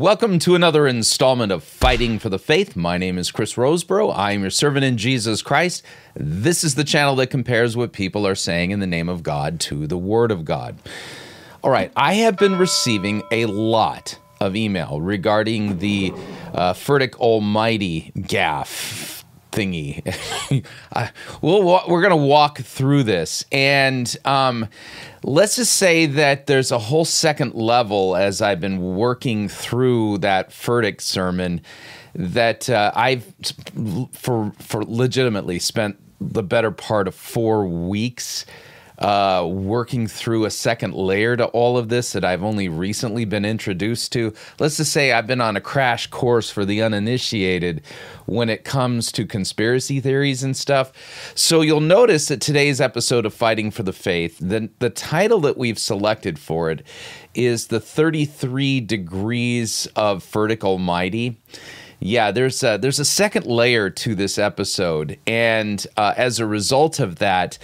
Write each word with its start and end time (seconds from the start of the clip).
Welcome 0.00 0.38
to 0.38 0.54
another 0.54 0.86
installment 0.86 1.52
of 1.52 1.62
Fighting 1.62 2.18
for 2.18 2.30
the 2.30 2.38
Faith. 2.38 2.74
My 2.74 2.96
name 2.96 3.18
is 3.18 3.30
Chris 3.30 3.56
Rosebrough. 3.56 4.16
I 4.16 4.32
am 4.32 4.40
your 4.40 4.48
servant 4.48 4.82
in 4.82 4.96
Jesus 4.96 5.42
Christ. 5.42 5.84
This 6.14 6.64
is 6.64 6.74
the 6.74 6.84
channel 6.84 7.14
that 7.16 7.26
compares 7.26 7.76
what 7.76 7.92
people 7.92 8.26
are 8.26 8.34
saying 8.34 8.70
in 8.70 8.80
the 8.80 8.86
name 8.86 9.10
of 9.10 9.22
God 9.22 9.60
to 9.60 9.86
the 9.86 9.98
Word 9.98 10.30
of 10.30 10.46
God. 10.46 10.78
All 11.62 11.70
right, 11.70 11.92
I 11.96 12.14
have 12.14 12.38
been 12.38 12.56
receiving 12.56 13.22
a 13.30 13.44
lot 13.44 14.18
of 14.40 14.56
email 14.56 15.02
regarding 15.02 15.80
the 15.80 16.14
uh, 16.54 16.72
Furtick 16.72 17.16
Almighty 17.16 18.10
gaff 18.26 19.19
thingy. 19.50 20.04
we'll, 21.42 21.62
we're 21.88 22.02
going 22.02 22.10
to 22.10 22.16
walk 22.16 22.58
through 22.58 23.04
this. 23.04 23.44
And 23.52 24.14
um, 24.24 24.68
let's 25.22 25.56
just 25.56 25.74
say 25.74 26.06
that 26.06 26.46
there's 26.46 26.70
a 26.70 26.78
whole 26.78 27.04
second 27.04 27.54
level 27.54 28.16
as 28.16 28.40
I've 28.42 28.60
been 28.60 28.96
working 28.96 29.48
through 29.48 30.18
that 30.18 30.50
Furtick 30.50 31.00
sermon 31.00 31.60
that 32.14 32.68
uh, 32.68 32.92
I've, 32.94 33.32
for, 34.12 34.52
for 34.58 34.84
legitimately, 34.84 35.58
spent 35.58 35.96
the 36.20 36.42
better 36.42 36.70
part 36.70 37.08
of 37.08 37.14
four 37.14 37.66
weeks 37.66 38.44
uh, 39.00 39.46
working 39.50 40.06
through 40.06 40.44
a 40.44 40.50
second 40.50 40.94
layer 40.94 41.36
to 41.36 41.46
all 41.46 41.78
of 41.78 41.88
this 41.88 42.12
that 42.12 42.24
I've 42.24 42.42
only 42.42 42.68
recently 42.68 43.24
been 43.24 43.44
introduced 43.44 44.12
to. 44.12 44.34
Let's 44.58 44.76
just 44.76 44.92
say 44.92 45.12
I've 45.12 45.26
been 45.26 45.40
on 45.40 45.56
a 45.56 45.60
crash 45.60 46.06
course 46.08 46.50
for 46.50 46.64
the 46.64 46.82
uninitiated 46.82 47.82
when 48.26 48.50
it 48.50 48.64
comes 48.64 49.10
to 49.12 49.26
conspiracy 49.26 50.00
theories 50.00 50.42
and 50.42 50.56
stuff. 50.56 50.92
So 51.34 51.62
you'll 51.62 51.80
notice 51.80 52.28
that 52.28 52.40
today's 52.40 52.80
episode 52.80 53.24
of 53.24 53.32
Fighting 53.32 53.70
for 53.70 53.82
the 53.82 53.92
Faith, 53.92 54.38
the, 54.38 54.68
the 54.78 54.90
title 54.90 55.40
that 55.40 55.56
we've 55.56 55.78
selected 55.78 56.38
for 56.38 56.70
it 56.70 56.86
is 57.34 57.68
The 57.68 57.80
33 57.80 58.80
Degrees 58.80 59.88
of 59.96 60.22
Furtick 60.22 60.62
Almighty. 60.62 61.40
Yeah, 62.00 62.30
there's 62.30 62.62
a, 62.62 62.78
there's 62.78 62.98
a 62.98 63.04
second 63.04 63.44
layer 63.44 63.90
to 63.90 64.14
this 64.14 64.38
episode, 64.38 65.18
and 65.26 65.86
uh, 65.98 66.14
as 66.16 66.40
a 66.40 66.46
result 66.46 66.98
of 66.98 67.16
that, 67.16 67.58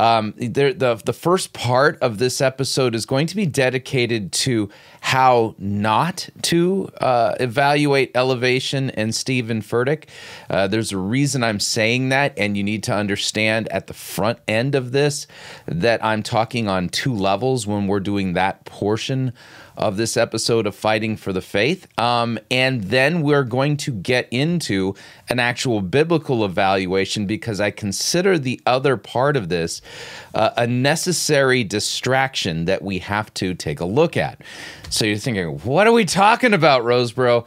um, 0.00 0.32
there, 0.38 0.72
the 0.72 0.94
the 0.94 1.12
first 1.12 1.52
part 1.52 1.98
of 2.00 2.16
this 2.16 2.40
episode 2.40 2.94
is 2.94 3.04
going 3.04 3.26
to 3.26 3.36
be 3.36 3.44
dedicated 3.44 4.32
to 4.32 4.70
how 5.02 5.54
not 5.58 6.26
to 6.40 6.88
uh, 7.02 7.34
evaluate 7.38 8.10
elevation 8.14 8.88
and 8.92 9.14
Stephen 9.14 9.60
Furtick. 9.60 10.04
Uh, 10.48 10.66
there's 10.66 10.90
a 10.90 10.96
reason 10.96 11.44
I'm 11.44 11.60
saying 11.60 12.08
that, 12.08 12.32
and 12.38 12.56
you 12.56 12.64
need 12.64 12.82
to 12.84 12.94
understand 12.94 13.68
at 13.68 13.88
the 13.88 13.92
front 13.92 14.38
end 14.48 14.74
of 14.74 14.92
this 14.92 15.26
that 15.66 16.02
I'm 16.02 16.22
talking 16.22 16.66
on 16.66 16.88
two 16.88 17.14
levels 17.14 17.66
when 17.66 17.86
we're 17.86 18.00
doing 18.00 18.32
that 18.32 18.64
portion 18.64 19.34
of 19.80 19.96
this 19.96 20.16
episode 20.16 20.66
of 20.66 20.74
Fighting 20.76 21.16
for 21.16 21.32
the 21.32 21.40
Faith. 21.40 21.88
Um, 21.98 22.38
and 22.50 22.84
then 22.84 23.22
we're 23.22 23.44
going 23.44 23.78
to 23.78 23.92
get 23.92 24.28
into 24.30 24.94
an 25.28 25.40
actual 25.40 25.80
biblical 25.80 26.44
evaluation 26.44 27.26
because 27.26 27.60
I 27.60 27.70
consider 27.70 28.38
the 28.38 28.60
other 28.66 28.96
part 28.96 29.36
of 29.36 29.48
this 29.48 29.80
uh, 30.34 30.50
a 30.56 30.66
necessary 30.66 31.64
distraction 31.64 32.66
that 32.66 32.82
we 32.82 32.98
have 32.98 33.32
to 33.34 33.54
take 33.54 33.80
a 33.80 33.86
look 33.86 34.16
at. 34.16 34.42
So 34.90 35.06
you're 35.06 35.16
thinking, 35.16 35.58
what 35.60 35.86
are 35.86 35.92
we 35.92 36.04
talking 36.04 36.54
about, 36.54 36.82
Rosebrough? 36.82 37.46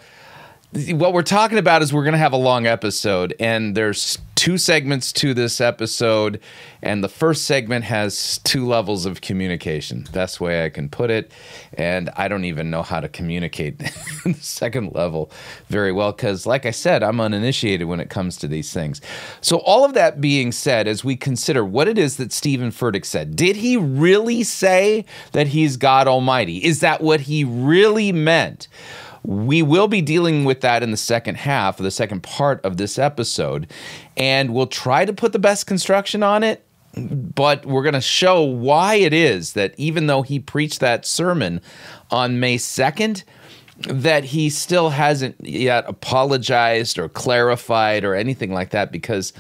what 0.90 1.14
we're 1.14 1.22
talking 1.22 1.60
about 1.60 1.84
is 1.84 1.94
we're 1.94 2.04
going 2.04 2.14
to 2.14 2.18
have 2.18 2.34
a 2.34 2.38
long 2.38 2.66
episode 2.66 3.36
and 3.40 3.76
there's 3.76 4.18
two 4.44 4.58
segments 4.58 5.14
to 5.14 5.34
this 5.34 5.62
episode 5.62 6.38
and 6.82 7.02
the 7.02 7.08
first 7.08 7.46
segment 7.46 7.86
has 7.86 8.40
two 8.40 8.68
levels 8.68 9.06
of 9.06 9.22
communication. 9.22 10.06
Best 10.12 10.42
way 10.42 10.66
i 10.66 10.70
can 10.70 10.90
put 10.90 11.10
it 11.10 11.32
and 11.76 12.10
i 12.18 12.28
don't 12.28 12.44
even 12.44 12.70
know 12.70 12.84
how 12.84 13.00
to 13.00 13.08
communicate 13.08 13.80
the 14.26 14.34
second 14.42 14.94
level 14.94 15.32
very 15.68 15.94
well 15.94 16.12
because 16.12 16.46
like 16.46 16.66
i 16.66 16.72
said 16.72 17.04
i'm 17.04 17.22
uninitiated 17.22 17.88
when 17.88 18.02
it 18.02 18.10
comes 18.10 18.36
to 18.36 18.50
these 18.50 18.74
things. 18.74 19.00
So 19.40 19.60
all 19.60 19.86
of 19.86 19.94
that 19.94 20.20
being 20.20 20.52
said 20.52 20.90
as 20.90 21.06
we 21.06 21.16
consider 21.16 21.64
what 21.64 21.88
it 21.88 21.98
is 21.98 22.18
that 22.18 22.34
stephen 22.34 22.72
furtick 22.72 23.06
said 23.06 23.38
did 23.38 23.56
he 23.56 23.78
really 23.78 24.44
say 24.44 25.06
that 25.32 25.48
he's 25.48 25.78
god 25.78 26.06
almighty? 26.06 26.58
Is 26.58 26.82
that 26.82 27.00
what 27.00 27.22
he 27.22 27.46
really 27.46 28.12
meant? 28.12 28.68
We 29.24 29.62
will 29.62 29.88
be 29.88 30.02
dealing 30.02 30.44
with 30.44 30.62
that 30.62 30.84
in 30.84 30.92
the 30.92 30.98
second 30.98 31.36
half, 31.36 31.78
the 31.78 31.92
second 31.92 32.24
part 32.24 32.64
of 32.66 32.76
this 32.76 33.00
episode, 33.00 33.68
and 34.18 34.54
we'll 34.54 34.68
try 34.68 35.06
to 35.06 35.14
put 35.14 35.34
the 35.34 35.40
best 35.40 35.68
construction 35.68 36.24
on 36.24 36.44
it. 36.44 36.66
But 36.96 37.66
we're 37.66 37.82
going 37.82 37.94
to 37.94 38.02
show 38.02 38.44
why 38.44 38.96
it 38.96 39.14
is 39.14 39.54
that 39.54 39.74
even 39.78 40.06
though 40.08 40.22
he 40.22 40.40
preached 40.40 40.80
that 40.80 41.06
sermon 41.06 41.60
on 42.12 42.40
May 42.40 42.58
2nd, 42.58 43.24
that 43.88 44.26
he 44.26 44.50
still 44.50 44.92
hasn't 44.92 45.36
yet 45.44 45.86
apologized 45.88 47.00
or 47.00 47.10
clarified 47.10 48.04
or 48.04 48.14
anything 48.14 48.54
like 48.54 48.70
that 48.70 48.92
because 48.92 49.34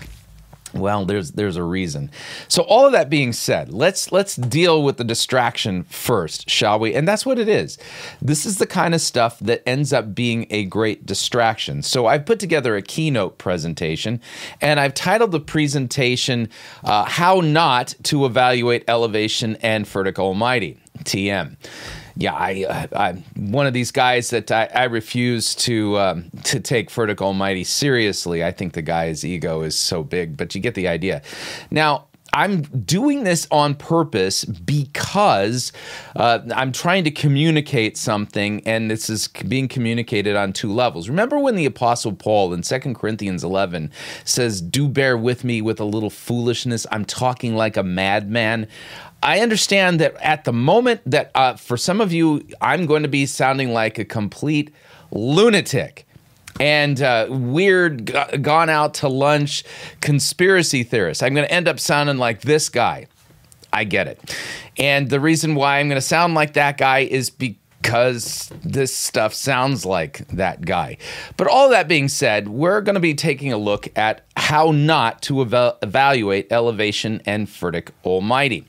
well, 0.74 1.06
there's 1.06 1.32
there's 1.32 1.56
a 1.56 1.64
reason. 1.64 2.10
So 2.48 2.64
all 2.64 2.86
of 2.86 2.92
that 2.94 3.10
being 3.10 3.34
said, 3.34 3.72
let's 3.72 4.12
let's 4.12 4.36
deal 4.36 4.84
with 4.84 4.98
the 4.98 5.04
distraction 5.04 5.84
first, 5.84 6.50
shall 6.50 6.80
we? 6.80 6.94
And 6.94 7.08
that's 7.08 7.26
what 7.26 7.38
it 7.38 7.48
is. 7.48 7.78
This 8.22 8.46
is 8.46 8.58
the 8.58 8.66
kind 8.66 8.96
of 8.96 9.02
stuff 9.02 9.40
that 9.40 9.68
ends 9.68 9.94
up 9.94 10.16
being 10.16 10.48
a 10.50 10.66
great 10.66 11.06
distraction. 11.06 11.84
So 11.84 12.08
I've 12.08 12.26
put 12.26 12.40
together 12.40 12.76
a 12.76 12.82
keynote 12.82 13.38
presentation, 13.38 14.20
and 14.62 14.80
I've 14.80 14.94
titled 14.94 15.32
the 15.32 15.40
presentation 15.40 16.50
uh, 16.84 17.06
"How 17.06 17.40
Not 17.42 17.96
to 18.04 18.26
Evaluate 18.26 18.84
Elevation 18.88 19.58
and 19.62 19.86
Vertical 19.88 20.28
Almighty" 20.28 20.80
(TM) 21.04 21.56
yeah, 22.16 22.34
I, 22.34 22.66
uh, 22.68 22.88
I'm 22.96 23.24
one 23.52 23.66
of 23.66 23.74
these 23.74 23.92
guys 23.92 24.30
that 24.30 24.52
I, 24.52 24.70
I 24.74 24.84
refuse 24.84 25.56
to 25.56 25.98
um, 25.98 26.30
to 26.44 26.60
take 26.60 26.90
Furtick 26.90 27.22
Almighty 27.22 27.64
seriously. 27.64 28.44
I 28.44 28.52
think 28.52 28.74
the 28.74 28.82
guy's 28.82 29.26
ego 29.26 29.62
is 29.62 29.78
so 29.78 30.04
big, 30.04 30.38
but 30.38 30.54
you 30.54 30.62
get 30.62 30.76
the 30.76 30.88
idea. 30.88 31.22
Now, 31.72 32.08
I'm 32.34 32.64
doing 32.64 33.24
this 33.24 33.48
on 33.52 33.76
purpose 33.76 34.44
because 34.44 35.72
uh, 36.16 36.40
I'm 36.56 36.72
trying 36.72 37.04
to 37.04 37.12
communicate 37.12 37.96
something, 37.96 38.64
and 38.66 38.90
this 38.90 39.08
is 39.08 39.28
being 39.28 39.68
communicated 39.68 40.36
on 40.36 40.52
two 40.52 40.74
levels. 40.74 41.08
Remember 41.08 41.38
when 41.38 41.56
the 41.56 41.68
Apostle 41.68 42.14
Paul 42.14 42.54
in 42.54 42.64
2 42.64 42.80
Corinthians 42.96 43.44
11 43.44 43.92
says, 44.26 44.62
Do 44.62 44.88
bear 44.88 45.16
with 45.16 45.44
me 45.44 45.62
with 45.62 45.80
a 45.80 45.86
little 45.86 46.10
foolishness? 46.10 46.88
I'm 46.92 47.06
talking 47.06 47.56
like 47.56 47.78
a 47.78 47.84
madman. 47.84 48.68
I 49.24 49.40
understand 49.40 50.02
that 50.02 50.16
at 50.22 50.44
the 50.44 50.52
moment 50.52 51.02
that 51.06 51.32
uh, 51.34 51.56
for 51.56 51.78
some 51.78 52.02
of 52.02 52.12
you, 52.12 52.46
I'm 52.60 52.86
going 52.86 53.04
to 53.04 53.10
be 53.10 53.26
sounding 53.26 53.72
like 53.72 53.98
a 53.98 54.04
complete 54.04 54.74
lunatic 55.12 56.06
and 56.60 57.02
uh, 57.02 57.28
weird, 57.30 58.08
g- 58.08 58.38
gone 58.42 58.70
out 58.70 58.96
to 58.96 59.08
lunch 59.08 59.64
conspiracy 60.02 60.84
theorist. 60.84 61.24
I'm 61.24 61.34
going 61.34 61.48
to 61.48 61.54
end 61.54 61.70
up 61.70 61.80
sounding 61.80 62.18
like 62.18 62.42
this 62.42 62.68
guy. 62.68 63.08
I 63.72 63.86
get 63.86 64.08
it. 64.08 64.38
And 64.78 65.10
the 65.10 65.20
reason 65.20 65.56
why 65.56 65.80
I'm 65.80 65.88
going 65.88 65.98
to 65.98 66.02
sound 66.02 66.34
like 66.36 66.54
that 66.54 66.78
guy 66.78 67.00
is 67.00 67.30
because 67.30 67.63
because 67.84 68.50
this 68.64 68.96
stuff 68.96 69.34
sounds 69.34 69.86
like 69.86 70.26
that 70.30 70.62
guy. 70.62 70.98
But 71.36 71.48
all 71.48 71.68
that 71.70 71.90
being 71.90 72.08
said, 72.08 72.48
we're 72.48 72.80
going 72.80 72.96
to 72.96 73.02
be 73.02 73.14
taking 73.14 73.52
a 73.52 73.58
look 73.58 73.90
at 73.98 74.22
how 74.38 74.72
not 74.72 75.22
to 75.24 75.42
ev- 75.42 75.76
evaluate 75.82 76.50
elevation 76.50 77.22
and 77.26 77.46
Furtick 77.48 77.90
Almighty. 78.06 78.66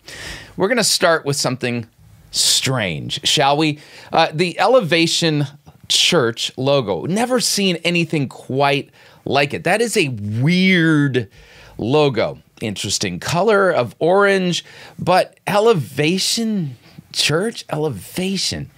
We're 0.57 0.67
going 0.67 0.79
to 0.79 0.85
start 0.85 1.25
with 1.25 1.37
something 1.37 1.87
strange, 2.33 3.25
shall 3.27 3.57
we? 3.57 3.79
Uh, 4.13 4.29
the 4.33 4.59
Elevation 4.59 5.47
Church 5.89 6.51
logo. 6.57 7.05
Never 7.05 7.39
seen 7.39 7.77
anything 7.77 8.28
quite 8.28 8.91
like 9.25 9.55
it. 9.55 9.63
That 9.63 9.81
is 9.81 9.97
a 9.97 10.09
weird 10.09 11.31
logo. 11.78 12.41
Interesting 12.60 13.21
color 13.21 13.71
of 13.71 13.95
orange, 14.01 14.65
but 14.99 15.39
Elevation 15.47 16.77
Church? 17.13 17.65
Elevation. 17.71 18.71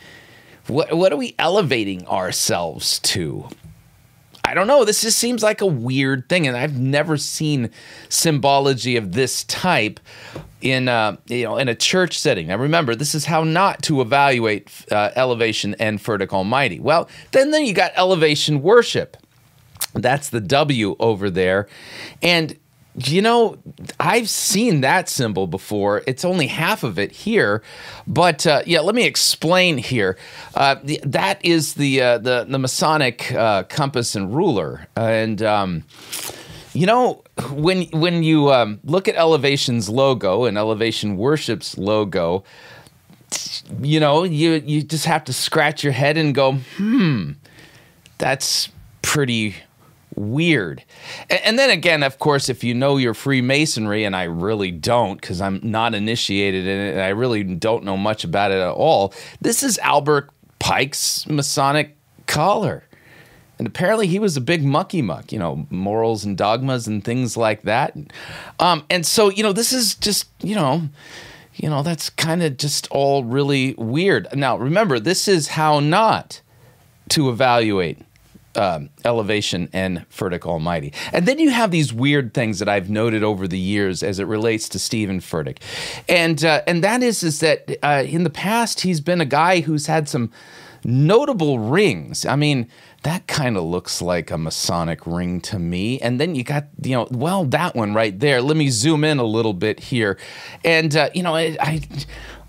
What 0.69 0.93
what 0.95 1.13
are 1.13 1.17
we 1.17 1.35
elevating 1.39 2.07
ourselves 2.09 2.99
to? 3.01 3.49
I 4.45 4.55
don't 4.55 4.69
know. 4.69 4.85
This 4.85 5.03
just 5.03 5.19
seems 5.19 5.43
like 5.43 5.61
a 5.61 5.67
weird 5.67 6.29
thing, 6.29 6.47
and 6.47 6.57
I've 6.57 6.79
never 6.79 7.17
seen 7.17 7.71
symbology 8.09 8.97
of 8.97 9.13
this 9.13 9.43
type 9.45 9.99
in 10.61 10.89
uh, 10.89 11.17
you 11.27 11.45
know 11.45 11.57
in 11.57 11.69
a 11.69 11.75
church 11.75 12.19
setting. 12.19 12.49
Now, 12.49 12.57
remember, 12.57 12.95
this 12.95 13.15
is 13.15 13.25
how 13.25 13.45
not 13.45 13.83
to 13.83 14.01
evaluate 14.01 14.71
uh, 14.91 15.11
elevation 15.17 15.75
and 15.79 15.99
Furtick 15.99 16.33
Almighty. 16.33 16.81
Well, 16.81 17.09
then 17.33 17.51
then 17.51 17.65
you 17.65 17.75
got 17.75 17.93
elevation 17.97 18.63
worship. 18.63 19.17
That's 19.95 20.29
the 20.29 20.41
W 20.41 20.97
over 20.99 21.31
there, 21.31 21.69
and 22.23 22.57
you 23.05 23.21
know, 23.21 23.59
I've 24.01 24.29
seen 24.29 24.81
that 24.81 25.09
symbol 25.09 25.47
before. 25.47 26.03
It's 26.07 26.25
only 26.25 26.47
half 26.47 26.83
of 26.83 26.99
it 26.99 27.13
here, 27.13 27.63
but 28.07 28.47
uh, 28.47 28.63
yeah, 28.65 28.81
let 28.81 28.95
me 28.95 29.05
explain 29.05 29.77
here. 29.77 30.17
Uh, 30.55 30.77
the, 30.83 31.01
that 31.05 31.45
is 31.45 31.75
the 31.75 32.01
uh, 32.01 32.19
the 32.19 32.47
the 32.49 32.59
Masonic 32.59 33.33
uh, 33.33 33.65
compass 33.65 34.15
and 34.15 34.35
ruler, 34.35 34.87
and 34.97 35.43
um, 35.43 35.85
you 36.73 36.87
know 36.87 37.23
when 37.51 37.83
when 37.89 38.23
you 38.23 38.51
um, 38.51 38.81
look 38.85 39.09
at 39.09 39.17
Elevation's 39.17 39.91
logo 39.91 40.45
and 40.45 40.57
Elevation 40.57 41.19
Worship's 41.19 41.77
logo, 41.77 42.45
you 43.83 44.01
know, 44.01 44.25
you 44.25 44.63
you 44.65 44.83
just 44.83 45.05
have 45.05 45.25
to 45.25 45.33
scratch 45.35 45.85
your 45.85 45.93
head 45.93 46.17
and 46.17 46.35
go, 46.35 46.55
hmm, 46.77 47.33
that's 48.17 48.71
pretty 49.03 49.55
weird. 50.17 50.83
And, 51.29 51.59
then 51.59 51.71
again, 51.71 52.03
of 52.03 52.19
course, 52.19 52.49
if 52.49 52.65
you 52.65 52.75
know 52.75 52.97
your 52.97 53.15
Freemasonry, 53.15 54.05
and 54.05 54.17
I 54.17 54.25
really 54.25 54.71
don't 54.71 55.21
because 55.21 55.41
I'm 55.41 55.61
not 55.63 55.95
initiated 55.95 56.67
in 56.67 56.79
it 56.79 56.93
and 56.93 57.01
I 57.03 57.09
really 57.09 57.45
don't 57.45 57.85
know 57.85 57.97
much 57.97 58.25
about 58.25 58.51
it 58.51 58.59
at 58.59 58.73
all, 58.73 59.15
this 59.41 59.63
is 59.63 59.79
Albert 59.79 60.31
Pike's 60.59 61.27
Masonic 61.27 61.97
collar. 62.27 62.85
And 63.59 63.67
apparently 63.67 64.07
he 64.07 64.19
was 64.19 64.37
a 64.37 64.41
big 64.41 64.63
mucky 64.63 65.01
muck, 65.01 65.33
you 65.33 65.39
know, 65.39 65.67
morals 65.71 66.25
and 66.25 66.37
dogmas 66.37 66.87
and 66.87 67.03
things 67.03 67.37
like 67.37 67.63
that. 67.63 67.97
Um, 68.59 68.85
and 68.91 69.07
so, 69.07 69.31
you 69.31 69.43
know, 69.43 69.53
this 69.53 69.73
is 69.73 69.95
just, 69.95 70.29
you 70.43 70.55
know, 70.55 70.89
you 71.55 71.71
know, 71.71 71.83
that's 71.83 72.11
kind 72.11 72.43
of 72.43 72.59
just 72.59 72.87
all 72.91 73.25
really 73.25 73.75
weird. 73.79 74.29
Now, 74.35 74.59
remember, 74.59 75.01
this 75.01 75.27
is 75.27 75.49
how 75.49 75.81
not 75.81 76.43
to 77.11 77.31
evaluate 77.31 77.99
um, 78.57 78.91
elevation 79.05 79.69
and 79.73 80.09
Furtick 80.11 80.45
Almighty. 80.45 80.93
And 81.13 81.27
then 81.27 81.39
you 81.39 81.51
have 81.51 81.71
these 81.71 81.93
weird 81.93 82.35
things 82.35 82.59
that 82.59 82.69
I've 82.69 82.91
noted 82.91 83.23
over 83.23 83.47
the 83.47 83.59
years 83.59 84.03
as 84.03 84.19
it 84.19 84.25
relates 84.25 84.69
to 84.71 84.79
Stephen 84.79 85.21
Furtick, 85.21 85.59
and 86.09 86.45
uh, 86.45 86.63
and 86.67 86.83
that 86.83 87.03
is 87.03 87.23
is 87.23 87.41
that 87.41 87.79
uh, 87.83 88.05
in 88.07 88.25
the 88.25 88.31
past 88.31 88.81
he's 88.81 89.01
been 89.01 89.21
a 89.21 89.27
guy 89.27 89.61
who's 89.61 89.87
had 89.87 90.09
some 90.09 90.31
notable 90.85 91.59
rings. 91.59 92.25
I 92.25 92.37
mean, 92.37 92.69
that 93.03 93.27
kind 93.27 93.57
of 93.57 93.65
looks 93.65 94.01
like 94.01 94.31
a 94.31 94.39
Masonic 94.39 95.07
ring 95.07 95.41
to 95.43 95.59
me. 95.59 96.01
And 96.01 96.21
then 96.21 96.35
you 96.35 96.45
got, 96.45 96.67
you 96.83 96.97
know, 96.97 97.09
well, 97.11 97.45
that 97.47 97.75
one 97.75 97.93
right 97.93 98.19
there. 98.19 98.41
Let 98.41 98.57
me 98.57 98.69
zoom 98.69 99.05
in 99.05 99.19
a 99.19 99.25
little 99.25 99.53
bit 99.53 99.81
here. 99.81 100.19
And, 100.65 100.95
uh, 100.97 101.11
you 101.13 101.23
know, 101.23 101.35
I, 101.35 101.57
I 101.61 101.83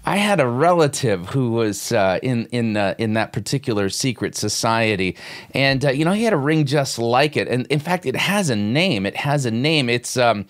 I 0.08 0.16
had 0.16 0.40
a 0.40 0.48
relative 0.48 1.28
who 1.28 1.52
was 1.52 1.92
uh, 1.92 2.20
in 2.24 2.46
in 2.54 2.78
uh, 2.78 2.96
in 2.98 3.16
that 3.16 3.34
particular 3.34 3.90
secret 3.90 4.38
society, 4.38 5.18
and 5.54 5.84
uh, 5.84 5.90
you 5.90 6.06
know 6.06 6.14
he 6.14 6.24
had 6.24 6.32
a 6.32 6.38
ring 6.38 6.66
just 6.66 6.98
like 6.98 7.36
it, 7.36 7.50
and 7.50 7.68
in 7.68 7.80
fact 7.80 8.06
it 8.06 8.16
has 8.16 8.50
a 8.50 8.56
name. 8.56 9.06
It 9.06 9.18
has 9.18 9.46
a 9.46 9.52
name. 9.52 9.90
It's 9.90 10.16
um, 10.16 10.46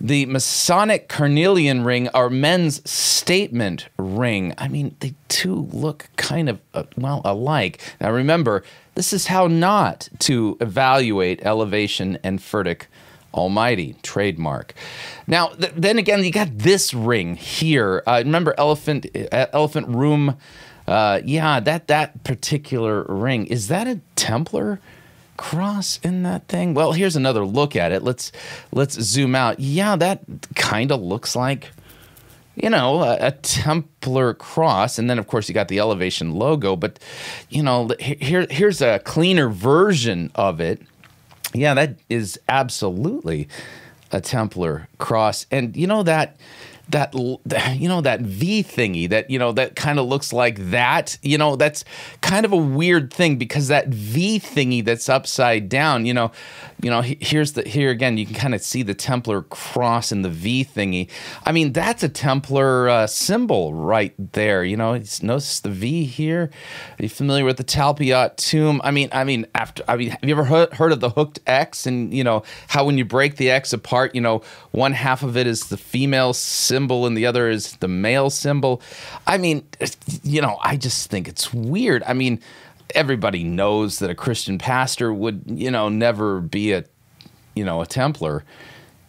the 0.00 0.24
Masonic 0.24 1.10
Carnelian 1.10 1.84
ring, 1.84 2.08
or 2.14 2.30
men's 2.30 2.80
statement 2.90 3.86
ring. 3.98 4.54
I 4.56 4.68
mean, 4.68 4.96
they 5.00 5.14
two 5.28 5.68
look 5.72 6.08
kind 6.16 6.48
of 6.48 6.58
uh, 6.72 6.84
well 6.96 7.20
alike. 7.22 7.82
Now 8.00 8.10
remember, 8.10 8.64
this 8.94 9.12
is 9.12 9.26
how 9.26 9.46
not 9.46 10.08
to 10.20 10.56
evaluate 10.62 11.44
elevation 11.44 12.16
and 12.24 12.38
Furtick 12.38 12.86
Almighty 13.36 13.96
trademark. 14.02 14.74
Now, 15.26 15.48
th- 15.48 15.72
then 15.76 15.98
again, 15.98 16.24
you 16.24 16.32
got 16.32 16.56
this 16.58 16.94
ring 16.94 17.36
here. 17.36 18.02
Uh, 18.06 18.22
remember 18.24 18.54
Elephant 18.58 19.06
uh, 19.32 19.46
Elephant 19.52 19.88
Room? 19.88 20.36
Uh, 20.86 21.20
yeah, 21.24 21.60
that 21.60 21.88
that 21.88 22.24
particular 22.24 23.04
ring 23.08 23.46
is 23.46 23.68
that 23.68 23.86
a 23.86 24.00
Templar 24.14 24.80
cross 25.36 25.98
in 26.02 26.22
that 26.22 26.48
thing? 26.48 26.74
Well, 26.74 26.92
here's 26.92 27.16
another 27.16 27.44
look 27.44 27.76
at 27.76 27.92
it. 27.92 28.02
Let's 28.02 28.32
let's 28.72 28.94
zoom 28.94 29.34
out. 29.34 29.60
Yeah, 29.60 29.96
that 29.96 30.22
kind 30.54 30.90
of 30.90 31.00
looks 31.00 31.36
like 31.36 31.70
you 32.56 32.70
know, 32.70 33.02
a, 33.02 33.18
a, 33.20 33.32
Templar 33.32 34.32
cross, 34.32 34.98
and 34.98 35.10
then 35.10 35.18
of 35.18 35.26
course 35.26 35.46
you 35.46 35.54
got 35.54 35.68
the 35.68 35.78
elevation 35.78 36.32
logo. 36.32 36.74
But 36.74 36.98
you 37.50 37.62
know, 37.62 37.90
here 38.00 38.46
here's 38.50 38.80
a 38.80 38.98
cleaner 39.00 39.48
version 39.48 40.32
of 40.34 40.60
it. 40.60 40.80
Yeah, 41.54 41.74
that 41.74 41.96
is 42.08 42.38
absolutely 42.48 43.48
a 44.12 44.20
Templar 44.20 44.88
cross. 44.98 45.46
And 45.50 45.76
you 45.76 45.86
know 45.86 46.02
that 46.02 46.36
that 46.88 47.14
you 47.76 47.88
know 47.88 48.00
that 48.00 48.20
V 48.20 48.62
thingy 48.62 49.08
that 49.08 49.30
you 49.30 49.38
know 49.38 49.52
that 49.52 49.76
kind 49.76 49.98
of 49.98 50.06
looks 50.06 50.32
like 50.32 50.70
that 50.70 51.18
you 51.22 51.38
know 51.38 51.56
that's 51.56 51.84
kind 52.20 52.44
of 52.44 52.52
a 52.52 52.56
weird 52.56 53.12
thing 53.12 53.36
because 53.36 53.68
that 53.68 53.88
V 53.88 54.38
thingy 54.38 54.84
that's 54.84 55.08
upside 55.08 55.68
down 55.68 56.06
you 56.06 56.14
know 56.14 56.30
you 56.82 56.90
know 56.90 57.00
here's 57.00 57.52
the 57.52 57.62
here 57.62 57.90
again 57.90 58.18
you 58.18 58.26
can 58.26 58.34
kind 58.34 58.54
of 58.54 58.60
see 58.60 58.82
the 58.82 58.94
Templar 58.94 59.42
cross 59.42 60.12
and 60.12 60.24
the 60.24 60.30
V 60.30 60.64
thingy 60.64 61.08
I 61.44 61.52
mean 61.52 61.72
that's 61.72 62.02
a 62.02 62.08
Templar 62.08 62.88
uh, 62.88 63.06
symbol 63.06 63.74
right 63.74 64.14
there 64.32 64.64
you 64.64 64.76
know 64.76 65.00
notice 65.22 65.60
the 65.60 65.70
V 65.70 66.04
here 66.04 66.50
are 66.98 67.02
you 67.02 67.08
familiar 67.08 67.44
with 67.44 67.56
the 67.56 67.64
Talpiot 67.64 68.36
tomb 68.36 68.80
I 68.84 68.90
mean 68.90 69.08
I 69.12 69.24
mean 69.24 69.46
after 69.54 69.82
I 69.88 69.96
mean 69.96 70.10
have 70.10 70.24
you 70.24 70.32
ever 70.32 70.44
heard, 70.44 70.72
heard 70.74 70.92
of 70.92 71.00
the 71.00 71.10
hooked 71.10 71.40
X 71.46 71.86
and 71.86 72.12
you 72.12 72.24
know 72.24 72.42
how 72.68 72.84
when 72.84 72.98
you 72.98 73.04
break 73.04 73.36
the 73.36 73.50
X 73.50 73.72
apart 73.72 74.14
you 74.14 74.20
know 74.20 74.42
one 74.72 74.92
half 74.92 75.22
of 75.22 75.36
it 75.36 75.46
is 75.46 75.68
the 75.68 75.76
female 75.76 76.32
symbol 76.32 77.06
and 77.06 77.16
the 77.16 77.26
other 77.26 77.48
is 77.48 77.76
the 77.76 77.88
male 77.88 78.30
symbol. 78.30 78.82
I 79.26 79.38
mean, 79.38 79.66
you 80.22 80.40
know, 80.40 80.58
I 80.62 80.76
just 80.76 81.10
think 81.10 81.28
it's 81.28 81.52
weird. 81.52 82.02
I 82.06 82.12
mean, 82.12 82.40
everybody 82.94 83.44
knows 83.44 83.98
that 83.98 84.10
a 84.10 84.14
Christian 84.14 84.58
pastor 84.58 85.12
would, 85.12 85.44
you 85.46 85.70
know, 85.70 85.88
never 85.88 86.40
be 86.40 86.72
a, 86.72 86.84
you 87.54 87.64
know, 87.64 87.80
a 87.80 87.86
Templar. 87.86 88.44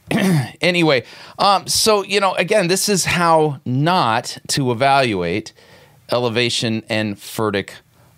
anyway, 0.61 1.03
um, 1.37 1.67
so 1.67 2.03
you 2.03 2.19
know, 2.19 2.33
again, 2.35 2.67
this 2.67 2.87
is 2.87 3.05
how 3.05 3.59
not 3.65 4.37
to 4.47 4.71
evaluate 4.71 5.53
elevation 6.11 6.81
and 6.87 7.17
Furtick 7.17 7.71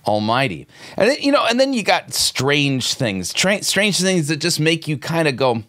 Almighty, 0.05 0.67
and 0.97 1.09
then, 1.09 1.17
you 1.19 1.31
know, 1.31 1.45
and 1.49 1.59
then 1.59 1.73
you 1.73 1.83
got 1.83 2.13
strange 2.13 2.93
things, 2.93 3.33
tra- 3.33 3.63
strange 3.63 3.99
things 3.99 4.27
that 4.27 4.37
just 4.37 4.59
make 4.59 4.87
you 4.87 4.97
kind 4.97 5.27
of 5.27 5.35
go, 5.35 5.63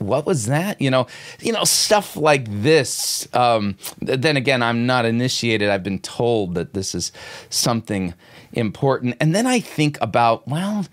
what 0.00 0.26
was 0.26 0.46
that? 0.46 0.80
You 0.80 0.90
know, 0.90 1.06
you 1.40 1.52
know 1.52 1.64
stuff 1.64 2.16
like 2.16 2.46
this. 2.62 3.28
Um, 3.34 3.76
then 4.00 4.36
again, 4.36 4.62
I'm 4.62 4.86
not 4.86 5.04
initiated. 5.04 5.68
I've 5.68 5.84
been 5.84 6.00
told 6.00 6.54
that 6.54 6.74
this 6.74 6.94
is 6.94 7.12
something 7.50 8.14
important, 8.52 9.16
and 9.20 9.34
then 9.34 9.46
I 9.46 9.60
think 9.60 9.98
about 10.00 10.46
well. 10.46 10.86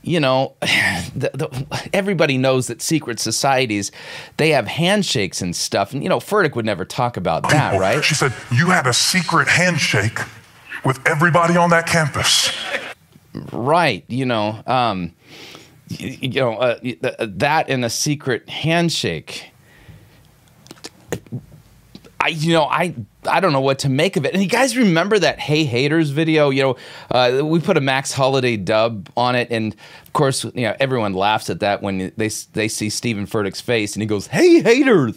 You 0.00 0.20
know, 0.20 0.54
the, 0.60 1.30
the, 1.34 1.88
everybody 1.92 2.38
knows 2.38 2.68
that 2.68 2.80
secret 2.80 3.18
societies 3.18 3.90
they 4.36 4.50
have 4.50 4.66
handshakes 4.66 5.42
and 5.42 5.54
stuff, 5.54 5.92
and 5.92 6.02
you 6.02 6.08
know, 6.08 6.18
Furtick 6.18 6.54
would 6.54 6.64
never 6.64 6.84
talk 6.84 7.16
about 7.16 7.48
that, 7.50 7.72
People, 7.72 7.80
right? 7.80 8.04
She 8.04 8.14
said 8.14 8.32
you 8.52 8.66
had 8.66 8.86
a 8.86 8.94
secret 8.94 9.48
handshake 9.48 10.20
with 10.84 11.00
everybody 11.06 11.56
on 11.56 11.70
that 11.70 11.86
campus. 11.86 12.50
Right. 13.52 14.04
You 14.08 14.26
know, 14.26 14.62
um, 14.66 15.14
you 15.88 16.40
know 16.40 16.54
uh, 16.54 16.78
that 17.20 17.68
in 17.68 17.84
a 17.84 17.90
secret 17.90 18.48
handshake 18.48 19.50
I, 22.20 22.28
you 22.28 22.52
know, 22.52 22.64
I, 22.64 22.94
I 23.28 23.38
don't 23.38 23.52
know 23.52 23.60
what 23.60 23.80
to 23.80 23.88
make 23.88 24.16
of 24.16 24.24
it. 24.24 24.34
And 24.34 24.42
you 24.42 24.48
guys 24.48 24.76
remember 24.76 25.18
that 25.18 25.38
"Hey 25.38 25.64
Haters" 25.64 26.10
video? 26.10 26.50
You 26.50 26.62
know, 26.62 26.76
uh, 27.10 27.44
we 27.44 27.60
put 27.60 27.76
a 27.76 27.80
Max 27.80 28.12
Holiday 28.12 28.56
dub 28.56 29.08
on 29.16 29.36
it, 29.36 29.48
and 29.50 29.74
of 30.02 30.12
course, 30.12 30.44
you 30.44 30.62
know, 30.62 30.74
everyone 30.80 31.14
laughs 31.14 31.48
at 31.48 31.60
that 31.60 31.80
when 31.80 32.12
they 32.16 32.30
they 32.52 32.68
see 32.68 32.90
Stephen 32.90 33.26
Furtick's 33.26 33.60
face, 33.60 33.94
and 33.94 34.02
he 34.02 34.06
goes, 34.06 34.26
"Hey 34.26 34.60
haters, 34.62 35.16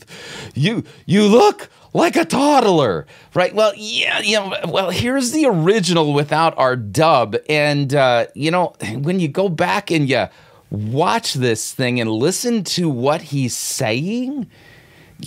you 0.54 0.84
you 1.06 1.26
look 1.26 1.70
like 1.94 2.16
a 2.16 2.26
toddler, 2.26 3.08
right? 3.34 3.54
Well, 3.54 3.74
yeah, 3.76 4.20
you 4.20 4.40
know, 4.40 4.56
well, 4.68 4.92
here's 4.92 5.32
the 5.32 5.46
original 5.46 6.14
without 6.14 6.58
our 6.58 6.76
dub, 6.76 7.36
and 7.50 7.94
uh, 7.96 8.28
you 8.36 8.52
know, 8.52 8.76
when 8.94 9.20
you 9.20 9.28
go 9.28 9.50
back 9.50 9.90
and 9.90 10.08
you 10.08 10.28
watch 10.70 11.34
this 11.34 11.74
thing 11.74 12.00
and 12.00 12.10
listen 12.12 12.64
to 12.64 12.90
what 12.90 13.22
he's 13.22 13.56
saying, 13.56 14.50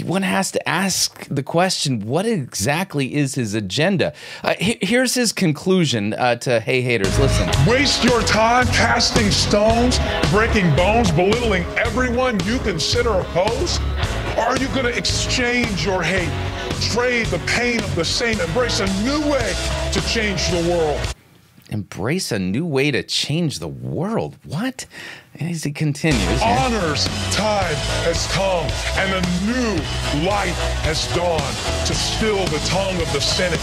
one 0.03 0.23
has 0.23 0.51
to 0.53 0.69
ask 0.69 1.27
the 1.29 1.43
question 1.43 2.01
what 2.07 2.27
exactly 2.27 3.15
is 3.15 3.35
his 3.35 3.55
agenda? 3.55 4.13
Uh, 4.43 4.55
here's 4.59 5.15
his 5.15 5.33
conclusion 5.33 6.15
uh, 6.15 6.37
to 6.37 6.61
Hey 6.61 6.81
Haters. 6.81 7.19
Listen. 7.19 7.49
Waste 7.67 8.03
your 8.03 8.23
time 8.23 8.67
casting 8.69 9.31
stones, 9.31 9.99
breaking 10.31 10.75
bones, 10.75 11.11
belittling 11.13 11.65
everyone 11.79 12.41
you 12.45 12.59
consider 12.61 13.11
opposed? 13.11 13.81
Are 14.37 14.57
you 14.59 14.67
going 14.69 14.85
to 14.85 14.97
exchange 14.97 15.87
your 15.87 16.03
hate, 16.03 16.29
trade 16.91 17.27
the 17.27 17.39
pain 17.47 17.79
of 17.79 17.95
the 17.95 18.05
same, 18.05 18.41
embrace 18.41 18.81
a 18.81 18.87
new 19.05 19.21
way 19.31 19.55
to 19.93 20.01
change 20.09 20.49
the 20.51 20.69
world? 20.71 21.14
Embrace 21.75 22.31
a 22.31 22.39
new 22.39 22.65
way 22.65 22.93
to 22.93 23.03
change 23.03 23.59
the 23.59 23.67
world. 23.67 24.39
What? 24.45 24.87
As 25.41 25.65
he 25.65 25.73
continues. 25.73 26.41
Honor's 26.41 27.07
time 27.35 27.75
has 28.07 28.29
come, 28.31 28.65
and 28.97 29.11
a 29.11 29.21
new 29.45 30.25
light 30.25 30.55
has 30.87 31.13
dawned 31.17 31.43
to 31.89 31.93
still 31.93 32.45
the 32.45 32.63
tongue 32.65 32.95
of 33.03 33.13
the 33.13 33.21
Senate 33.21 33.59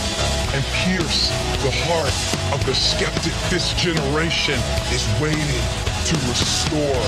and 0.54 0.62
pierce 0.84 1.30
the 1.64 1.72
heart 1.72 2.54
of 2.54 2.66
the 2.66 2.76
skeptic. 2.76 3.32
This 3.50 3.74
generation 3.82 4.60
is 4.92 5.08
waiting 5.22 5.64
to 6.04 6.16
restore 6.28 7.02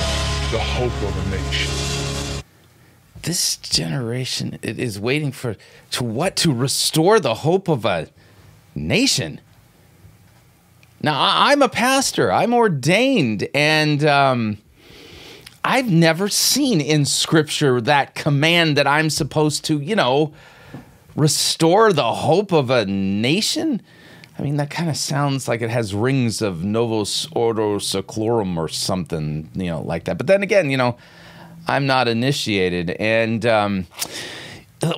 the 0.53 0.63
hope 0.63 0.95
of 1.03 1.27
a 1.27 1.29
nation. 1.35 2.43
This 3.23 3.57
generation 3.57 4.57
is 4.63 4.97
waiting 5.01 5.33
for 5.33 5.57
to 5.91 6.03
what? 6.05 6.37
To 6.37 6.53
restore 6.53 7.19
the 7.19 7.33
hope 7.33 7.67
of 7.67 7.83
a 7.83 8.07
nation. 8.73 9.41
Now, 11.03 11.15
I'm 11.17 11.61
a 11.61 11.67
pastor, 11.67 12.31
I'm 12.31 12.53
ordained, 12.53 13.49
and 13.53 14.05
um, 14.05 14.57
I've 15.61 15.91
never 15.91 16.29
seen 16.29 16.79
in 16.79 17.03
scripture 17.03 17.81
that 17.81 18.15
command 18.15 18.77
that 18.77 18.87
I'm 18.87 19.09
supposed 19.09 19.65
to, 19.65 19.81
you 19.81 19.97
know, 19.97 20.33
restore 21.15 21.91
the 21.91 22.13
hope 22.13 22.53
of 22.53 22.69
a 22.69 22.85
nation? 22.85 23.81
I 24.39 24.43
mean, 24.43 24.55
that 24.57 24.69
kind 24.69 24.89
of 24.89 24.95
sounds 24.95 25.47
like 25.47 25.61
it 25.61 25.69
has 25.69 25.93
rings 25.93 26.41
of 26.41 26.63
Novus 26.63 27.27
Ordo 27.33 27.79
Seclorum 27.79 28.57
or 28.57 28.69
something, 28.69 29.49
you 29.53 29.65
know, 29.65 29.81
like 29.81 30.05
that. 30.05 30.17
But 30.17 30.27
then 30.27 30.41
again, 30.41 30.69
you 30.69 30.77
know, 30.77 30.97
I'm 31.67 31.85
not 31.85 32.07
initiated, 32.07 32.91
and 32.91 33.45
um, 33.45 33.87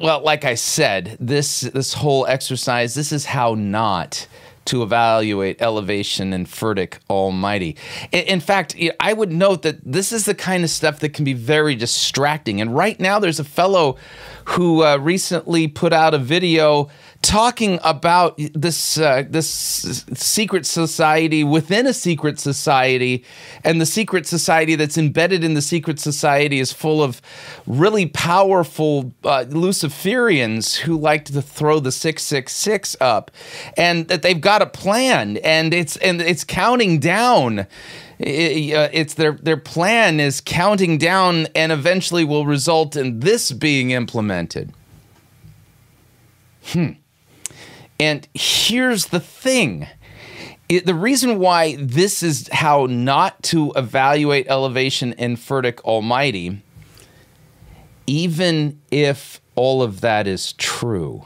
well, 0.01 0.21
like 0.21 0.45
I 0.45 0.53
said, 0.55 1.17
this 1.19 1.61
this 1.61 1.93
whole 1.93 2.25
exercise, 2.27 2.93
this 2.93 3.11
is 3.11 3.25
how 3.25 3.55
not 3.55 4.27
to 4.65 4.83
evaluate 4.83 5.61
elevation 5.61 6.33
and 6.33 6.47
Furtick 6.47 6.95
Almighty. 7.09 7.75
In 8.11 8.39
fact, 8.39 8.75
I 8.99 9.13
would 9.13 9.31
note 9.31 9.61
that 9.61 9.79
this 9.83 10.11
is 10.11 10.25
the 10.25 10.35
kind 10.35 10.63
of 10.63 10.69
stuff 10.69 10.99
that 10.99 11.09
can 11.09 11.23
be 11.23 11.33
very 11.33 11.75
distracting. 11.75 12.61
And 12.61 12.75
right 12.75 12.99
now, 12.99 13.19
there's 13.19 13.39
a 13.39 13.43
fellow 13.43 13.97
who 14.45 14.83
uh, 14.83 14.97
recently 14.97 15.67
put 15.67 15.93
out 15.93 16.13
a 16.13 16.17
video 16.17 16.89
talking 17.25 17.79
about 17.83 18.39
this 18.53 18.99
uh, 18.99 19.23
this 19.27 19.49
secret 20.13 20.65
society 20.65 21.43
within 21.43 21.87
a 21.87 21.93
secret 21.93 22.39
society, 22.39 23.25
and 23.63 23.81
the 23.81 23.85
secret 23.85 24.27
society 24.27 24.75
that's 24.75 24.97
embedded 24.97 25.43
in 25.43 25.55
the 25.55 25.61
secret 25.61 25.99
society 25.99 26.59
is 26.59 26.71
full 26.71 27.01
of 27.01 27.21
really 27.65 28.05
powerful 28.05 29.11
uh, 29.23 29.43
Luciferians 29.49 30.75
who 30.75 30.95
like 30.97 31.25
to 31.25 31.41
throw 31.41 31.79
the 31.79 31.91
six 31.91 32.21
six 32.21 32.55
six 32.55 32.95
up, 33.01 33.31
and 33.75 34.07
that 34.07 34.21
they've 34.21 34.41
got 34.41 34.61
a 34.61 34.67
plan, 34.67 35.37
and 35.37 35.73
it's 35.73 35.97
and 35.97 36.21
it's 36.21 36.43
counting 36.43 36.99
down. 36.99 37.59
Uh, 37.59 37.65
it's 38.19 39.15
their 39.15 39.33
their 39.33 39.57
plan 39.57 40.19
is 40.19 40.41
counting 40.41 40.97
down 40.97 41.47
and 41.55 41.71
eventually 41.71 42.23
will 42.23 42.45
result 42.45 42.95
in 42.95 43.19
this 43.19 43.51
being 43.51 43.91
implemented. 43.91 44.71
Hmm. 46.67 46.91
And 47.99 48.27
here's 48.33 49.07
the 49.07 49.19
thing. 49.19 49.87
It, 50.67 50.85
the 50.85 50.95
reason 50.95 51.39
why 51.39 51.75
this 51.79 52.23
is 52.23 52.49
how 52.51 52.87
not 52.87 53.41
to 53.43 53.71
evaluate 53.75 54.47
elevation 54.47 55.13
in 55.13 55.37
Furtick 55.37 55.79
Almighty, 55.81 56.61
even 58.07 58.81
if 58.91 59.41
all 59.55 59.83
of 59.83 60.01
that 60.01 60.27
is 60.27 60.53
true, 60.53 61.25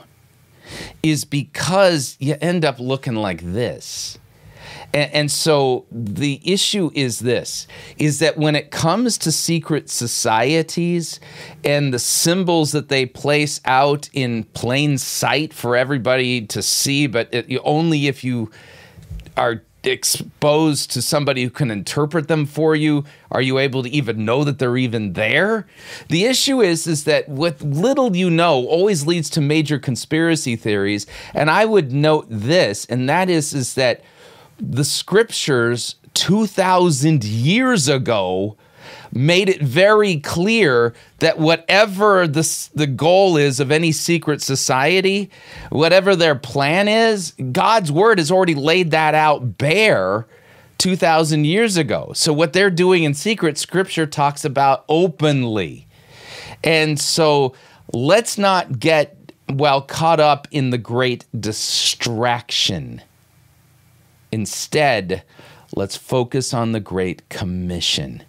is 1.01 1.25
because 1.25 2.17
you 2.19 2.35
end 2.41 2.65
up 2.65 2.79
looking 2.79 3.15
like 3.15 3.41
this. 3.41 4.19
And, 4.93 5.13
and, 5.13 5.31
so 5.31 5.85
the 5.91 6.41
issue 6.43 6.89
is 6.93 7.19
this 7.19 7.67
is 7.97 8.19
that 8.19 8.37
when 8.37 8.55
it 8.55 8.71
comes 8.71 9.17
to 9.19 9.31
secret 9.31 9.89
societies 9.89 11.19
and 11.63 11.93
the 11.93 11.99
symbols 11.99 12.71
that 12.71 12.89
they 12.89 13.05
place 13.05 13.61
out 13.65 14.09
in 14.13 14.43
plain 14.45 14.97
sight 14.97 15.53
for 15.53 15.75
everybody 15.75 16.45
to 16.47 16.61
see, 16.61 17.07
but 17.07 17.29
it, 17.31 17.59
only 17.63 18.07
if 18.07 18.23
you 18.23 18.51
are 19.37 19.61
exposed 19.83 20.91
to 20.91 21.01
somebody 21.01 21.43
who 21.43 21.49
can 21.49 21.71
interpret 21.71 22.27
them 22.27 22.45
for 22.45 22.75
you 22.75 23.05
are 23.31 23.41
you 23.41 23.59
able 23.59 23.83
to 23.83 23.89
even 23.89 24.25
know 24.25 24.43
that 24.43 24.59
they're 24.59 24.77
even 24.77 25.13
there? 25.13 25.67
The 26.09 26.25
issue 26.25 26.61
is 26.61 26.87
is 26.87 27.03
that 27.03 27.29
what 27.29 27.61
little 27.61 28.15
you 28.15 28.29
know 28.29 28.65
always 28.65 29.05
leads 29.05 29.29
to 29.31 29.41
major 29.41 29.77
conspiracy 29.79 30.55
theories. 30.55 31.05
And 31.33 31.49
i 31.49 31.65
would 31.65 31.91
note 31.91 32.25
this 32.29 32.85
and 32.85 33.07
that 33.07 33.29
is 33.29 33.53
is 33.53 33.75
that 33.75 34.01
the 34.59 34.83
scriptures 34.83 35.95
2,000 36.13 37.23
years 37.23 37.87
ago 37.87 38.57
made 39.11 39.49
it 39.49 39.61
very 39.61 40.19
clear 40.19 40.93
that 41.19 41.39
whatever 41.39 42.27
the, 42.27 42.69
the 42.75 42.87
goal 42.87 43.37
is 43.37 43.59
of 43.59 43.71
any 43.71 43.91
secret 43.91 44.41
society, 44.41 45.29
whatever 45.69 46.15
their 46.15 46.35
plan 46.35 46.87
is, 46.87 47.33
God's 47.51 47.91
word 47.91 48.19
has 48.19 48.31
already 48.31 48.55
laid 48.55 48.91
that 48.91 49.15
out 49.15 49.57
bare 49.57 50.27
2,000 50.77 51.45
years 51.45 51.77
ago. 51.77 52.11
So, 52.13 52.31
what 52.31 52.53
they're 52.53 52.69
doing 52.69 53.03
in 53.03 53.13
secret, 53.13 53.57
scripture 53.57 54.05
talks 54.05 54.45
about 54.45 54.85
openly. 54.87 55.87
And 56.63 56.99
so, 56.99 57.53
let's 57.91 58.37
not 58.37 58.79
get 58.79 59.15
well 59.49 59.81
caught 59.81 60.19
up 60.19 60.47
in 60.51 60.69
the 60.69 60.77
great 60.77 61.25
distraction 61.37 63.01
Instead, 64.31 65.23
let's 65.75 65.95
focus 65.95 66.53
on 66.53 66.71
the 66.71 66.79
Great 66.79 67.27
Commission. 67.29 68.23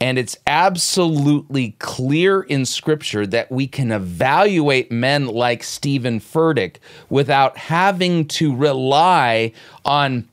And 0.00 0.18
it's 0.18 0.36
absolutely 0.46 1.76
clear 1.78 2.42
in 2.42 2.66
Scripture 2.66 3.26
that 3.28 3.50
we 3.50 3.66
can 3.66 3.92
evaluate 3.92 4.90
men 4.90 5.26
like 5.26 5.62
Stephen 5.62 6.20
Furtick 6.20 6.76
without 7.08 7.56
having 7.56 8.26
to 8.28 8.54
rely 8.54 9.52
on, 9.84 10.28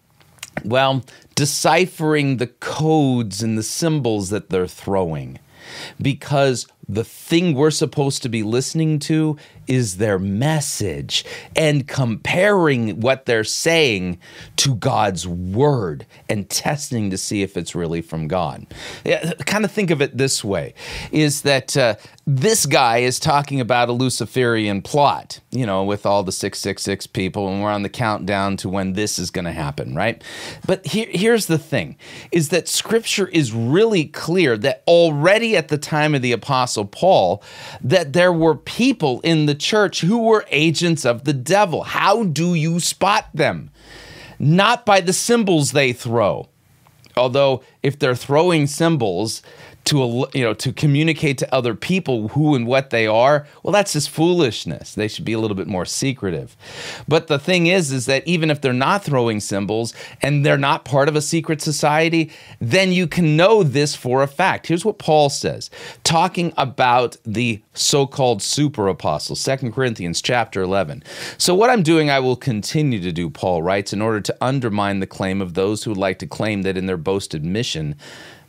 well, 0.65 1.05
deciphering 1.35 2.37
the 2.37 2.47
codes 2.47 3.41
and 3.41 3.57
the 3.57 3.63
symbols 3.63 4.29
that 4.29 4.49
they're 4.49 4.67
throwing. 4.67 5.39
Because 6.01 6.67
the 6.89 7.05
thing 7.05 7.55
we're 7.55 7.71
supposed 7.71 8.23
to 8.23 8.29
be 8.29 8.43
listening 8.43 8.99
to 8.99 9.37
is 9.67 9.97
their 9.97 10.19
message 10.19 11.25
and 11.55 11.87
comparing 11.87 12.99
what 12.99 13.25
they're 13.25 13.43
saying 13.43 14.19
to 14.57 14.75
God's 14.75 15.27
word 15.27 16.05
and 16.29 16.49
testing 16.49 17.09
to 17.09 17.17
see 17.17 17.41
if 17.41 17.57
it's 17.57 17.75
really 17.75 18.01
from 18.01 18.27
God. 18.27 18.65
Yeah, 19.05 19.33
kind 19.45 19.65
of 19.65 19.71
think 19.71 19.91
of 19.91 20.01
it 20.01 20.17
this 20.17 20.43
way 20.43 20.73
is 21.11 21.41
that 21.43 21.75
uh, 21.77 21.95
this 22.25 22.65
guy 22.65 22.97
is 22.99 23.19
talking 23.19 23.59
about 23.59 23.89
a 23.89 23.93
Luciferian 23.93 24.81
plot, 24.81 25.39
you 25.51 25.65
know, 25.65 25.83
with 25.83 26.05
all 26.05 26.23
the 26.23 26.31
666 26.31 27.07
people, 27.07 27.47
and 27.47 27.61
we're 27.61 27.71
on 27.71 27.81
the 27.81 27.89
countdown 27.89 28.57
to 28.57 28.69
when 28.69 28.93
this 28.93 29.17
is 29.17 29.31
going 29.31 29.45
to 29.45 29.51
happen, 29.51 29.95
right? 29.95 30.23
But 30.65 30.85
here, 30.85 31.07
here's 31.09 31.47
the 31.47 31.57
thing 31.57 31.97
is 32.31 32.49
that 32.49 32.67
scripture 32.67 33.27
is 33.27 33.51
really 33.51 34.05
clear 34.05 34.57
that 34.57 34.83
already 34.87 35.57
at 35.57 35.69
the 35.69 35.77
time 35.77 36.15
of 36.15 36.21
the 36.21 36.31
Apostle 36.31 36.85
Paul, 36.85 37.43
that 37.81 38.13
there 38.13 38.33
were 38.33 38.55
people 38.55 39.19
in 39.21 39.45
the 39.45 39.50
church 39.55 40.01
who 40.01 40.19
were 40.19 40.45
agents 40.49 41.05
of 41.05 41.23
the 41.23 41.33
devil. 41.33 41.83
How 41.83 42.23
do 42.23 42.53
you 42.53 42.79
spot 42.79 43.29
them? 43.33 43.71
Not 44.39 44.85
by 44.85 45.01
the 45.01 45.13
symbols 45.13 45.71
they 45.71 45.93
throw. 45.93 46.49
Although, 47.17 47.63
if 47.83 47.99
they're 47.99 48.15
throwing 48.15 48.67
symbols, 48.67 49.41
to 49.85 50.27
you 50.33 50.43
know 50.43 50.53
to 50.53 50.71
communicate 50.71 51.37
to 51.39 51.53
other 51.53 51.73
people 51.73 52.29
who 52.29 52.55
and 52.55 52.67
what 52.67 52.89
they 52.91 53.07
are 53.07 53.47
well 53.63 53.71
that's 53.71 53.93
just 53.93 54.09
foolishness. 54.09 54.95
They 54.95 55.07
should 55.07 55.25
be 55.25 55.33
a 55.33 55.39
little 55.39 55.55
bit 55.55 55.67
more 55.67 55.85
secretive. 55.85 56.55
But 57.07 57.27
the 57.27 57.39
thing 57.39 57.67
is 57.67 57.91
is 57.91 58.05
that 58.05 58.27
even 58.27 58.51
if 58.51 58.61
they're 58.61 58.73
not 58.73 59.03
throwing 59.03 59.39
symbols 59.39 59.93
and 60.21 60.45
they're 60.45 60.57
not 60.57 60.85
part 60.85 61.07
of 61.07 61.15
a 61.15 61.21
secret 61.21 61.61
society 61.61 62.31
then 62.59 62.91
you 62.91 63.07
can 63.07 63.35
know 63.35 63.63
this 63.63 63.95
for 63.95 64.21
a 64.23 64.27
fact. 64.27 64.67
Here's 64.67 64.85
what 64.85 64.99
paul 64.99 65.29
says 65.29 65.69
talking 66.03 66.53
about 66.57 67.17
the 67.25 67.61
so-called 67.73 68.41
super 68.41 68.87
apostles 68.87 69.43
2 69.43 69.71
corinthians 69.71 70.21
chapter 70.21 70.61
11 70.61 71.03
so 71.37 71.55
what 71.55 71.69
i'm 71.69 71.83
doing 71.83 72.09
i 72.09 72.19
will 72.19 72.35
continue 72.35 72.99
to 72.99 73.11
do 73.11 73.29
paul 73.29 73.61
writes 73.63 73.93
in 73.93 74.01
order 74.01 74.19
to 74.19 74.35
undermine 74.41 74.99
the 74.99 75.07
claim 75.07 75.41
of 75.41 75.53
those 75.53 75.83
who 75.83 75.91
would 75.91 75.97
like 75.97 76.19
to 76.19 76.27
claim 76.27 76.63
that 76.63 76.77
in 76.77 76.85
their 76.85 76.97
boasted 76.97 77.45
mission 77.45 77.95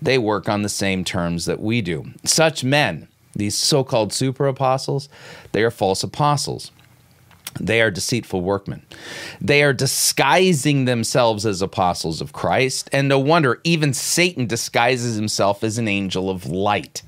they 0.04 0.18
work 0.18 0.48
on 0.48 0.62
the 0.62 0.68
same 0.68 1.04
terms 1.04 1.44
that 1.46 1.60
we 1.60 1.80
do. 1.80 2.06
Such 2.24 2.64
men, 2.64 3.08
these 3.34 3.56
so 3.56 3.84
called 3.84 4.12
super 4.12 4.46
apostles, 4.46 5.08
they 5.52 5.62
are 5.62 5.70
false 5.70 6.02
apostles. 6.02 6.70
They 7.60 7.82
are 7.82 7.90
deceitful 7.90 8.40
workmen. 8.40 8.82
They 9.40 9.62
are 9.62 9.74
disguising 9.74 10.86
themselves 10.86 11.44
as 11.44 11.60
apostles 11.60 12.20
of 12.20 12.32
Christ, 12.32 12.88
and 12.92 13.08
no 13.08 13.18
wonder 13.18 13.60
even 13.62 13.92
Satan 13.92 14.46
disguises 14.46 15.16
himself 15.16 15.62
as 15.62 15.76
an 15.76 15.86
angel 15.86 16.30
of 16.30 16.46
light. 16.46 17.02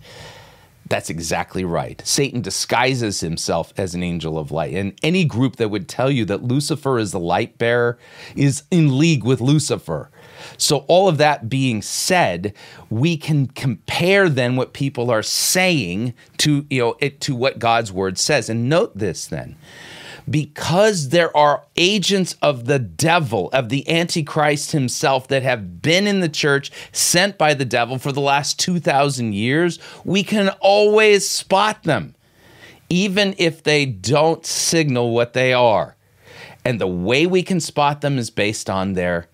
That's 0.86 1.08
exactly 1.08 1.64
right. 1.64 2.02
Satan 2.04 2.42
disguises 2.42 3.20
himself 3.20 3.72
as 3.78 3.94
an 3.94 4.02
angel 4.02 4.38
of 4.38 4.52
light. 4.52 4.74
And 4.74 4.92
any 5.02 5.24
group 5.24 5.56
that 5.56 5.70
would 5.70 5.88
tell 5.88 6.10
you 6.10 6.26
that 6.26 6.42
Lucifer 6.42 6.98
is 6.98 7.10
the 7.10 7.18
light 7.18 7.56
bearer 7.56 7.98
is 8.36 8.64
in 8.70 8.98
league 8.98 9.24
with 9.24 9.40
Lucifer. 9.40 10.10
So, 10.56 10.78
all 10.88 11.08
of 11.08 11.18
that 11.18 11.48
being 11.48 11.82
said, 11.82 12.54
we 12.90 13.16
can 13.16 13.46
compare 13.48 14.28
then 14.28 14.56
what 14.56 14.72
people 14.72 15.10
are 15.10 15.22
saying 15.22 16.14
to, 16.38 16.66
you 16.70 16.80
know, 16.80 16.96
it, 17.00 17.20
to 17.22 17.34
what 17.34 17.58
God's 17.58 17.92
word 17.92 18.18
says. 18.18 18.48
And 18.48 18.68
note 18.68 18.96
this 18.96 19.26
then 19.26 19.56
because 20.28 21.10
there 21.10 21.36
are 21.36 21.64
agents 21.76 22.36
of 22.40 22.64
the 22.64 22.78
devil, 22.78 23.50
of 23.52 23.68
the 23.68 23.88
Antichrist 23.88 24.72
himself, 24.72 25.28
that 25.28 25.42
have 25.42 25.82
been 25.82 26.06
in 26.06 26.20
the 26.20 26.28
church, 26.28 26.70
sent 26.92 27.36
by 27.36 27.54
the 27.54 27.64
devil 27.64 27.98
for 27.98 28.12
the 28.12 28.20
last 28.20 28.58
2,000 28.58 29.34
years, 29.34 29.78
we 30.04 30.22
can 30.22 30.48
always 30.60 31.28
spot 31.28 31.82
them, 31.82 32.14
even 32.88 33.34
if 33.38 33.62
they 33.62 33.84
don't 33.84 34.46
signal 34.46 35.10
what 35.12 35.34
they 35.34 35.52
are. 35.52 35.96
And 36.64 36.80
the 36.80 36.86
way 36.86 37.26
we 37.26 37.42
can 37.42 37.60
spot 37.60 38.00
them 38.00 38.16
is 38.16 38.30
based 38.30 38.70
on 38.70 38.94
their 38.94 39.28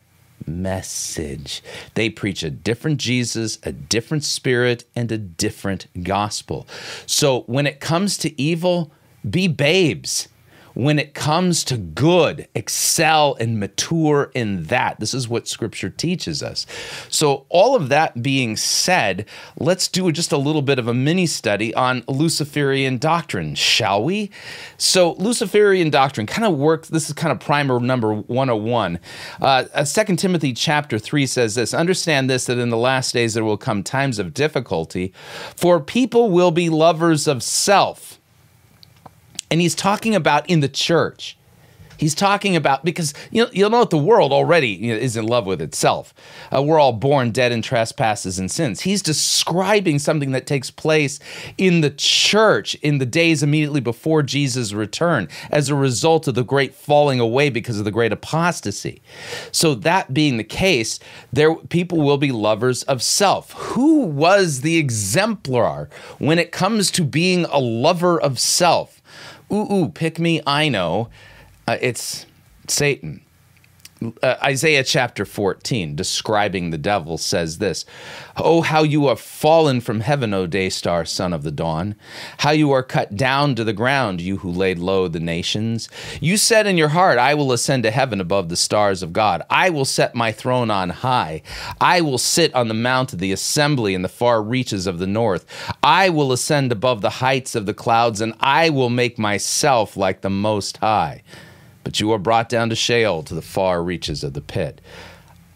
message. 0.46 1.62
They 1.94 2.10
preach 2.10 2.42
a 2.42 2.50
different 2.50 2.98
Jesus, 2.98 3.58
a 3.62 3.72
different 3.72 4.24
spirit, 4.24 4.84
and 4.96 5.10
a 5.12 5.18
different 5.18 5.86
gospel. 6.02 6.66
So 7.06 7.42
when 7.42 7.66
it 7.66 7.80
comes 7.80 8.16
to 8.18 8.40
evil, 8.40 8.92
be 9.28 9.48
babes. 9.48 10.28
When 10.74 10.98
it 10.98 11.14
comes 11.14 11.64
to 11.64 11.76
good, 11.76 12.48
excel 12.54 13.36
and 13.40 13.58
mature 13.58 14.30
in 14.34 14.64
that. 14.64 15.00
This 15.00 15.14
is 15.14 15.28
what 15.28 15.48
scripture 15.48 15.90
teaches 15.90 16.42
us. 16.42 16.66
So, 17.08 17.46
all 17.48 17.74
of 17.74 17.88
that 17.88 18.22
being 18.22 18.56
said, 18.56 19.26
let's 19.58 19.88
do 19.88 20.10
just 20.12 20.32
a 20.32 20.36
little 20.36 20.62
bit 20.62 20.78
of 20.78 20.88
a 20.88 20.94
mini 20.94 21.26
study 21.26 21.74
on 21.74 22.04
Luciferian 22.08 22.98
doctrine, 22.98 23.54
shall 23.54 24.02
we? 24.02 24.30
So, 24.76 25.14
Luciferian 25.14 25.90
doctrine 25.90 26.26
kind 26.26 26.46
of 26.46 26.56
works, 26.56 26.88
this 26.88 27.08
is 27.08 27.14
kind 27.14 27.32
of 27.32 27.40
primer 27.40 27.80
number 27.80 28.14
101. 28.14 28.98
Uh, 29.40 29.84
2 29.84 30.16
Timothy 30.16 30.52
chapter 30.52 30.98
3 30.98 31.26
says 31.26 31.54
this 31.54 31.74
Understand 31.74 32.30
this, 32.30 32.46
that 32.46 32.58
in 32.58 32.70
the 32.70 32.76
last 32.76 33.12
days 33.12 33.34
there 33.34 33.44
will 33.44 33.56
come 33.56 33.82
times 33.82 34.18
of 34.18 34.34
difficulty, 34.34 35.12
for 35.56 35.80
people 35.80 36.30
will 36.30 36.50
be 36.50 36.68
lovers 36.68 37.26
of 37.26 37.42
self 37.42 38.19
and 39.50 39.60
he's 39.60 39.74
talking 39.74 40.14
about 40.14 40.48
in 40.48 40.60
the 40.60 40.68
church. 40.68 41.36
He's 42.00 42.14
talking 42.14 42.56
about 42.56 42.82
because 42.82 43.12
you 43.30 43.44
know, 43.44 43.50
you'll 43.52 43.68
know 43.68 43.84
the 43.84 43.98
world 43.98 44.32
already 44.32 44.90
is 44.90 45.18
in 45.18 45.26
love 45.26 45.44
with 45.44 45.60
itself. 45.60 46.14
Uh, 46.50 46.62
we're 46.62 46.80
all 46.80 46.94
born 46.94 47.30
dead 47.30 47.52
in 47.52 47.60
trespasses 47.60 48.38
and 48.38 48.50
sins. 48.50 48.80
He's 48.80 49.02
describing 49.02 49.98
something 49.98 50.30
that 50.30 50.46
takes 50.46 50.70
place 50.70 51.20
in 51.58 51.82
the 51.82 51.90
church 51.90 52.74
in 52.76 52.96
the 52.96 53.04
days 53.04 53.42
immediately 53.42 53.82
before 53.82 54.22
Jesus' 54.22 54.72
return 54.72 55.28
as 55.50 55.68
a 55.68 55.74
result 55.74 56.26
of 56.26 56.34
the 56.34 56.42
great 56.42 56.74
falling 56.74 57.20
away 57.20 57.50
because 57.50 57.78
of 57.78 57.84
the 57.84 57.90
great 57.90 58.12
apostasy. 58.12 59.02
So 59.52 59.74
that 59.74 60.14
being 60.14 60.38
the 60.38 60.44
case, 60.44 61.00
there 61.34 61.54
people 61.54 61.98
will 61.98 62.16
be 62.16 62.32
lovers 62.32 62.82
of 62.84 63.02
self. 63.02 63.52
Who 63.52 64.06
was 64.06 64.62
the 64.62 64.78
exemplar 64.78 65.90
when 66.18 66.38
it 66.38 66.50
comes 66.50 66.90
to 66.92 67.04
being 67.04 67.44
a 67.44 67.58
lover 67.58 68.18
of 68.18 68.38
self? 68.38 68.99
Ooh, 69.52 69.72
ooh, 69.72 69.88
pick 69.88 70.18
me, 70.18 70.40
I 70.46 70.68
know. 70.68 71.08
Uh, 71.66 71.78
it's 71.80 72.26
Satan 72.68 73.22
uh, 74.22 74.36
Isaiah 74.42 74.82
chapter 74.82 75.26
14, 75.26 75.94
describing 75.94 76.70
the 76.70 76.78
devil, 76.78 77.18
says 77.18 77.58
this 77.58 77.84
Oh, 78.36 78.62
how 78.62 78.82
you 78.82 79.06
are 79.06 79.16
fallen 79.16 79.80
from 79.80 80.00
heaven, 80.00 80.32
O 80.32 80.46
day 80.46 80.70
star, 80.70 81.04
son 81.04 81.32
of 81.32 81.42
the 81.42 81.50
dawn! 81.50 81.94
How 82.38 82.50
you 82.50 82.70
are 82.70 82.82
cut 82.82 83.16
down 83.16 83.54
to 83.56 83.64
the 83.64 83.74
ground, 83.74 84.20
you 84.20 84.38
who 84.38 84.50
laid 84.50 84.78
low 84.78 85.06
the 85.08 85.20
nations! 85.20 85.90
You 86.20 86.38
said 86.38 86.66
in 86.66 86.78
your 86.78 86.88
heart, 86.88 87.18
I 87.18 87.34
will 87.34 87.52
ascend 87.52 87.82
to 87.82 87.90
heaven 87.90 88.20
above 88.20 88.48
the 88.48 88.56
stars 88.56 89.02
of 89.02 89.12
God. 89.12 89.42
I 89.50 89.68
will 89.68 89.84
set 89.84 90.14
my 90.14 90.32
throne 90.32 90.70
on 90.70 90.90
high. 90.90 91.42
I 91.80 92.00
will 92.00 92.18
sit 92.18 92.54
on 92.54 92.68
the 92.68 92.74
mount 92.74 93.12
of 93.12 93.18
the 93.18 93.32
assembly 93.32 93.94
in 93.94 94.02
the 94.02 94.08
far 94.08 94.42
reaches 94.42 94.86
of 94.86 94.98
the 94.98 95.06
north. 95.06 95.44
I 95.82 96.08
will 96.08 96.32
ascend 96.32 96.72
above 96.72 97.02
the 97.02 97.10
heights 97.10 97.54
of 97.54 97.66
the 97.66 97.74
clouds, 97.74 98.22
and 98.22 98.34
I 98.40 98.70
will 98.70 98.90
make 98.90 99.18
myself 99.18 99.96
like 99.96 100.22
the 100.22 100.30
Most 100.30 100.78
High 100.78 101.22
but 101.84 102.00
you 102.00 102.12
are 102.12 102.18
brought 102.18 102.48
down 102.48 102.68
to 102.70 102.76
Sheol, 102.76 103.22
to 103.24 103.34
the 103.34 103.42
far 103.42 103.82
reaches 103.82 104.22
of 104.24 104.34
the 104.34 104.40
pit. 104.40 104.80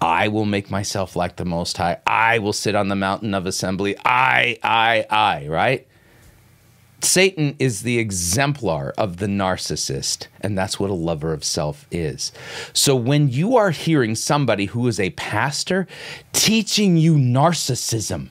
I 0.01 0.29
will 0.29 0.45
make 0.45 0.71
myself 0.71 1.17
like 1.17 1.37
the 1.37 1.45
Most 1.45 1.77
High. 1.77 1.99
I 2.07 2.39
will 2.39 2.53
sit 2.53 2.75
on 2.75 2.89
the 2.89 2.97
mountain 2.97 3.35
of 3.35 3.47
assembly. 3.47 3.97
I, 4.05 4.59
I, 4.63 5.07
I, 5.09 5.47
right? 5.49 5.87
Satan 7.01 7.55
is 7.59 7.83
the 7.83 7.99
exemplar 7.99 8.95
of 8.97 9.19
the 9.19 9.27
narcissist, 9.27 10.27
and 10.41 10.57
that's 10.57 10.81
what 10.81 10.91
a 10.91 10.95
lover 10.95 11.33
of 11.33 11.45
self 11.45 11.87
is. 11.91 12.33
So 12.73 12.97
when 12.97 13.29
you 13.29 13.57
are 13.57 13.71
hearing 13.71 14.15
somebody 14.15 14.67
who 14.67 14.87
is 14.89 14.99
a 14.99 15.11
pastor 15.11 15.87
teaching 16.33 16.97
you 16.97 17.15
narcissism 17.17 18.31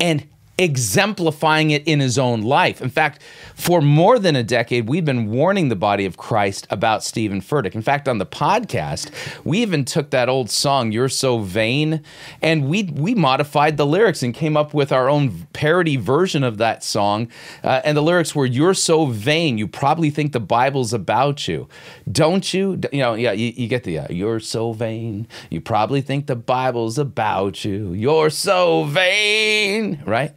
and 0.00 0.26
exemplifying 0.58 1.70
it 1.70 1.86
in 1.86 2.00
his 2.00 2.18
own 2.18 2.42
life. 2.42 2.80
In 2.80 2.90
fact, 2.90 3.22
for 3.54 3.80
more 3.80 4.18
than 4.18 4.36
a 4.36 4.42
decade, 4.42 4.88
we've 4.88 5.04
been 5.04 5.30
warning 5.30 5.68
the 5.68 5.76
body 5.76 6.06
of 6.06 6.16
Christ 6.16 6.66
about 6.70 7.02
Stephen 7.02 7.40
Furtick. 7.40 7.74
In 7.74 7.82
fact, 7.82 8.08
on 8.08 8.18
the 8.18 8.26
podcast, 8.26 9.10
we 9.44 9.58
even 9.62 9.84
took 9.84 10.10
that 10.10 10.28
old 10.28 10.50
song, 10.50 10.92
You're 10.92 11.08
So 11.08 11.38
Vain, 11.38 12.02
and 12.40 12.68
we, 12.68 12.84
we 12.84 13.14
modified 13.14 13.76
the 13.76 13.86
lyrics 13.86 14.22
and 14.22 14.34
came 14.34 14.56
up 14.56 14.74
with 14.74 14.92
our 14.92 15.08
own 15.08 15.46
parody 15.52 15.96
version 15.96 16.42
of 16.44 16.58
that 16.58 16.82
song. 16.82 17.28
Uh, 17.62 17.80
and 17.84 17.96
the 17.96 18.02
lyrics 18.02 18.34
were, 18.34 18.46
You're 18.46 18.74
so 18.74 19.06
vain, 19.06 19.58
you 19.58 19.68
probably 19.68 20.10
think 20.10 20.32
the 20.32 20.40
Bible's 20.40 20.92
about 20.92 21.46
you. 21.48 21.68
Don't 22.10 22.52
you? 22.52 22.80
You 22.92 23.00
know, 23.00 23.14
yeah, 23.14 23.32
you, 23.32 23.52
you 23.54 23.68
get 23.68 23.84
the, 23.84 24.00
uh, 24.00 24.06
You're 24.10 24.40
so 24.40 24.72
vain, 24.72 25.28
you 25.50 25.60
probably 25.60 26.00
think 26.00 26.26
the 26.26 26.36
Bible's 26.36 26.98
about 26.98 27.64
you. 27.64 27.92
You're 27.92 28.30
so 28.30 28.84
vain, 28.84 30.02
right? 30.06 30.34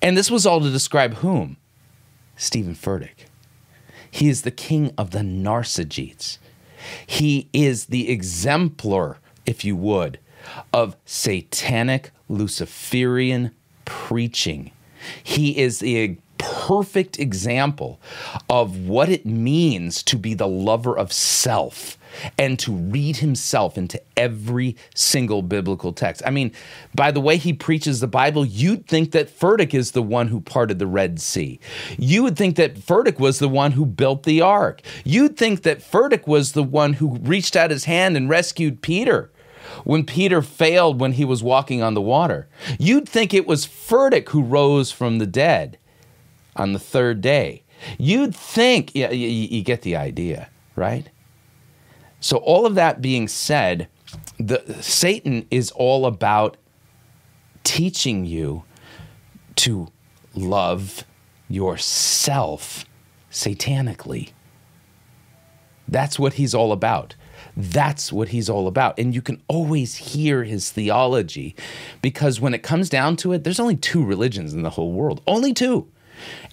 And 0.00 0.16
this 0.16 0.30
was 0.30 0.46
all 0.46 0.60
to 0.60 0.70
describe 0.70 1.14
whom? 1.14 1.56
Stephen 2.42 2.74
Furtick. 2.74 3.26
He 4.10 4.28
is 4.28 4.42
the 4.42 4.50
king 4.50 4.92
of 4.98 5.12
the 5.12 5.20
narcigetes. 5.20 6.38
He 7.06 7.48
is 7.52 7.86
the 7.86 8.10
exemplar, 8.10 9.18
if 9.46 9.64
you 9.64 9.76
would, 9.76 10.18
of 10.72 10.96
satanic 11.04 12.10
Luciferian 12.28 13.52
preaching. 13.84 14.72
He 15.22 15.56
is 15.56 15.78
the 15.78 16.16
perfect 16.36 17.20
example 17.20 18.00
of 18.50 18.88
what 18.88 19.08
it 19.08 19.24
means 19.24 20.02
to 20.02 20.16
be 20.16 20.34
the 20.34 20.48
lover 20.48 20.98
of 20.98 21.12
self 21.12 21.96
and 22.38 22.58
to 22.60 22.72
read 22.72 23.16
himself 23.16 23.76
into 23.78 24.00
every 24.16 24.76
single 24.94 25.42
biblical 25.42 25.92
text. 25.92 26.22
I 26.26 26.30
mean, 26.30 26.52
by 26.94 27.10
the 27.10 27.20
way 27.20 27.36
he 27.36 27.52
preaches 27.52 28.00
the 28.00 28.06
Bible, 28.06 28.44
you'd 28.44 28.86
think 28.86 29.12
that 29.12 29.28
Furtick 29.28 29.74
is 29.74 29.92
the 29.92 30.02
one 30.02 30.28
who 30.28 30.40
parted 30.40 30.78
the 30.78 30.86
Red 30.86 31.20
Sea. 31.20 31.60
You 31.98 32.22
would 32.22 32.36
think 32.36 32.56
that 32.56 32.76
Furtick 32.76 33.18
was 33.18 33.38
the 33.38 33.48
one 33.48 33.72
who 33.72 33.86
built 33.86 34.24
the 34.24 34.40
ark. 34.40 34.82
You'd 35.04 35.36
think 35.36 35.62
that 35.62 35.78
Furtick 35.80 36.26
was 36.26 36.52
the 36.52 36.62
one 36.62 36.94
who 36.94 37.18
reached 37.18 37.56
out 37.56 37.70
his 37.70 37.84
hand 37.84 38.16
and 38.16 38.28
rescued 38.28 38.82
Peter 38.82 39.30
when 39.84 40.04
Peter 40.04 40.42
failed 40.42 41.00
when 41.00 41.12
he 41.12 41.24
was 41.24 41.42
walking 41.42 41.82
on 41.82 41.94
the 41.94 42.00
water. 42.00 42.48
You'd 42.78 43.08
think 43.08 43.32
it 43.32 43.46
was 43.46 43.66
Furtick 43.66 44.28
who 44.30 44.42
rose 44.42 44.90
from 44.90 45.18
the 45.18 45.26
dead 45.26 45.78
on 46.56 46.72
the 46.72 46.78
third 46.78 47.20
day. 47.20 47.62
You'd 47.98 48.34
think, 48.34 48.92
yeah, 48.94 49.10
you, 49.10 49.28
you 49.28 49.62
get 49.62 49.82
the 49.82 49.96
idea, 49.96 50.48
right? 50.76 51.08
So, 52.22 52.36
all 52.36 52.66
of 52.66 52.76
that 52.76 53.02
being 53.02 53.26
said, 53.26 53.88
the, 54.38 54.62
Satan 54.80 55.44
is 55.50 55.72
all 55.72 56.06
about 56.06 56.56
teaching 57.64 58.24
you 58.24 58.62
to 59.56 59.88
love 60.32 61.04
yourself 61.48 62.84
satanically. 63.28 64.30
That's 65.88 66.16
what 66.16 66.34
he's 66.34 66.54
all 66.54 66.70
about. 66.70 67.16
That's 67.56 68.12
what 68.12 68.28
he's 68.28 68.48
all 68.48 68.68
about. 68.68 69.00
And 69.00 69.12
you 69.12 69.20
can 69.20 69.42
always 69.48 69.96
hear 69.96 70.44
his 70.44 70.70
theology 70.70 71.56
because 72.02 72.40
when 72.40 72.54
it 72.54 72.62
comes 72.62 72.88
down 72.88 73.16
to 73.16 73.32
it, 73.32 73.42
there's 73.42 73.60
only 73.60 73.76
two 73.76 74.04
religions 74.04 74.54
in 74.54 74.62
the 74.62 74.70
whole 74.70 74.92
world. 74.92 75.20
Only 75.26 75.52
two. 75.52 75.88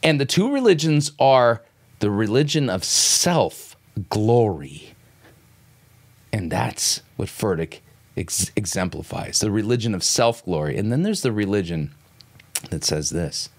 And 0.01 0.19
the 0.19 0.25
two 0.25 0.51
religions 0.51 1.11
are 1.19 1.63
the 1.99 2.09
religion 2.09 2.71
of 2.71 2.83
self 2.83 3.77
glory 4.09 4.95
and 6.31 6.51
that's 6.51 7.01
what 7.15 7.29
Furtick 7.29 7.79
ex- 8.15 8.51
exemplifies 8.55 9.39
the 9.39 9.51
religion 9.51 9.95
of 9.95 10.03
self 10.03 10.43
glory. 10.45 10.77
And 10.77 10.91
then 10.91 11.03
there's 11.03 11.21
the 11.21 11.31
religion 11.31 11.93
that 12.69 12.83
says 12.83 13.09
this 13.09 13.49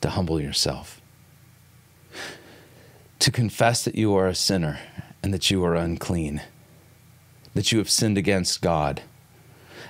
to 0.00 0.10
humble 0.10 0.40
yourself, 0.40 1.00
to 3.18 3.30
confess 3.30 3.84
that 3.84 3.96
you 3.96 4.14
are 4.14 4.28
a 4.28 4.34
sinner 4.34 4.78
and 5.22 5.34
that 5.34 5.50
you 5.50 5.64
are 5.64 5.74
unclean, 5.74 6.42
that 7.54 7.72
you 7.72 7.78
have 7.78 7.90
sinned 7.90 8.16
against 8.18 8.62
God, 8.62 9.02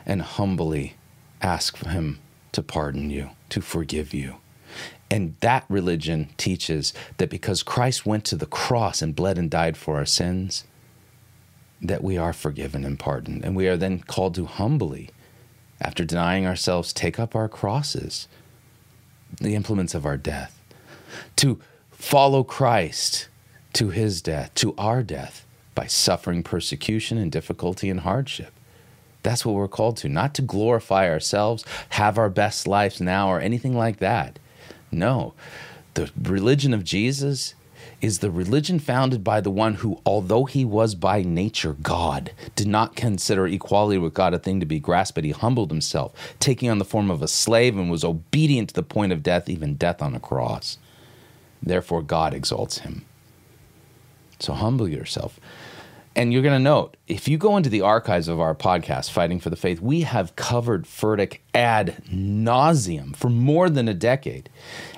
and 0.07 0.23
humbly 0.23 0.95
ask 1.43 1.77
Him 1.79 2.19
to 2.53 2.63
pardon 2.63 3.11
you, 3.11 3.31
to 3.51 3.61
forgive 3.61 4.15
you. 4.15 4.37
And 5.11 5.37
that 5.41 5.65
religion 5.69 6.29
teaches 6.37 6.93
that 7.17 7.31
because 7.31 7.63
Christ 7.63 8.05
went 8.05 8.25
to 8.27 8.37
the 8.37 8.47
cross 8.47 9.01
and 9.01 9.17
bled 9.17 9.39
and 9.39 9.51
died 9.51 9.77
for 9.77 9.97
our 9.97 10.05
sins, 10.05 10.65
that 11.81 12.03
we 12.03 12.17
are 12.17 12.33
forgiven 12.33 12.85
and 12.85 12.99
pardoned. 12.99 13.45
And 13.45 13.55
we 13.55 13.69
are 13.69 13.77
then 13.77 14.01
called 14.01 14.35
to 14.35 14.47
humbly, 14.47 15.11
after 15.81 16.05
denying 16.05 16.47
ourselves, 16.47 16.93
take 16.93 17.19
up 17.19 17.37
our 17.37 17.49
crosses, 17.49 18.27
the 19.41 19.55
implements 19.55 19.95
of 19.95 20.05
our 20.05 20.17
death, 20.17 20.61
to 21.37 21.61
follow 21.91 22.43
Christ 22.43 23.29
to 23.75 23.91
his 23.91 24.21
death, 24.23 24.55
to 24.57 24.75
our 24.77 25.03
death, 25.03 25.47
by 25.75 25.87
suffering 25.87 26.43
persecution 26.43 27.19
and 27.19 27.31
difficulty 27.31 27.89
and 27.89 28.01
hardship. 28.01 28.53
That's 29.23 29.45
what 29.45 29.55
we're 29.55 29.69
called 29.69 29.97
to, 29.99 30.09
not 30.09 30.35
to 30.35 30.43
glorify 30.43 31.09
ourselves, 31.09 31.65
have 31.91 32.19
our 32.19 32.31
best 32.31 32.67
lives 32.67 33.01
now, 33.01 33.29
or 33.29 33.41
anything 33.41 33.77
like 33.77 33.99
that. 33.99 34.39
No. 34.91 35.35
The 35.95 36.11
religion 36.21 36.75
of 36.75 36.83
Jesus 36.83 37.55
is 38.01 38.19
the 38.19 38.31
religion 38.31 38.79
founded 38.79 39.25
by 39.25 39.41
the 39.41 39.51
one 39.51 39.75
who, 39.75 40.01
although 40.07 40.45
he 40.45 40.65
was 40.65 40.95
by 40.95 41.23
nature 41.23 41.75
God, 41.75 42.33
did 42.55 42.69
not 42.69 42.97
consider 42.97 43.47
equality 43.47 43.99
with 43.99 44.15
God 44.15 44.35
a 44.35 44.39
thing 44.39 44.61
to 44.61 44.67
be 44.67 44.79
grasped, 44.79 45.15
but 45.17 45.25
he 45.25 45.31
humbled 45.31 45.71
himself, 45.71 46.13
taking 46.39 46.71
on 46.71 46.79
the 46.79 46.85
form 46.85 47.11
of 47.11 47.23
a 47.23 47.29
slave 47.29 47.77
and 47.77 47.91
was 47.91 48.05
obedient 48.05 48.69
to 48.69 48.75
the 48.75 48.83
point 48.83 49.13
of 49.13 49.23
death, 49.23 49.49
even 49.49 49.75
death 49.75 50.01
on 50.01 50.15
a 50.15 50.21
cross. 50.21 50.79
Therefore, 51.63 52.03
God 52.03 52.35
exalts 52.35 52.79
him. 52.79 53.05
So 54.39 54.53
humble 54.53 54.89
yourself. 54.89 55.41
And 56.19 56.33
you're 56.33 56.43
going 56.43 56.53
to 56.53 56.59
note 56.59 56.97
if 57.07 57.29
you 57.29 57.39
go 57.39 57.57
into 57.57 57.71
the 57.71 57.81
archives 57.81 58.27
of 58.27 58.41
our 58.41 58.55
podcast, 58.55 59.11
Fighting 59.11 59.39
for 59.39 59.51
the 59.51 59.57
Faith, 59.57 59.81
we 59.81 60.01
have 60.01 60.35
covered 60.35 60.85
Furtick 60.85 61.39
ad 61.55 62.03
nauseum 62.13 63.17
for 63.17 63.31
more 63.31 63.71
than 63.71 63.89
a 63.89 63.95
decade. 63.95 64.51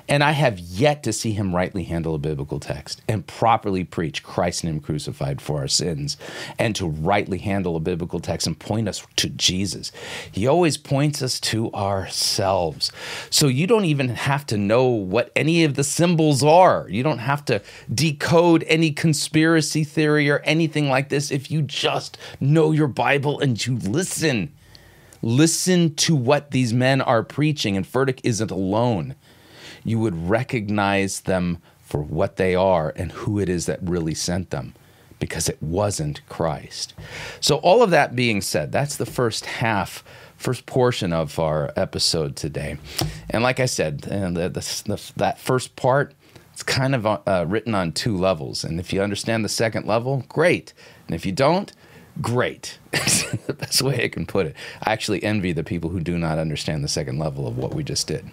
And 0.09 0.23
I 0.23 0.31
have 0.31 0.59
yet 0.59 1.03
to 1.03 1.13
see 1.13 1.31
him 1.31 1.55
rightly 1.55 1.83
handle 1.85 2.15
a 2.15 2.17
biblical 2.17 2.59
text 2.59 3.01
and 3.07 3.25
properly 3.25 3.85
preach 3.85 4.23
Christ 4.23 4.63
and 4.63 4.73
Him 4.73 4.79
crucified 4.81 5.39
for 5.39 5.59
our 5.59 5.69
sins 5.69 6.17
and 6.59 6.75
to 6.75 6.85
rightly 6.85 7.37
handle 7.37 7.77
a 7.77 7.79
biblical 7.79 8.19
text 8.19 8.45
and 8.45 8.59
point 8.59 8.89
us 8.89 9.07
to 9.15 9.29
Jesus. 9.29 9.93
He 10.29 10.47
always 10.47 10.75
points 10.75 11.21
us 11.21 11.39
to 11.41 11.71
ourselves. 11.71 12.91
So 13.29 13.47
you 13.47 13.67
don't 13.67 13.85
even 13.85 14.09
have 14.09 14.45
to 14.47 14.57
know 14.57 14.85
what 14.87 15.31
any 15.33 15.63
of 15.63 15.75
the 15.75 15.83
symbols 15.85 16.43
are. 16.43 16.87
You 16.89 17.03
don't 17.03 17.19
have 17.19 17.45
to 17.45 17.61
decode 17.93 18.65
any 18.67 18.91
conspiracy 18.91 19.85
theory 19.85 20.29
or 20.29 20.39
anything 20.39 20.89
like 20.89 21.07
this 21.11 21.29
if 21.29 21.51
you 21.51 21.61
just 21.61 22.17
know 22.39 22.71
your 22.71 22.87
Bible 22.87 23.39
and 23.39 23.63
you 23.63 23.77
listen. 23.77 24.51
Listen 25.21 25.93
to 25.93 26.15
what 26.15 26.49
these 26.49 26.73
men 26.73 26.99
are 26.99 27.21
preaching, 27.21 27.77
and 27.77 27.85
Furtick 27.85 28.21
isn't 28.23 28.49
alone 28.49 29.13
you 29.83 29.99
would 29.99 30.29
recognize 30.29 31.21
them 31.21 31.59
for 31.81 32.01
what 32.01 32.37
they 32.37 32.55
are 32.55 32.93
and 32.95 33.11
who 33.11 33.39
it 33.39 33.49
is 33.49 33.65
that 33.65 33.79
really 33.81 34.13
sent 34.13 34.49
them 34.49 34.73
because 35.19 35.49
it 35.49 35.61
wasn't 35.61 36.27
Christ. 36.29 36.93
So, 37.39 37.57
all 37.57 37.83
of 37.83 37.91
that 37.91 38.15
being 38.15 38.41
said, 38.41 38.71
that's 38.71 38.95
the 38.95 39.05
first 39.05 39.45
half, 39.45 40.03
first 40.37 40.65
portion 40.65 41.13
of 41.13 41.37
our 41.37 41.71
episode 41.75 42.35
today. 42.35 42.77
And 43.29 43.43
like 43.43 43.59
I 43.59 43.65
said, 43.65 44.01
the, 44.01 44.49
the, 44.49 44.83
the, 44.85 45.11
that 45.17 45.37
first 45.37 45.75
part, 45.75 46.13
it's 46.53 46.63
kind 46.63 46.95
of 46.95 47.05
uh, 47.05 47.45
written 47.47 47.75
on 47.75 47.91
two 47.91 48.17
levels. 48.17 48.63
And 48.63 48.79
if 48.79 48.91
you 48.91 49.01
understand 49.01 49.45
the 49.45 49.49
second 49.49 49.85
level, 49.85 50.25
great. 50.27 50.73
And 51.11 51.19
if 51.19 51.25
you 51.25 51.33
don't, 51.33 51.73
great. 52.21 52.79
the 52.91 53.53
best 53.59 53.81
way 53.81 54.01
I 54.05 54.07
can 54.07 54.25
put 54.25 54.45
it. 54.45 54.55
I 54.81 54.93
actually 54.93 55.21
envy 55.25 55.51
the 55.51 55.61
people 55.61 55.89
who 55.89 55.99
do 55.99 56.17
not 56.17 56.39
understand 56.39 56.85
the 56.85 56.87
second 56.87 57.19
level 57.19 57.47
of 57.47 57.57
what 57.57 57.73
we 57.73 57.83
just 57.83 58.07
did. 58.07 58.31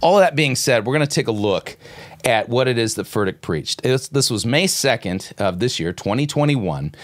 All 0.00 0.18
that 0.18 0.34
being 0.34 0.56
said, 0.56 0.84
we're 0.84 0.94
going 0.94 1.06
to 1.06 1.14
take 1.14 1.28
a 1.28 1.32
look 1.32 1.76
at 2.24 2.48
what 2.48 2.66
it 2.66 2.78
is 2.78 2.96
that 2.96 3.06
Furtick 3.06 3.42
preached. 3.42 3.82
Was, 3.84 4.08
this 4.08 4.28
was 4.28 4.44
May 4.44 4.64
2nd 4.64 5.40
of 5.40 5.60
this 5.60 5.78
year, 5.78 5.92
2021. 5.92 6.96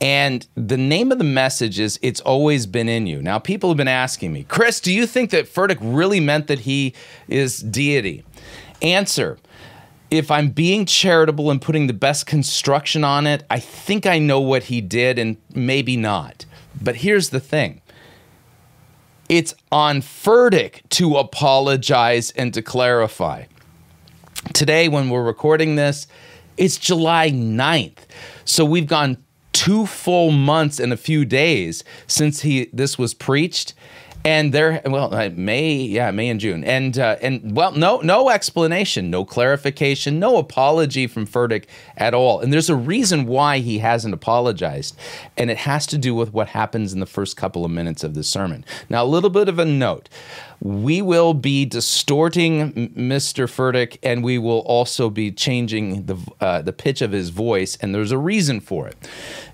And 0.00 0.48
the 0.54 0.78
name 0.78 1.12
of 1.12 1.18
the 1.18 1.24
message 1.24 1.78
is 1.78 1.98
It's 2.00 2.22
Always 2.22 2.64
Been 2.64 2.88
in 2.88 3.06
You. 3.06 3.20
Now, 3.20 3.38
people 3.38 3.68
have 3.68 3.76
been 3.76 3.86
asking 3.86 4.32
me, 4.32 4.44
Chris, 4.44 4.80
do 4.80 4.94
you 4.94 5.06
think 5.06 5.28
that 5.28 5.44
Furtick 5.44 5.76
really 5.82 6.20
meant 6.20 6.46
that 6.46 6.60
he 6.60 6.94
is 7.28 7.58
deity? 7.58 8.24
Answer 8.80 9.36
if 10.10 10.30
I'm 10.30 10.50
being 10.50 10.86
charitable 10.86 11.50
and 11.50 11.60
putting 11.60 11.86
the 11.86 11.92
best 11.92 12.26
construction 12.26 13.04
on 13.04 13.26
it, 13.26 13.44
I 13.50 13.58
think 13.58 14.06
I 14.06 14.18
know 14.18 14.40
what 14.40 14.64
he 14.64 14.80
did 14.80 15.18
and 15.18 15.36
maybe 15.54 15.96
not. 15.96 16.44
But 16.80 16.96
here's 16.96 17.30
the 17.30 17.40
thing 17.40 17.80
it's 19.28 19.54
on 19.72 20.00
Furtick 20.00 20.88
to 20.90 21.16
apologize 21.16 22.30
and 22.32 22.54
to 22.54 22.62
clarify. 22.62 23.44
Today, 24.52 24.88
when 24.88 25.10
we're 25.10 25.24
recording 25.24 25.74
this, 25.74 26.06
it's 26.56 26.76
July 26.76 27.30
9th. 27.30 27.98
So 28.44 28.64
we've 28.64 28.86
gone 28.86 29.18
two 29.52 29.86
full 29.86 30.30
months 30.30 30.78
and 30.78 30.92
a 30.92 30.96
few 30.96 31.24
days 31.24 31.82
since 32.06 32.42
he 32.42 32.68
this 32.72 32.98
was 32.98 33.14
preached 33.14 33.74
and 34.26 34.52
there 34.52 34.82
well 34.84 35.14
uh, 35.14 35.30
may 35.34 35.72
yeah 35.72 36.10
may 36.10 36.28
and 36.28 36.40
june. 36.40 36.64
And 36.64 36.98
uh, 36.98 37.16
and 37.22 37.54
well 37.54 37.72
no 37.72 38.00
no 38.00 38.28
explanation 38.28 39.08
no 39.08 39.24
clarification 39.24 40.18
no 40.18 40.36
apology 40.36 41.06
from 41.06 41.26
Furtick 41.26 41.66
at 41.96 42.12
all. 42.12 42.40
And 42.40 42.52
there's 42.52 42.68
a 42.68 42.76
reason 42.76 43.26
why 43.26 43.58
he 43.58 43.78
hasn't 43.78 44.12
apologized. 44.12 44.98
And 45.36 45.50
it 45.50 45.58
has 45.58 45.86
to 45.86 45.98
do 45.98 46.14
with 46.14 46.32
what 46.32 46.48
happens 46.48 46.92
in 46.92 46.98
the 46.98 47.06
first 47.06 47.36
couple 47.36 47.64
of 47.64 47.70
minutes 47.70 48.02
of 48.02 48.14
the 48.14 48.24
sermon. 48.24 48.64
Now 48.90 49.04
a 49.04 49.06
little 49.06 49.30
bit 49.30 49.48
of 49.48 49.60
a 49.60 49.64
note 49.64 50.08
we 50.60 51.02
will 51.02 51.34
be 51.34 51.64
distorting 51.64 52.90
Mr. 52.94 53.46
Furtick, 53.46 53.98
and 54.02 54.24
we 54.24 54.38
will 54.38 54.60
also 54.60 55.10
be 55.10 55.30
changing 55.30 56.06
the 56.06 56.16
uh, 56.40 56.62
the 56.62 56.72
pitch 56.72 57.02
of 57.02 57.12
his 57.12 57.28
voice, 57.28 57.76
and 57.80 57.94
there's 57.94 58.12
a 58.12 58.18
reason 58.18 58.60
for 58.60 58.88
it, 58.88 58.96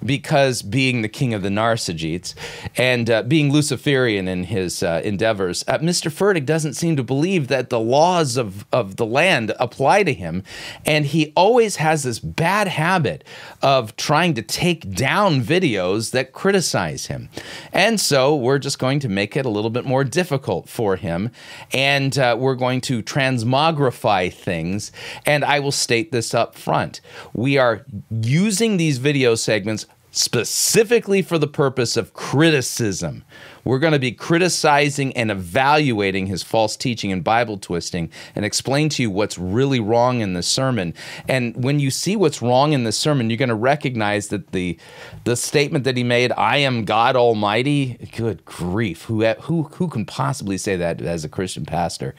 because 0.05 0.62
being 0.62 1.03
the 1.03 1.09
king 1.09 1.35
of 1.35 1.43
the 1.43 1.49
Narcissites 1.49 2.35
and 2.77 3.11
uh, 3.11 3.23
being 3.23 3.53
Luciferian 3.53 4.29
in 4.29 4.45
his 4.45 4.83
uh, 4.83 5.01
endeavors, 5.05 5.65
uh, 5.67 5.79
Mr. 5.79 6.11
Furtick 6.11 6.47
doesn't 6.47 6.75
seem 6.75 6.97
to 6.97 7.03
believe 7.03 7.49
that 7.49 7.71
the 7.71 7.81
laws 7.81 8.37
of 8.37 8.65
of 8.73 8.97
the 8.97 9.07
land 9.07 9.53
apply 9.59 10.05
to 10.05 10.15
him, 10.15 10.45
and 10.87 11.07
he 11.07 11.33
always 11.35 11.77
has 11.77 12.05
this 12.05 12.21
bad 12.21 12.69
habit 12.69 13.25
of 13.61 13.97
trying 13.97 14.35
to 14.35 14.43
take 14.43 14.88
down 14.95 15.43
videos 15.43 16.12
that 16.12 16.33
criticize 16.33 17.07
him, 17.07 17.29
and 17.73 18.01
so 18.01 18.37
we're 18.37 18.59
just 18.59 18.79
going 18.79 19.01
to 19.01 19.09
make 19.09 19.37
it 19.37 19.45
a 19.45 19.51
little 19.51 19.71
bit 19.71 19.85
more 19.85 20.05
difficult 20.05 20.69
for 20.69 20.92
for 20.93 20.97
him, 20.97 21.31
and 21.73 22.19
uh, 22.19 22.37
we're 22.39 22.55
going 22.55 22.81
to 22.83 23.03
transmogrify 23.03 24.31
things. 24.31 24.93
And 25.25 25.43
I 25.43 25.59
will 25.59 25.73
state 25.73 26.13
this 26.13 26.35
up 26.35 26.55
front. 26.55 27.01
We 27.33 27.57
are 27.57 27.87
using 28.11 28.77
these 28.77 28.99
video 28.99 29.35
segments 29.35 29.87
specifically 30.11 31.23
for 31.23 31.39
the 31.39 31.47
purpose 31.47 31.97
of 31.97 32.13
criticism. 32.13 33.25
We're 33.64 33.79
going 33.79 33.92
to 33.92 33.98
be 33.98 34.12
criticizing 34.12 35.16
and 35.16 35.31
evaluating 35.31 36.27
his 36.27 36.42
false 36.42 36.77
teaching 36.77 37.12
and 37.12 37.22
Bible 37.22 37.59
twisting 37.59 38.11
and 38.35 38.44
explain 38.44 38.88
to 38.90 39.03
you 39.03 39.11
what's 39.11 39.38
really 39.38 39.81
wrong 39.81 40.20
in 40.20 40.35
the 40.35 40.42
sermon. 40.42 40.94
And 41.29 41.62
when 41.62 41.79
you 41.79 41.90
see 41.90 42.16
what's 42.16 42.42
wrong 42.42 42.72
in 42.72 42.85
the 42.85 42.92
sermon, 42.92 43.31
you're 43.31 43.37
going 43.37 43.48
to 43.48 43.55
recognize 43.55 44.29
that 44.29 44.53
the 44.53 44.79
the 45.25 45.37
statement 45.37 45.85
that 45.85 45.96
he 45.96 46.05
made, 46.05 46.33
"I 46.33 46.59
am 46.59 46.85
God 46.85 47.16
Almighty," 47.16 47.98
good 48.12 48.44
grief, 48.44 49.05
who 49.05 49.25
who 49.25 49.64
who 49.64 49.88
can 49.88 50.05
possibly 50.05 50.59
say 50.59 50.77
that 50.77 51.01
as 51.01 51.25
a 51.25 51.29
Christian 51.29 51.64
pastor, 51.64 52.14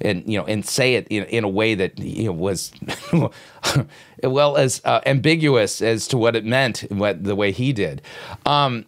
and 0.00 0.24
you 0.26 0.38
know, 0.38 0.44
and 0.44 0.66
say 0.66 0.94
it 0.94 1.06
in, 1.08 1.24
in 1.24 1.44
a 1.44 1.48
way 1.48 1.74
that 1.74 1.98
you 1.98 2.26
know 2.26 2.32
was. 2.32 2.72
well 4.24 4.56
as 4.56 4.80
uh, 4.84 5.00
ambiguous 5.06 5.80
as 5.80 6.08
to 6.08 6.18
what 6.18 6.34
it 6.34 6.44
meant, 6.44 6.80
what 6.90 7.22
the 7.22 7.36
way 7.36 7.52
he 7.52 7.72
did. 7.72 8.02
Um, 8.46 8.84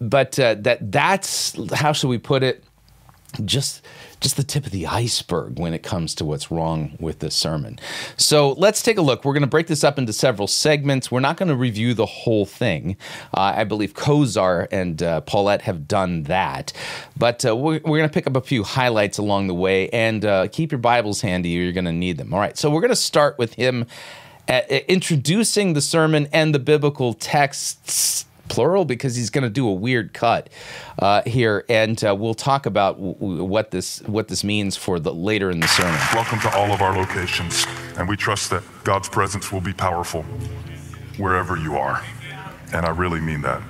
but 0.00 0.38
uh, 0.38 0.54
that 0.60 0.92
that's 0.92 1.72
how 1.74 1.92
should 1.92 2.08
we 2.08 2.18
put 2.18 2.42
it? 2.42 2.64
Just 3.44 3.84
just 4.20 4.36
the 4.36 4.42
tip 4.42 4.66
of 4.66 4.72
the 4.72 4.86
iceberg 4.86 5.58
when 5.58 5.74
it 5.74 5.82
comes 5.82 6.14
to 6.16 6.24
what's 6.24 6.50
wrong 6.50 6.96
with 6.98 7.20
this 7.20 7.34
sermon. 7.34 7.78
So 8.16 8.52
let's 8.52 8.82
take 8.82 8.98
a 8.98 9.02
look. 9.02 9.24
We're 9.24 9.32
going 9.32 9.42
to 9.42 9.46
break 9.46 9.66
this 9.68 9.84
up 9.84 9.98
into 9.98 10.12
several 10.12 10.48
segments. 10.48 11.10
We're 11.10 11.20
not 11.20 11.36
going 11.36 11.48
to 11.48 11.54
review 11.54 11.94
the 11.94 12.06
whole 12.06 12.46
thing. 12.46 12.96
Uh, 13.36 13.52
I 13.56 13.64
believe 13.64 13.94
Kozar 13.94 14.66
and 14.72 15.02
uh, 15.02 15.20
Paulette 15.20 15.62
have 15.62 15.86
done 15.86 16.24
that. 16.24 16.72
But 17.16 17.44
uh, 17.44 17.54
we're, 17.54 17.80
we're 17.84 17.98
going 17.98 18.08
to 18.08 18.12
pick 18.12 18.26
up 18.26 18.34
a 18.34 18.40
few 18.40 18.64
highlights 18.64 19.18
along 19.18 19.46
the 19.46 19.54
way 19.54 19.88
and 19.90 20.24
uh, 20.24 20.48
keep 20.48 20.72
your 20.72 20.80
Bibles 20.80 21.20
handy. 21.20 21.50
You're 21.50 21.72
going 21.72 21.84
to 21.84 21.92
need 21.92 22.18
them. 22.18 22.34
All 22.34 22.40
right. 22.40 22.56
So 22.58 22.70
we're 22.70 22.80
going 22.80 22.90
to 22.90 22.96
start 22.96 23.38
with 23.38 23.54
him 23.54 23.86
uh, 24.48 24.62
introducing 24.88 25.74
the 25.74 25.80
sermon 25.80 26.28
and 26.32 26.54
the 26.54 26.58
biblical 26.58 27.14
texts 27.14 28.24
plural 28.48 28.84
because 28.84 29.16
he's 29.16 29.30
going 29.30 29.44
to 29.44 29.50
do 29.50 29.68
a 29.68 29.72
weird 29.72 30.12
cut 30.12 30.48
uh, 30.98 31.22
here, 31.26 31.64
and 31.68 32.02
uh, 32.04 32.14
we'll 32.14 32.34
talk 32.34 32.66
about 32.66 32.96
w- 32.96 33.44
what 33.44 33.70
this 33.70 34.00
what 34.02 34.28
this 34.28 34.42
means 34.44 34.76
for 34.76 34.98
the 34.98 35.12
later 35.12 35.50
in 35.50 35.60
the 35.60 35.68
sermon. 35.68 36.00
Welcome 36.14 36.40
to 36.40 36.56
all 36.56 36.72
of 36.72 36.82
our 36.82 36.96
locations, 36.96 37.66
and 37.96 38.08
we 38.08 38.16
trust 38.16 38.50
that 38.50 38.62
God's 38.84 39.08
presence 39.08 39.52
will 39.52 39.60
be 39.60 39.72
powerful 39.72 40.22
wherever 41.16 41.56
you 41.56 41.76
are, 41.76 42.02
and 42.72 42.84
I 42.86 42.90
really 42.90 43.20
mean 43.20 43.42
that. 43.42 43.62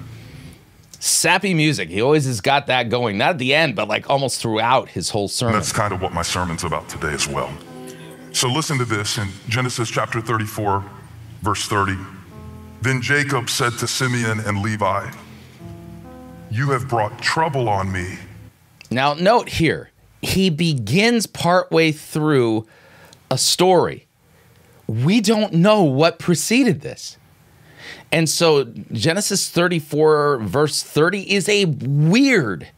Sappy 1.01 1.55
music. 1.55 1.89
He 1.91 2.03
always 2.03 2.27
has 2.27 2.41
got 2.41 2.67
that 2.67 2.91
going. 2.91 3.19
Not 3.19 3.31
at 3.31 3.39
the 3.39 3.55
end, 3.55 3.77
but 3.77 3.87
like 3.87 4.11
almost 4.11 4.41
throughout 4.41 4.89
his 4.89 5.11
whole 5.11 5.29
sermon. 5.29 5.55
And 5.55 5.63
that's 5.63 5.73
kind 5.73 5.93
of 5.93 6.03
what 6.03 6.13
my 6.13 6.23
sermon's 6.23 6.65
about 6.65 6.89
today 6.89 7.13
as 7.13 7.29
well. 7.29 7.53
So 8.33 8.49
listen 8.49 8.79
to 8.79 8.85
this 8.85 9.17
in 9.17 9.29
Genesis 9.49 9.89
chapter 9.89 10.21
34, 10.21 10.85
verse 11.43 11.67
30. 11.67 11.97
Then 12.81 13.03
Jacob 13.03 13.51
said 13.51 13.73
to 13.79 13.87
Simeon 13.87 14.41
and 14.41 14.63
Levi, 14.63 15.11
You 16.51 16.71
have 16.71 16.89
brought 16.89 17.21
trouble 17.21 17.69
on 17.69 17.91
me. 17.91 18.19
Now, 18.91 19.15
note 19.15 19.49
here, 19.49 19.91
he 20.23 20.49
begins 20.49 21.27
partway 21.27 21.93
through 21.93 22.67
a 23.31 23.39
story. 23.39 24.07
We 24.87 25.21
don't 25.21 25.53
know 25.55 25.83
what 25.83 26.19
preceded 26.19 26.81
this. 26.81 27.19
And 28.11 28.29
so 28.29 28.65
Genesis 28.93 29.51
34, 29.51 30.39
verse 30.39 30.83
30, 30.83 31.31
is 31.31 31.49
a 31.49 31.67
weird, 31.67 32.69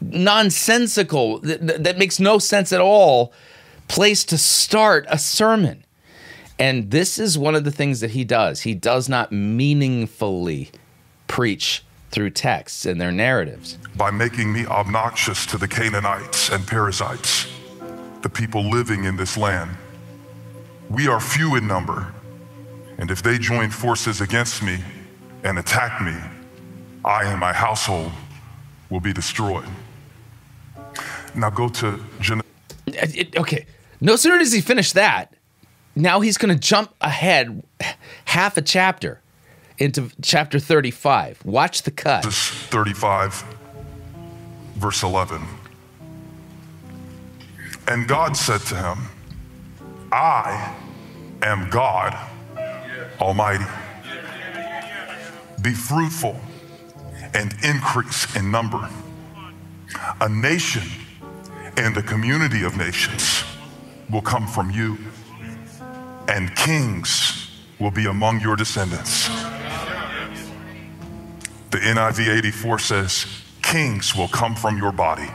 nonsensical, 0.00 1.38
that, 1.40 1.84
that 1.84 1.98
makes 1.98 2.18
no 2.18 2.38
sense 2.38 2.72
at 2.72 2.80
all 2.80 3.32
place 3.86 4.24
to 4.24 4.38
start 4.38 5.06
a 5.08 5.18
sermon. 5.18 5.83
And 6.58 6.90
this 6.90 7.18
is 7.18 7.36
one 7.36 7.54
of 7.54 7.64
the 7.64 7.72
things 7.72 8.00
that 8.00 8.12
he 8.12 8.24
does. 8.24 8.60
He 8.62 8.74
does 8.74 9.08
not 9.08 9.32
meaningfully 9.32 10.70
preach 11.26 11.84
through 12.10 12.30
texts 12.30 12.86
and 12.86 13.00
their 13.00 13.10
narratives. 13.10 13.76
By 13.96 14.12
making 14.12 14.52
me 14.52 14.64
obnoxious 14.66 15.46
to 15.46 15.58
the 15.58 15.66
Canaanites 15.66 16.50
and 16.50 16.64
Perizzites, 16.64 17.48
the 18.22 18.28
people 18.28 18.70
living 18.70 19.04
in 19.04 19.16
this 19.16 19.36
land. 19.36 19.70
We 20.88 21.08
are 21.08 21.18
few 21.18 21.56
in 21.56 21.66
number, 21.66 22.12
And 22.98 23.10
if 23.10 23.22
they 23.22 23.38
join 23.38 23.70
forces 23.70 24.20
against 24.20 24.62
me 24.62 24.78
and 25.42 25.58
attack 25.58 26.00
me, 26.00 26.14
I 27.04 27.24
and 27.24 27.40
my 27.40 27.52
household 27.52 28.12
will 28.90 29.00
be 29.00 29.12
destroyed. 29.12 29.66
Now 31.34 31.50
go 31.50 31.68
to 31.68 32.00
Genesis. 32.20 32.50
Uh, 32.88 33.40
okay. 33.40 33.66
No 34.00 34.16
sooner 34.16 34.38
does 34.38 34.52
he 34.52 34.60
finish 34.60 34.92
that, 34.92 35.33
now 35.96 36.20
he's 36.20 36.38
going 36.38 36.54
to 36.54 36.60
jump 36.60 36.94
ahead 37.00 37.62
half 38.26 38.56
a 38.56 38.62
chapter 38.62 39.20
into 39.78 40.10
chapter 40.22 40.58
35. 40.58 41.44
Watch 41.44 41.82
the 41.82 41.90
cut. 41.90 42.24
35, 42.24 43.44
verse 44.76 45.02
11. 45.02 45.42
And 47.88 48.08
God 48.08 48.36
said 48.36 48.60
to 48.62 48.76
him, 48.76 48.98
I 50.10 50.74
am 51.42 51.68
God 51.70 52.16
Almighty. 53.20 53.64
Be 55.60 55.72
fruitful 55.72 56.38
and 57.34 57.54
increase 57.64 58.34
in 58.36 58.50
number. 58.50 58.88
A 60.20 60.28
nation 60.28 60.82
and 61.76 61.96
a 61.96 62.02
community 62.02 62.64
of 62.64 62.76
nations 62.76 63.44
will 64.10 64.22
come 64.22 64.46
from 64.46 64.70
you, 64.70 64.98
and 66.28 66.54
kings 66.56 67.50
will 67.78 67.90
be 67.90 68.06
among 68.06 68.40
your 68.40 68.56
descendants. 68.56 69.28
The 71.70 71.78
NIV 71.78 72.38
84 72.38 72.78
says, 72.78 73.26
Kings 73.62 74.14
will 74.14 74.28
come 74.28 74.54
from 74.54 74.78
your 74.78 74.92
body. 74.92 75.28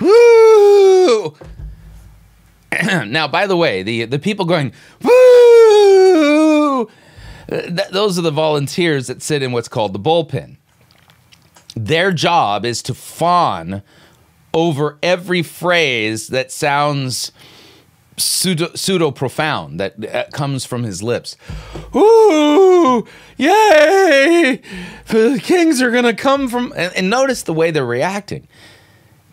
Woo! 0.00 1.34
now, 3.06 3.26
by 3.26 3.46
the 3.46 3.56
way, 3.56 3.82
the, 3.82 4.04
the 4.04 4.18
people 4.18 4.44
going, 4.44 4.72
woo! 5.02 6.90
Th- 7.48 7.88
those 7.90 8.18
are 8.18 8.22
the 8.22 8.30
volunteers 8.30 9.06
that 9.06 9.22
sit 9.22 9.42
in 9.42 9.52
what's 9.52 9.68
called 9.68 9.92
the 9.92 9.98
bullpen. 9.98 10.56
Their 11.74 12.12
job 12.12 12.64
is 12.64 12.82
to 12.82 12.94
fawn 12.94 13.82
over 14.52 14.98
every 15.02 15.42
phrase 15.42 16.28
that 16.28 16.50
sounds 16.52 17.32
pseudo, 18.22 18.70
pseudo 18.74 19.10
profound 19.10 19.80
that 19.80 20.04
uh, 20.04 20.24
comes 20.32 20.64
from 20.64 20.82
his 20.82 21.02
lips. 21.02 21.36
Ooh, 21.94 23.06
yay! 23.36 24.60
The 25.08 25.40
kings 25.42 25.82
are 25.82 25.90
gonna 25.90 26.14
come 26.14 26.48
from. 26.48 26.72
And, 26.76 26.94
and 26.96 27.10
notice 27.10 27.42
the 27.42 27.54
way 27.54 27.70
they're 27.70 27.84
reacting. 27.84 28.48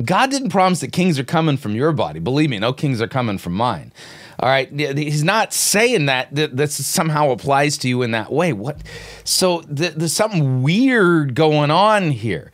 God 0.04 0.30
didn't 0.30 0.50
promise 0.50 0.80
that 0.82 0.92
kings 0.92 1.18
are 1.18 1.24
coming 1.24 1.58
from 1.58 1.74
your 1.76 1.92
body. 1.92 2.20
Believe 2.20 2.50
me, 2.50 2.60
no 2.60 2.72
kings 2.74 3.02
are 3.02 3.08
coming 3.08 3.38
from 3.38 3.54
mine. 3.54 3.92
All 4.40 4.50
right, 4.50 4.70
he's 4.72 5.24
not 5.24 5.52
saying 5.52 6.06
that 6.06 6.34
that 6.36 6.56
this 6.56 6.86
somehow 6.86 7.32
applies 7.32 7.78
to 7.80 7.90
you 7.90 8.04
in 8.04 8.12
that 8.12 8.32
way. 8.32 8.54
What? 8.54 8.78
So 9.24 9.62
th- 9.62 9.94
there's 9.94 10.14
something 10.14 10.62
weird 10.62 11.34
going 11.34 11.72
on 11.72 12.12
here. 12.12 12.52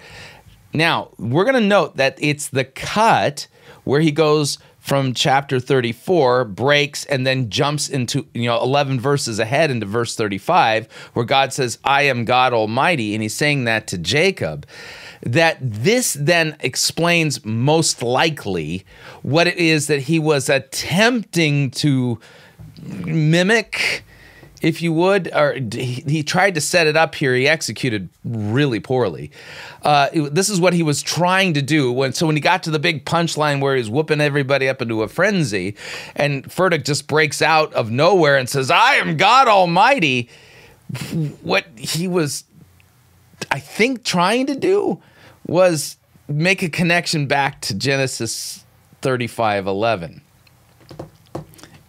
Now 0.74 1.10
we're 1.18 1.44
to 1.52 1.60
note 1.60 1.98
that 1.98 2.18
it's 2.22 2.48
the 2.48 2.64
cut 2.64 3.48
where 3.84 4.00
he 4.00 4.12
goes 4.12 4.60
from 4.84 5.14
chapter 5.14 5.62
34 5.62 6.44
breaks 6.44 7.06
and 7.06 7.26
then 7.26 7.50
jumps 7.50 7.88
into 7.88 8.28
you 8.34 8.44
know 8.44 8.62
11 8.62 9.00
verses 9.00 9.40
ahead 9.40 9.72
into 9.72 9.86
verse 9.86 10.14
35 10.14 10.92
where 11.14 11.24
God 11.24 11.54
says 11.54 11.80
I 11.86 12.02
am 12.02 12.26
God 12.26 12.52
almighty 12.52 13.16
and 13.16 13.24
he's 13.24 13.34
saying 13.34 13.64
that 13.64 13.88
to 13.88 13.98
Jacob 13.98 14.68
that 15.22 15.58
this 15.62 16.18
then 16.20 16.58
explains 16.60 17.46
most 17.46 18.04
likely 18.04 18.86
what 19.22 19.48
it 19.48 19.56
is 19.58 19.88
that 19.88 20.02
he 20.02 20.20
was 20.20 20.50
attempting 20.50 21.72
to 21.72 22.20
mimic 22.82 24.04
if 24.64 24.82
you 24.82 24.94
would, 24.94 25.30
or 25.36 25.56
he, 25.74 26.24
tried 26.24 26.56
to 26.56 26.62
set 26.62 26.88
it 26.88 26.96
up 26.96 27.16
here. 27.16 27.36
He 27.36 27.50
executed 27.50 28.08
really 28.24 28.80
poorly. 28.80 29.30
Uh, 29.84 30.08
it, 30.14 30.34
this 30.34 30.50
is 30.50 30.60
what 30.60 30.72
he 30.72 30.82
was 30.82 31.02
trying 31.02 31.54
to 31.56 31.62
do. 31.62 31.92
When 31.92 32.14
so 32.14 32.26
when 32.26 32.38
he 32.38 32.42
got 32.42 32.64
to 32.64 32.72
the 32.72 32.80
big 32.80 33.06
punchline 33.06 33.60
where 33.60 33.76
he's 33.76 33.90
whooping 33.90 34.22
everybody 34.22 34.70
up 34.70 34.82
into 34.82 35.04
a 35.04 35.10
frenzy, 35.10 35.76
and 36.16 36.46
Furtick 36.46 36.86
just 36.86 37.08
breaks 37.08 37.42
out 37.42 37.74
of 37.74 37.92
nowhere 37.92 38.38
and 38.38 38.50
says, 38.50 38.72
"I 38.72 38.96
am 38.96 39.18
God 39.18 39.50
Almighty." 39.50 40.30
What 41.42 41.66
he 41.76 42.08
was, 42.08 42.46
I 43.52 43.60
think, 43.60 44.04
trying 44.04 44.46
to 44.46 44.56
do 44.56 45.02
was 45.46 45.98
make 46.30 46.64
a 46.64 46.70
connection 46.70 47.28
back 47.28 47.60
to 47.62 47.74
Genesis 47.74 48.64
35 49.02 49.68
11. 49.68 50.22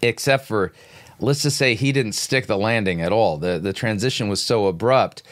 Except 0.02 0.46
for, 0.46 0.72
let's 1.20 1.42
just 1.42 1.56
say 1.56 1.74
he 1.74 1.92
didn't 1.92 2.12
stick 2.12 2.46
the 2.46 2.56
landing 2.56 3.00
at 3.00 3.12
all. 3.12 3.36
The, 3.36 3.58
the 3.58 3.72
transition 3.72 4.28
was 4.28 4.42
so 4.42 4.66
abrupt. 4.66 5.22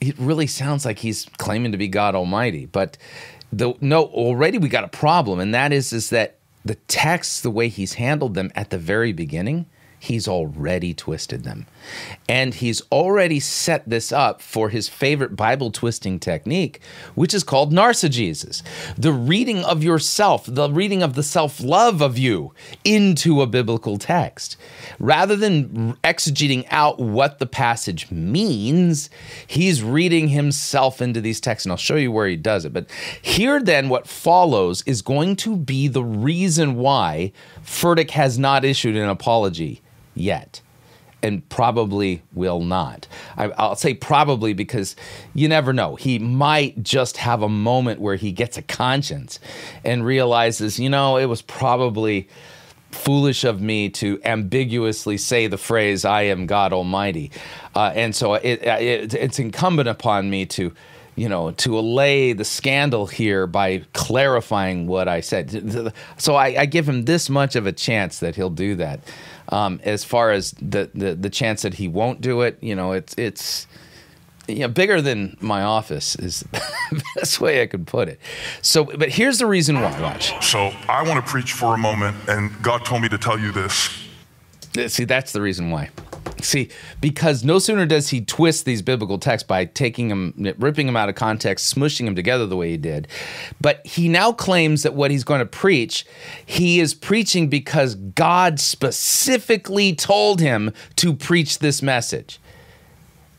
It 0.00 0.18
really 0.18 0.46
sounds 0.46 0.84
like 0.84 0.98
he's 0.98 1.26
claiming 1.38 1.72
to 1.72 1.78
be 1.78 1.88
God 1.88 2.14
Almighty. 2.14 2.66
But 2.66 2.98
the, 3.52 3.74
no, 3.80 4.04
already 4.04 4.58
we 4.58 4.68
got 4.68 4.84
a 4.84 4.88
problem, 4.88 5.40
and 5.40 5.54
that 5.54 5.72
is, 5.72 5.92
is 5.92 6.10
that 6.10 6.38
the 6.64 6.74
text, 6.74 7.42
the 7.42 7.50
way 7.50 7.68
he's 7.68 7.94
handled 7.94 8.34
them 8.34 8.50
at 8.54 8.70
the 8.70 8.78
very 8.78 9.12
beginning, 9.12 9.66
he's 9.98 10.28
already 10.28 10.94
twisted 10.94 11.44
them. 11.44 11.66
And 12.28 12.54
he's 12.54 12.82
already 12.92 13.40
set 13.40 13.88
this 13.88 14.12
up 14.12 14.40
for 14.42 14.70
his 14.70 14.88
favorite 14.88 15.36
Bible 15.36 15.70
twisting 15.70 16.18
technique, 16.18 16.80
which 17.14 17.32
is 17.32 17.44
called 17.44 17.72
narcigesis 17.72 18.62
the 18.98 19.12
reading 19.12 19.64
of 19.64 19.82
yourself, 19.82 20.44
the 20.46 20.70
reading 20.70 21.02
of 21.02 21.14
the 21.14 21.22
self 21.22 21.60
love 21.60 22.00
of 22.00 22.18
you 22.18 22.52
into 22.84 23.42
a 23.42 23.46
biblical 23.46 23.98
text. 23.98 24.56
Rather 24.98 25.36
than 25.36 25.94
exegeting 26.04 26.66
out 26.70 26.98
what 26.98 27.38
the 27.38 27.46
passage 27.46 28.10
means, 28.10 29.10
he's 29.46 29.82
reading 29.82 30.28
himself 30.28 31.00
into 31.00 31.20
these 31.20 31.40
texts. 31.40 31.66
And 31.66 31.72
I'll 31.72 31.76
show 31.76 31.96
you 31.96 32.12
where 32.12 32.28
he 32.28 32.36
does 32.36 32.64
it. 32.64 32.72
But 32.72 32.90
here, 33.22 33.60
then, 33.60 33.88
what 33.88 34.06
follows 34.06 34.82
is 34.86 35.02
going 35.02 35.36
to 35.36 35.56
be 35.56 35.88
the 35.88 36.04
reason 36.04 36.76
why 36.76 37.32
Furtick 37.62 38.10
has 38.10 38.38
not 38.38 38.64
issued 38.64 38.96
an 38.96 39.08
apology 39.08 39.82
yet 40.16 40.60
and 41.22 41.48
probably 41.48 42.22
will 42.34 42.60
not. 42.60 43.08
I, 43.36 43.48
will 43.48 43.74
say 43.74 43.94
probably 43.94 44.52
because 44.52 44.94
you 45.34 45.48
never 45.48 45.72
know. 45.72 45.96
He 45.96 46.18
might 46.18 46.82
just 46.82 47.16
have 47.16 47.42
a 47.42 47.48
moment 47.48 48.00
where 48.00 48.16
he 48.16 48.32
gets 48.32 48.56
a 48.56 48.62
conscience 48.62 49.40
and 49.82 50.04
realizes, 50.04 50.78
you 50.78 50.88
know, 50.88 51.16
it 51.16 51.26
was 51.26 51.42
probably 51.42 52.28
foolish 52.90 53.44
of 53.44 53.60
me 53.60 53.90
to 53.90 54.20
ambiguously 54.24 55.16
say 55.18 55.48
the 55.48 55.58
phrase 55.58 56.04
"I 56.04 56.22
am 56.22 56.46
God 56.46 56.72
Almighty," 56.72 57.32
uh, 57.74 57.92
and 57.94 58.14
so 58.14 58.34
it, 58.34 58.62
it, 58.62 59.14
it's 59.14 59.38
incumbent 59.38 59.88
upon 59.88 60.30
me 60.30 60.46
to 60.46 60.72
you 61.16 61.30
know, 61.30 61.50
to 61.52 61.78
allay 61.78 62.34
the 62.34 62.44
scandal 62.44 63.06
here 63.06 63.46
by 63.46 63.82
clarifying 63.94 64.86
what 64.86 65.08
I 65.08 65.22
said. 65.22 65.92
So 66.18 66.34
I, 66.34 66.60
I, 66.60 66.66
give 66.66 66.86
him 66.86 67.06
this 67.06 67.30
much 67.30 67.56
of 67.56 67.66
a 67.66 67.72
chance 67.72 68.18
that 68.18 68.36
he'll 68.36 68.50
do 68.50 68.74
that. 68.74 69.00
Um, 69.48 69.80
as 69.84 70.04
far 70.04 70.32
as 70.32 70.52
the, 70.52 70.90
the 70.94 71.14
the 71.14 71.30
chance 71.30 71.62
that 71.62 71.74
he 71.74 71.88
won't 71.88 72.20
do 72.20 72.42
it, 72.42 72.58
you 72.60 72.74
know, 72.74 72.92
it's 72.92 73.14
it's 73.16 73.66
you 74.48 74.60
know, 74.60 74.68
bigger 74.68 75.00
than 75.00 75.36
my 75.40 75.62
office 75.62 76.16
is 76.16 76.40
the 76.90 77.02
best 77.16 77.40
way 77.40 77.62
I 77.62 77.66
could 77.66 77.86
put 77.86 78.08
it. 78.08 78.20
So, 78.62 78.84
but 78.84 79.10
here's 79.10 79.38
the 79.38 79.46
reason 79.46 79.80
why. 79.80 80.00
Watch. 80.00 80.44
So 80.44 80.72
I 80.88 81.02
want 81.02 81.24
to 81.24 81.30
preach 81.30 81.52
for 81.52 81.74
a 81.74 81.78
moment, 81.78 82.16
and 82.28 82.50
God 82.62 82.84
told 82.84 83.02
me 83.02 83.08
to 83.08 83.18
tell 83.18 83.38
you 83.38 83.52
this. 83.52 83.90
See, 84.88 85.04
that's 85.04 85.32
the 85.32 85.40
reason 85.40 85.70
why. 85.70 85.90
See, 86.42 86.70
because 87.00 87.44
no 87.44 87.58
sooner 87.58 87.86
does 87.86 88.08
he 88.08 88.20
twist 88.20 88.64
these 88.64 88.82
biblical 88.82 89.18
texts 89.18 89.46
by 89.46 89.64
taking 89.64 90.08
them, 90.08 90.54
ripping 90.58 90.86
them 90.86 90.96
out 90.96 91.08
of 91.08 91.14
context, 91.14 91.74
smushing 91.74 92.04
them 92.04 92.14
together 92.14 92.46
the 92.46 92.56
way 92.56 92.70
he 92.70 92.76
did, 92.76 93.08
but 93.60 93.84
he 93.86 94.08
now 94.08 94.32
claims 94.32 94.82
that 94.82 94.94
what 94.94 95.10
he's 95.10 95.24
going 95.24 95.40
to 95.40 95.46
preach, 95.46 96.04
he 96.44 96.80
is 96.80 96.94
preaching 96.94 97.48
because 97.48 97.94
God 97.94 98.60
specifically 98.60 99.94
told 99.94 100.40
him 100.40 100.72
to 100.96 101.14
preach 101.14 101.58
this 101.58 101.82
message. 101.82 102.38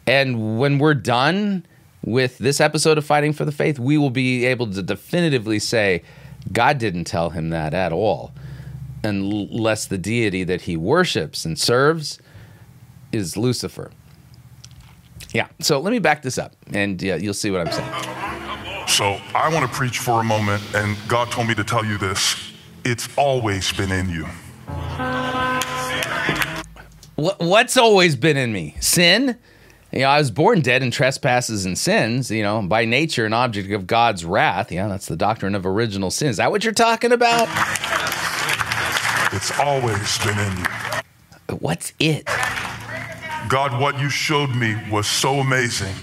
And 0.05 0.59
when 0.59 0.79
we're 0.79 0.93
done 0.93 1.65
with 2.03 2.37
this 2.37 2.61
episode 2.61 2.97
of 2.97 3.05
Fighting 3.05 3.33
for 3.33 3.45
the 3.45 3.51
Faith, 3.51 3.79
we 3.79 3.97
will 3.97 4.09
be 4.09 4.45
able 4.45 4.71
to 4.71 4.81
definitively 4.81 5.59
say 5.59 6.03
God 6.51 6.77
didn't 6.77 7.03
tell 7.03 7.31
him 7.31 7.49
that 7.49 7.73
at 7.73 7.91
all 7.91 8.31
unless 9.03 9.85
the 9.85 9.97
deity 9.97 10.43
that 10.43 10.61
he 10.61 10.75
worships 10.75 11.45
and 11.45 11.57
serves 11.59 12.19
is 13.11 13.37
Lucifer. 13.37 13.91
Yeah, 15.33 15.47
so 15.59 15.79
let 15.79 15.91
me 15.91 15.99
back 15.99 16.21
this 16.21 16.37
up 16.37 16.55
and 16.73 17.01
uh, 17.03 17.15
you'll 17.15 17.33
see 17.33 17.51
what 17.51 17.61
I'm 17.61 17.71
saying. 17.71 18.87
So 18.87 19.19
I 19.35 19.53
want 19.53 19.69
to 19.69 19.77
preach 19.77 19.99
for 19.99 20.21
a 20.21 20.23
moment, 20.23 20.63
and 20.73 20.97
God 21.07 21.29
told 21.29 21.47
me 21.47 21.55
to 21.55 21.63
tell 21.63 21.85
you 21.85 21.97
this 21.97 22.53
it's 22.83 23.09
always 23.17 23.71
been 23.73 23.91
in 23.91 24.09
you. 24.09 24.25
What's 27.15 27.77
always 27.77 28.15
been 28.15 28.37
in 28.37 28.53
me? 28.53 28.75
Sin? 28.79 29.37
You 29.91 29.99
know, 29.99 30.07
I 30.07 30.19
was 30.19 30.31
born 30.31 30.61
dead 30.61 30.83
in 30.83 30.91
trespasses 30.91 31.65
and 31.65 31.77
sins, 31.77 32.31
you 32.31 32.43
know, 32.43 32.61
by 32.61 32.85
nature 32.85 33.25
an 33.25 33.33
object 33.33 33.71
of 33.71 33.87
God's 33.87 34.25
wrath. 34.25 34.71
Yeah, 34.71 34.87
that's 34.87 35.07
the 35.07 35.15
doctrine 35.15 35.55
of 35.55 35.65
original 35.65 36.11
sin. 36.11 36.29
Is 36.29 36.37
that 36.37 36.51
what 36.51 36.63
you're 36.63 36.73
talking 36.73 37.11
about? 37.11 37.47
It's 39.33 39.57
always 39.59 40.17
been 40.19 40.39
in 40.39 40.57
you. 40.57 41.57
what's 41.59 41.93
it? 41.99 42.27
God, 43.49 43.79
what 43.79 43.99
you 43.99 44.09
showed 44.09 44.49
me 44.49 44.75
was 44.91 45.07
so 45.07 45.39
amazing. 45.39 45.93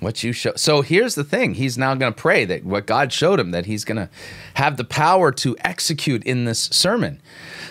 What 0.00 0.22
you 0.22 0.32
show. 0.32 0.52
So 0.56 0.82
here's 0.82 1.14
the 1.14 1.24
thing. 1.24 1.54
He's 1.54 1.76
now 1.76 1.94
going 1.94 2.12
to 2.12 2.20
pray 2.20 2.44
that 2.44 2.64
what 2.64 2.86
God 2.86 3.12
showed 3.12 3.40
him, 3.40 3.50
that 3.50 3.66
he's 3.66 3.84
going 3.84 3.96
to 3.96 4.08
have 4.54 4.76
the 4.76 4.84
power 4.84 5.32
to 5.32 5.56
execute 5.60 6.22
in 6.24 6.44
this 6.44 6.64
sermon. 6.64 7.20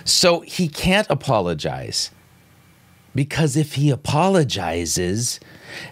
So 0.03 0.41
he 0.41 0.67
can't 0.67 1.07
apologize. 1.09 2.11
Because 3.13 3.55
if 3.55 3.75
he 3.75 3.89
apologizes, 3.89 5.39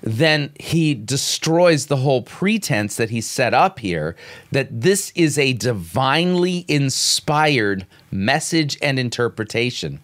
then 0.02 0.52
he 0.60 0.94
destroys 0.94 1.86
the 1.86 1.98
whole 1.98 2.24
pretense 2.24 2.98
that 2.98 3.12
he 3.12 3.22
set 3.22 3.54
up 3.54 3.80
here 3.80 4.18
that 4.52 4.82
this 4.82 5.14
is 5.16 5.38
a 5.38 5.54
divinely 5.54 6.66
inspired 6.68 7.88
message 8.12 8.78
and 8.82 9.00
interpretation 9.00 10.02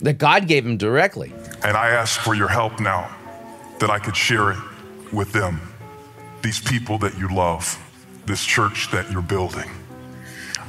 that 0.00 0.18
God 0.18 0.46
gave 0.46 0.64
him 0.64 0.76
directly. 0.76 1.32
And 1.64 1.76
I 1.76 1.90
ask 1.90 2.20
for 2.20 2.34
your 2.34 2.48
help 2.48 2.80
now 2.80 3.14
that 3.80 3.90
I 3.90 3.98
could 3.98 4.16
share 4.16 4.52
it 4.52 4.58
with 5.12 5.32
them, 5.32 5.60
these 6.42 6.60
people 6.60 6.98
that 6.98 7.18
you 7.18 7.28
love, 7.34 7.78
this 8.26 8.44
church 8.44 8.90
that 8.90 9.10
you're 9.10 9.22
building. 9.22 9.70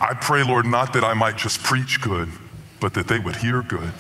I 0.02 0.14
pray, 0.14 0.44
Lord, 0.44 0.66
not 0.66 0.94
that 0.94 1.04
I 1.04 1.14
might 1.14 1.38
just 1.38 1.62
preach 1.62 2.02
good, 2.02 2.30
but 2.80 2.94
that 2.94 3.08
they 3.08 3.20
would 3.20 3.36
hear 3.36 3.62
good. 3.62 3.92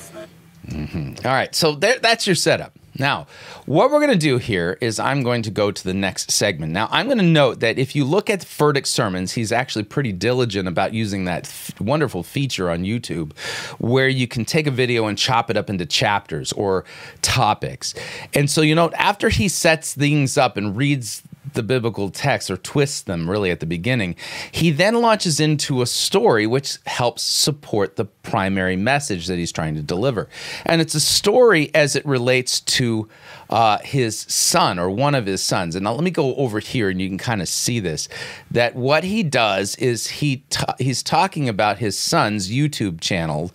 Mm-hmm. 0.68 1.26
All 1.28 1.34
right, 1.34 1.54
so 1.54 1.76
there, 1.76 2.00
that's 2.00 2.26
your 2.26 2.36
setup. 2.36 2.74
Now, 2.97 3.28
what 3.65 3.91
we're 3.91 3.99
going 3.99 4.12
to 4.12 4.17
do 4.17 4.38
here 4.38 4.78
is 4.82 4.99
I'm 4.99 5.23
going 5.23 5.41
to 5.43 5.52
go 5.52 5.71
to 5.71 5.84
the 5.84 5.93
next 5.93 6.32
segment. 6.32 6.71
Now, 6.71 6.88
I'm 6.91 7.06
going 7.06 7.19
to 7.19 7.23
note 7.23 7.60
that 7.60 7.78
if 7.78 7.95
you 7.95 8.06
look 8.06 8.30
at 8.30 8.41
Furtick's 8.41 8.89
sermons, 8.89 9.34
he's 9.34 9.52
actually 9.52 9.84
pretty 9.84 10.12
diligent 10.12 10.67
about 10.67 10.93
using 10.93 11.25
that 11.25 11.45
f- 11.45 11.80
wonderful 11.80 12.23
feature 12.23 12.69
on 12.69 12.84
YouTube 12.84 13.38
where 13.80 14.08
you 14.08 14.28
can 14.28 14.45
take 14.45 14.67
a 14.67 14.71
video 14.71 15.08
and 15.08 15.17
chop 15.17 15.49
it 15.49 15.58
up 15.58 15.69
into 15.69 15.86
chapters 15.86 16.52
or 16.54 16.86
topics. 17.21 17.93
And 18.34 18.49
so, 18.49 18.62
you 18.62 18.75
know, 18.75 18.91
after 18.91 19.30
he 19.30 19.47
sets 19.47 19.93
things 19.93 20.38
up 20.38 20.58
and 20.58 20.75
reads 20.75 21.23
the 21.54 21.63
biblical 21.63 22.10
text 22.10 22.52
or 22.52 22.58
twists 22.58 23.02
them 23.02 23.30
really 23.30 23.52
at 23.52 23.60
the 23.60 23.65
beginning. 23.65 24.15
He 24.52 24.71
then 24.71 25.02
launches 25.02 25.39
into 25.39 25.82
a 25.82 25.86
story 25.86 26.45
which 26.45 26.78
helps 26.86 27.23
support 27.23 27.95
the 27.95 28.06
primary 28.30 28.76
message 28.76 29.28
that 29.28 29.38
he's 29.38 29.52
trying 29.52 29.76
to 29.76 29.82
deliver. 29.82 30.30
And 30.65 30.82
it's 30.82 30.96
a 30.96 31.00
story 31.00 31.72
as 31.74 31.96
it 31.96 32.06
relates 32.06 32.60
to 32.62 33.08
uh, 33.50 33.80
his 33.80 34.20
son 34.20 34.78
or 34.78 34.89
one 34.89 35.15
of 35.15 35.26
his 35.26 35.42
sons. 35.42 35.76
And 35.76 35.84
now 35.84 35.94
let 35.94 36.04
me 36.04 36.12
go 36.12 36.36
over 36.36 36.60
here 36.60 36.89
and 36.89 37.02
you 37.02 37.08
can 37.08 37.18
kind 37.18 37.42
of 37.42 37.48
see 37.48 37.80
this 37.80 38.08
that 38.52 38.76
what 38.76 39.04
he 39.04 39.24
does 39.24 39.76
is 39.78 40.08
he 40.08 40.38
t- 40.50 40.63
he's 40.78 41.02
talking 41.02 41.50
about 41.50 41.80
his 41.80 41.98
son's 41.98 42.52
YouTube 42.52 43.02
channel 43.02 43.52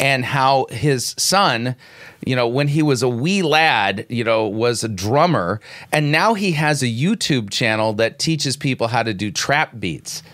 and 0.00 0.24
how 0.24 0.66
his 0.70 1.14
son 1.16 1.76
you 2.24 2.34
know, 2.34 2.48
when 2.48 2.66
he 2.66 2.82
was 2.82 3.02
a 3.02 3.08
wee 3.08 3.42
lad, 3.42 4.04
you 4.08 4.24
know, 4.24 4.48
was 4.48 4.82
a 4.82 4.88
drummer, 4.88 5.60
and 5.92 6.10
now 6.10 6.34
he 6.34 6.52
has 6.52 6.82
a 6.82 6.86
YouTube 6.86 7.50
channel 7.50 7.92
that 7.94 8.18
teaches 8.18 8.56
people 8.56 8.88
how 8.88 9.04
to 9.04 9.14
do 9.14 9.30
trap 9.30 9.78
beats. 9.78 10.24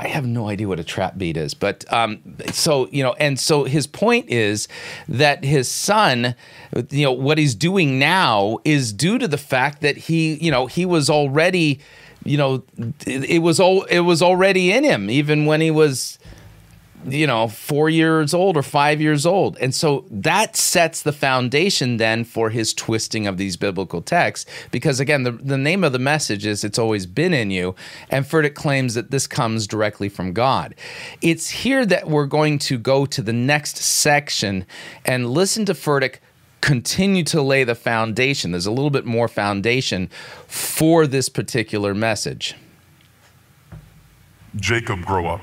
I 0.00 0.08
have 0.08 0.26
no 0.26 0.48
idea 0.48 0.66
what 0.66 0.80
a 0.80 0.84
trap 0.84 1.18
beat 1.18 1.36
is, 1.36 1.52
but 1.52 1.84
um, 1.92 2.20
so 2.52 2.88
you 2.90 3.02
know, 3.02 3.12
and 3.18 3.38
so 3.38 3.64
his 3.64 3.86
point 3.86 4.30
is 4.30 4.66
that 5.08 5.44
his 5.44 5.70
son, 5.70 6.34
you 6.88 7.04
know, 7.04 7.12
what 7.12 7.36
he's 7.36 7.54
doing 7.54 7.98
now 7.98 8.60
is 8.64 8.94
due 8.94 9.18
to 9.18 9.28
the 9.28 9.36
fact 9.36 9.82
that 9.82 9.98
he, 9.98 10.36
you 10.36 10.50
know, 10.50 10.64
he 10.64 10.86
was 10.86 11.10
already, 11.10 11.80
you 12.24 12.38
know, 12.38 12.62
it, 13.06 13.24
it 13.24 13.38
was 13.40 13.60
all 13.60 13.82
it 13.84 14.00
was 14.00 14.22
already 14.22 14.72
in 14.72 14.84
him 14.84 15.10
even 15.10 15.44
when 15.44 15.60
he 15.60 15.70
was 15.70 16.18
you 17.06 17.26
know, 17.26 17.48
four 17.48 17.88
years 17.88 18.34
old 18.34 18.56
or 18.56 18.62
five 18.62 19.00
years 19.00 19.24
old. 19.24 19.56
And 19.58 19.74
so 19.74 20.04
that 20.10 20.56
sets 20.56 21.02
the 21.02 21.12
foundation 21.12 21.96
then 21.96 22.24
for 22.24 22.50
his 22.50 22.74
twisting 22.74 23.26
of 23.26 23.38
these 23.38 23.56
biblical 23.56 24.02
texts. 24.02 24.50
Because 24.70 25.00
again, 25.00 25.22
the, 25.22 25.32
the 25.32 25.56
name 25.56 25.82
of 25.82 25.92
the 25.92 25.98
message 25.98 26.44
is 26.44 26.62
It's 26.62 26.78
Always 26.78 27.06
Been 27.06 27.32
in 27.32 27.50
You. 27.50 27.74
And 28.10 28.24
Furtick 28.24 28.54
claims 28.54 28.94
that 28.94 29.10
this 29.10 29.26
comes 29.26 29.66
directly 29.66 30.08
from 30.08 30.32
God. 30.32 30.74
It's 31.22 31.48
here 31.48 31.86
that 31.86 32.08
we're 32.08 32.26
going 32.26 32.58
to 32.60 32.78
go 32.78 33.06
to 33.06 33.22
the 33.22 33.32
next 33.32 33.78
section 33.78 34.66
and 35.04 35.30
listen 35.30 35.64
to 35.66 35.74
Furtick 35.74 36.16
continue 36.60 37.24
to 37.24 37.40
lay 37.40 37.64
the 37.64 37.74
foundation. 37.74 38.50
There's 38.50 38.66
a 38.66 38.70
little 38.70 38.90
bit 38.90 39.06
more 39.06 39.28
foundation 39.28 40.10
for 40.46 41.06
this 41.06 41.30
particular 41.30 41.94
message. 41.94 42.54
Jacob 44.56 45.06
grow 45.06 45.26
up 45.26 45.40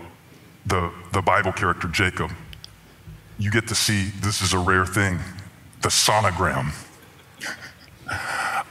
the, 0.67 0.91
the 1.13 1.21
Bible 1.21 1.51
character 1.51 1.87
Jacob, 1.87 2.31
you 3.39 3.51
get 3.51 3.67
to 3.67 3.75
see 3.75 4.09
this 4.21 4.41
is 4.41 4.53
a 4.53 4.59
rare 4.59 4.85
thing 4.85 5.19
the 5.81 5.89
sonogram 5.89 6.73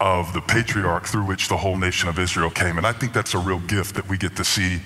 of 0.01 0.33
the 0.33 0.41
patriarch 0.41 1.07
through 1.07 1.25
which 1.25 1.49
the 1.49 1.57
whole 1.57 1.77
nation 1.77 2.09
of 2.09 2.19
Israel 2.19 2.51
came. 2.51 2.77
And 2.77 2.87
I 2.87 2.93
think 2.93 3.13
that's 3.13 3.33
a 3.35 3.39
real 3.39 3.61
gift 3.61 3.95
that 3.95 4.09
we 4.09 4.19
get 4.19 4.37
to 4.37 4.45
see 4.45 4.81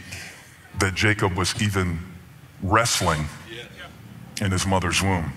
that 0.78 0.94
Jacob 0.94 1.36
was 1.36 1.60
even 1.60 1.98
wrestling 2.62 3.24
in 4.40 4.50
his 4.50 4.66
mother's 4.66 5.02
womb. 5.02 5.32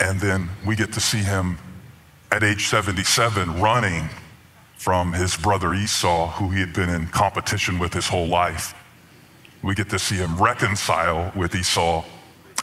And 0.00 0.20
then 0.20 0.50
we 0.66 0.76
get 0.76 0.92
to 0.92 1.00
see 1.00 1.18
him 1.18 1.58
at 2.30 2.44
age 2.44 2.66
77 2.66 3.60
running 3.60 4.08
from 4.76 5.12
his 5.12 5.36
brother 5.36 5.74
Esau, 5.74 6.28
who 6.32 6.50
he 6.50 6.60
had 6.60 6.72
been 6.72 6.88
in 6.88 7.06
competition 7.08 7.78
with 7.78 7.94
his 7.94 8.08
whole 8.08 8.26
life. 8.26 8.74
We 9.62 9.74
get 9.74 9.90
to 9.90 9.98
see 9.98 10.16
him 10.16 10.36
reconcile 10.36 11.32
with 11.36 11.54
Esau 11.54 12.04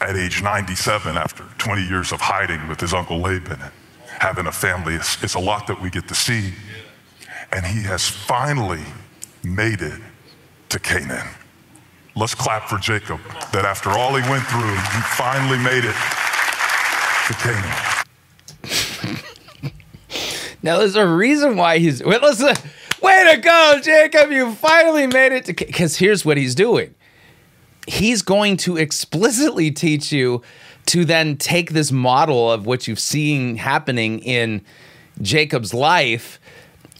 at 0.02 0.16
age 0.16 0.42
97 0.42 1.18
after 1.18 1.44
20 1.58 1.84
years 1.84 2.12
of 2.12 2.22
hiding 2.22 2.68
with 2.68 2.80
his 2.80 2.94
uncle 2.94 3.20
Laban, 3.20 3.60
and 3.62 3.72
having 4.20 4.48
a 4.48 4.52
family. 4.52 4.96
It's, 4.96 5.22
it's 5.24 5.36
a 5.36 5.40
lot 5.40 5.68
that 5.68 5.82
we 5.82 5.90
get 5.90 6.08
to 6.10 6.16
see. 6.16 6.54
And 7.52 7.66
he 7.66 7.84
has 7.84 8.08
finally 8.08 8.84
made 9.44 9.82
it 9.82 10.00
to 10.70 10.80
Canaan. 10.80 11.28
Let's 12.16 12.36
clap 12.36 12.68
for 12.68 12.78
Jacob 12.78 13.20
that 13.54 13.66
after 13.66 13.92
all 13.92 14.16
he 14.16 14.30
went 14.30 14.44
through, 14.44 14.76
he 14.76 15.02
finally 15.16 15.58
made 15.58 15.86
it 15.86 15.96
to 17.28 17.34
Canaan. 17.40 19.24
now, 20.64 20.78
there's 20.80 20.96
a 20.96 21.08
reason 21.08 21.56
why 21.56 21.78
he's. 21.80 22.04
Wait, 22.04 22.22
listen. 22.22 22.56
Way 23.02 23.34
to 23.34 23.42
go, 23.42 23.80
Jacob. 23.82 24.32
You 24.32 24.54
finally 24.54 25.08
made 25.08 25.32
it 25.32 25.46
to. 25.46 25.54
Because 25.54 25.98
here's 25.98 26.26
what 26.26 26.38
he's 26.38 26.56
doing 26.56 26.96
he's 27.88 28.22
going 28.22 28.56
to 28.56 28.78
explicitly 28.78 29.72
teach 29.72 30.12
you 30.12 30.42
to 30.86 31.06
then 31.06 31.38
take 31.38 31.72
this 31.72 31.92
model 31.92 32.52
of 32.52 32.66
what 32.66 32.88
you've 32.88 33.00
seen 33.00 33.56
happening 33.56 34.20
in 34.20 34.62
Jacob's 35.22 35.74
life 35.74 36.40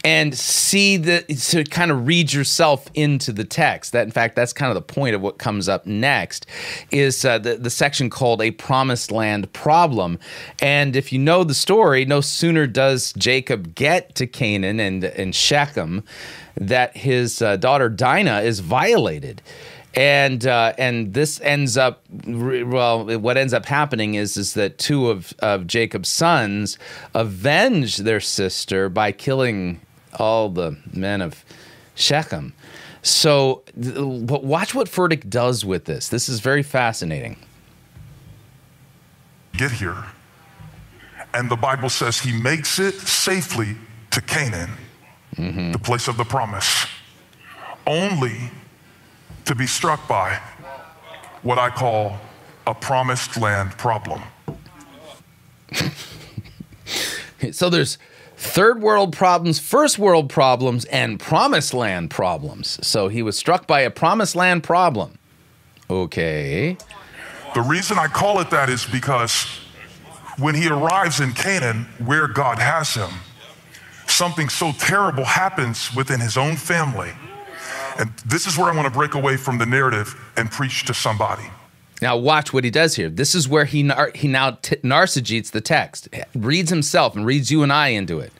and 0.04 0.36
see 0.36 0.96
the 0.96 1.22
to 1.50 1.64
kind 1.64 1.90
of 1.90 2.06
read 2.06 2.32
yourself 2.32 2.90
into 2.94 3.32
the 3.32 3.44
text. 3.44 3.92
That 3.92 4.04
in 4.04 4.10
fact 4.10 4.36
that's 4.36 4.52
kind 4.52 4.70
of 4.70 4.74
the 4.74 4.94
point 4.94 5.14
of 5.14 5.20
what 5.20 5.38
comes 5.38 5.68
up 5.68 5.86
next 5.86 6.46
is 6.90 7.24
uh, 7.24 7.38
the, 7.38 7.56
the 7.56 7.70
section 7.70 8.08
called 8.08 8.40
a 8.40 8.50
promised 8.52 9.10
land 9.10 9.52
problem. 9.52 10.18
And 10.60 10.96
if 10.96 11.12
you 11.12 11.18
know 11.18 11.44
the 11.44 11.54
story 11.54 12.04
no 12.04 12.20
sooner 12.20 12.66
does 12.66 13.12
jacob 13.14 13.74
get 13.74 14.14
to 14.14 14.26
canaan 14.26 14.80
and, 14.80 15.04
and 15.04 15.34
shechem 15.34 16.04
that 16.56 16.96
his 16.96 17.42
uh, 17.42 17.56
daughter 17.56 17.88
dinah 17.88 18.40
is 18.40 18.60
violated. 18.60 19.42
And 19.92 20.46
uh, 20.46 20.72
and 20.78 21.14
this 21.14 21.40
ends 21.40 21.76
up 21.76 22.04
well 22.24 23.18
what 23.18 23.36
ends 23.36 23.52
up 23.52 23.66
happening 23.66 24.14
is 24.14 24.36
is 24.36 24.54
that 24.54 24.78
two 24.78 25.10
of, 25.10 25.34
of 25.40 25.66
jacob's 25.66 26.08
sons 26.08 26.78
avenge 27.12 27.96
their 27.96 28.20
sister 28.20 28.88
by 28.88 29.10
killing 29.10 29.80
all 30.18 30.48
the 30.48 30.76
men 30.92 31.22
of 31.22 31.44
Shechem. 31.94 32.54
So, 33.02 33.62
but 33.76 34.44
watch 34.44 34.74
what 34.74 34.88
Furtick 34.88 35.28
does 35.30 35.64
with 35.64 35.86
this. 35.86 36.08
This 36.08 36.28
is 36.28 36.40
very 36.40 36.62
fascinating. 36.62 37.36
Get 39.56 39.72
here. 39.72 40.04
And 41.32 41.50
the 41.50 41.56
Bible 41.56 41.88
says 41.88 42.18
he 42.18 42.32
makes 42.32 42.78
it 42.78 42.94
safely 42.94 43.76
to 44.10 44.20
Canaan, 44.20 44.70
mm-hmm. 45.36 45.72
the 45.72 45.78
place 45.78 46.08
of 46.08 46.16
the 46.16 46.24
promise, 46.24 46.86
only 47.86 48.50
to 49.44 49.54
be 49.54 49.66
struck 49.66 50.06
by 50.08 50.40
what 51.42 51.58
I 51.58 51.70
call 51.70 52.18
a 52.66 52.74
promised 52.74 53.36
land 53.36 53.72
problem. 53.78 54.22
so 57.52 57.70
there's 57.70 57.98
third 58.40 58.80
world 58.80 59.12
problems, 59.12 59.58
first 59.58 59.98
world 59.98 60.30
problems, 60.30 60.86
and 60.86 61.20
promised 61.20 61.74
land 61.74 62.10
problems. 62.10 62.84
So 62.86 63.08
he 63.08 63.22
was 63.22 63.36
struck 63.36 63.66
by 63.66 63.80
a 63.80 63.90
promised 63.90 64.34
land 64.34 64.62
problem. 64.62 65.18
Okay. 65.90 66.78
The 67.54 67.60
reason 67.60 67.98
I 67.98 68.06
call 68.06 68.40
it 68.40 68.48
that 68.50 68.70
is 68.70 68.86
because 68.86 69.44
when 70.38 70.54
he 70.54 70.68
arrives 70.68 71.20
in 71.20 71.32
Canaan, 71.32 71.86
where 72.04 72.26
God 72.28 72.58
has 72.58 72.94
him, 72.94 73.10
something 74.06 74.48
so 74.48 74.72
terrible 74.72 75.24
happens 75.24 75.94
within 75.94 76.18
his 76.18 76.38
own 76.38 76.56
family. 76.56 77.12
And 77.98 78.10
this 78.24 78.46
is 78.46 78.56
where 78.56 78.72
I 78.72 78.74
want 78.74 78.86
to 78.86 78.98
break 78.98 79.14
away 79.14 79.36
from 79.36 79.58
the 79.58 79.66
narrative 79.66 80.18
and 80.38 80.50
preach 80.50 80.86
to 80.86 80.94
somebody. 80.94 81.44
Now 82.02 82.16
watch 82.16 82.52
what 82.52 82.64
he 82.64 82.70
does 82.70 82.96
here. 82.96 83.10
This 83.10 83.34
is 83.34 83.48
where 83.48 83.64
he 83.64 83.82
nar- 83.82 84.12
he 84.14 84.28
now 84.28 84.52
t- 84.62 84.76
narcigetes 84.76 85.50
the 85.50 85.60
text, 85.60 86.08
reads 86.34 86.70
himself 86.70 87.14
and 87.14 87.26
reads 87.26 87.50
you 87.50 87.62
and 87.62 87.72
I 87.72 87.88
into 87.88 88.20
it. 88.20 88.32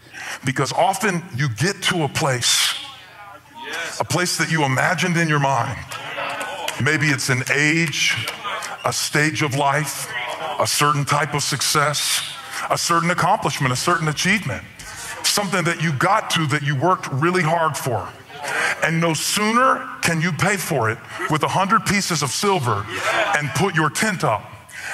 Because 0.45 0.73
often 0.73 1.23
you 1.37 1.49
get 1.49 1.81
to 1.85 2.05
a 2.05 2.09
place, 2.09 2.75
a 3.99 4.05
place 4.05 4.37
that 4.39 4.51
you 4.51 4.65
imagined 4.65 5.17
in 5.17 5.29
your 5.29 5.41
mind. 5.41 5.79
Maybe 6.83 7.09
it's 7.09 7.29
an 7.29 7.43
age, 7.55 8.17
a 8.85 8.93
stage 8.93 9.43
of 9.43 9.55
life, 9.55 10.11
a 10.59 10.67
certain 10.67 11.05
type 11.05 11.35
of 11.35 11.43
success, 11.43 12.23
a 12.71 12.79
certain 12.79 13.11
accomplishment, 13.11 13.73
a 13.73 13.77
certain 13.77 14.09
achievement, 14.09 14.63
something 15.23 15.65
that 15.65 15.83
you 15.83 15.93
got 15.93 16.31
to 16.31 16.47
that 16.47 16.63
you 16.63 16.75
worked 16.77 17.09
really 17.13 17.43
hard 17.43 17.77
for. 17.77 18.09
And 18.83 19.01
no 19.01 19.15
sooner 19.15 19.87
can 20.03 20.21
you 20.21 20.33
pay 20.33 20.57
for 20.57 20.91
it 20.91 20.99
with 21.31 21.43
a 21.43 21.49
hundred 21.49 21.87
pieces 21.87 22.23
of 22.23 22.31
silver 22.31 22.87
and 23.39 23.49
put 23.51 23.75
your 23.75 23.91
tent 23.91 24.25
up 24.25 24.43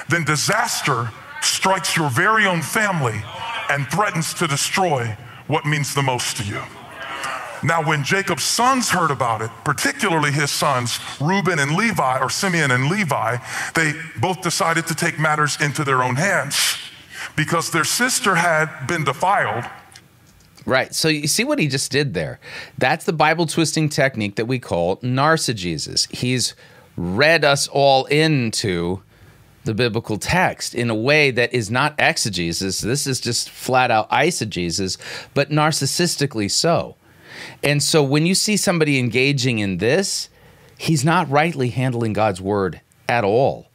than 0.09 0.25
disaster 0.25 1.11
strikes 1.43 1.97
your 1.97 2.11
very 2.11 2.47
own 2.47 2.63
family 2.63 3.23
and 3.71 3.87
threatens 3.89 4.35
to 4.35 4.47
destroy 4.47 5.17
what 5.47 5.65
means 5.65 5.95
the 5.95 6.03
most 6.03 6.37
to 6.39 6.45
you. 6.45 6.61
Now, 7.63 7.83
when 7.83 8.05
Jacob's 8.05 8.45
sons 8.45 8.91
heard 8.91 9.11
about 9.11 9.43
it, 9.43 9.51
particularly 9.65 10.31
his 10.31 10.51
sons, 10.51 11.01
Reuben 11.21 11.59
and 11.59 11.75
Levi, 11.75 12.19
or 12.19 12.29
Simeon 12.29 12.71
and 12.71 12.89
Levi, 12.89 13.39
they 13.75 13.95
both 14.21 14.43
decided 14.43 14.87
to 14.89 14.95
take 14.95 15.19
matters 15.19 15.57
into 15.61 15.83
their 15.83 16.03
own 16.03 16.17
hands 16.17 16.77
because 17.35 17.71
their 17.71 17.85
sister 17.85 18.35
had 18.35 18.87
been 18.87 19.05
defiled 19.05 19.65
Right. 20.67 20.93
So 20.93 21.09
you 21.09 21.29
see 21.29 21.45
what 21.45 21.61
he 21.61 21.69
just 21.69 21.93
did 21.93 22.13
there. 22.13 22.41
That's 22.77 23.05
the 23.05 23.13
Bible 23.13 23.47
twisting 23.47 23.89
technique 23.89 24.35
that 24.35 24.47
we 24.47 24.59
call 24.59 24.97
narcigesis. 24.97 26.13
He's 26.13 26.55
read 26.97 27.45
us 27.45 27.69
all 27.69 28.07
into 28.07 29.03
the 29.65 29.75
biblical 29.75 30.19
text 30.19 30.75
in 30.75 30.91
a 30.91 30.95
way 30.95 31.31
that 31.31 31.53
is 31.53 31.71
not 31.71 31.95
exegesis. 31.99 32.81
This 32.81 33.07
is 33.07 33.21
just 33.21 33.51
flat 33.51 33.91
out 33.91 34.11
eisegesis, 34.11 34.97
but 35.35 35.51
narcissistically 35.51 36.51
so. 36.51 36.97
And 37.63 37.83
so 37.83 38.03
when 38.03 38.27
you 38.27 38.35
see 38.35 38.57
somebody 38.57 38.99
engaging 38.99 39.59
in 39.59 39.79
this, 39.79 40.29
he's 40.79 41.05
not 41.05 41.31
rightly 41.31 41.71
handling 41.71 42.13
God's 42.13 42.41
word 42.41 42.81
at 43.09 43.25
all. 43.25 43.69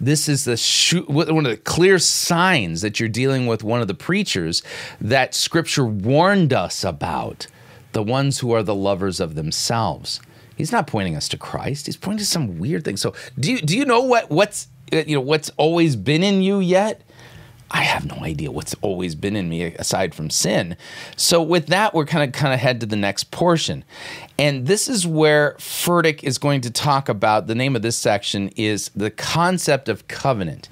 This 0.00 0.28
is 0.28 0.44
the 0.44 1.04
one 1.06 1.46
of 1.46 1.50
the 1.50 1.56
clear 1.56 1.98
signs 1.98 2.80
that 2.82 2.98
you're 2.98 3.08
dealing 3.08 3.46
with 3.46 3.62
one 3.64 3.80
of 3.80 3.88
the 3.88 3.94
preachers 3.94 4.62
that 5.00 5.34
Scripture 5.34 5.84
warned 5.84 6.52
us 6.52 6.84
about, 6.84 7.46
the 7.92 8.02
ones 8.02 8.40
who 8.40 8.52
are 8.52 8.62
the 8.62 8.74
lovers 8.74 9.20
of 9.20 9.34
themselves. 9.34 10.20
He's 10.56 10.72
not 10.72 10.86
pointing 10.86 11.16
us 11.16 11.28
to 11.30 11.38
Christ. 11.38 11.86
He's 11.86 11.96
pointing 11.96 12.18
to 12.18 12.26
some 12.26 12.58
weird 12.58 12.84
thing. 12.84 12.96
So, 12.96 13.14
do 13.38 13.52
you 13.52 13.60
do 13.60 13.76
you 13.76 13.84
know 13.84 14.00
what 14.00 14.30
what's 14.30 14.68
you 14.92 15.16
know 15.16 15.20
what's 15.20 15.50
always 15.56 15.96
been 15.96 16.22
in 16.22 16.42
you 16.42 16.60
yet? 16.60 17.02
I 17.70 17.82
have 17.82 18.06
no 18.06 18.16
idea 18.24 18.50
what's 18.50 18.74
always 18.82 19.14
been 19.14 19.36
in 19.36 19.48
me 19.48 19.62
aside 19.62 20.14
from 20.14 20.30
sin. 20.30 20.76
So 21.16 21.42
with 21.42 21.66
that, 21.68 21.94
we're 21.94 22.04
kind 22.04 22.24
of 22.24 22.32
kind 22.32 22.54
of 22.54 22.60
head 22.60 22.80
to 22.80 22.86
the 22.86 22.96
next 22.96 23.30
portion. 23.30 23.84
And 24.38 24.66
this 24.66 24.88
is 24.88 25.06
where 25.06 25.54
Furtick 25.58 26.22
is 26.22 26.38
going 26.38 26.60
to 26.62 26.70
talk 26.70 27.08
about 27.08 27.46
the 27.46 27.54
name 27.54 27.74
of 27.74 27.82
this 27.82 27.96
section 27.96 28.48
is 28.56 28.90
the 28.94 29.10
concept 29.10 29.88
of 29.88 30.06
covenant. 30.08 30.68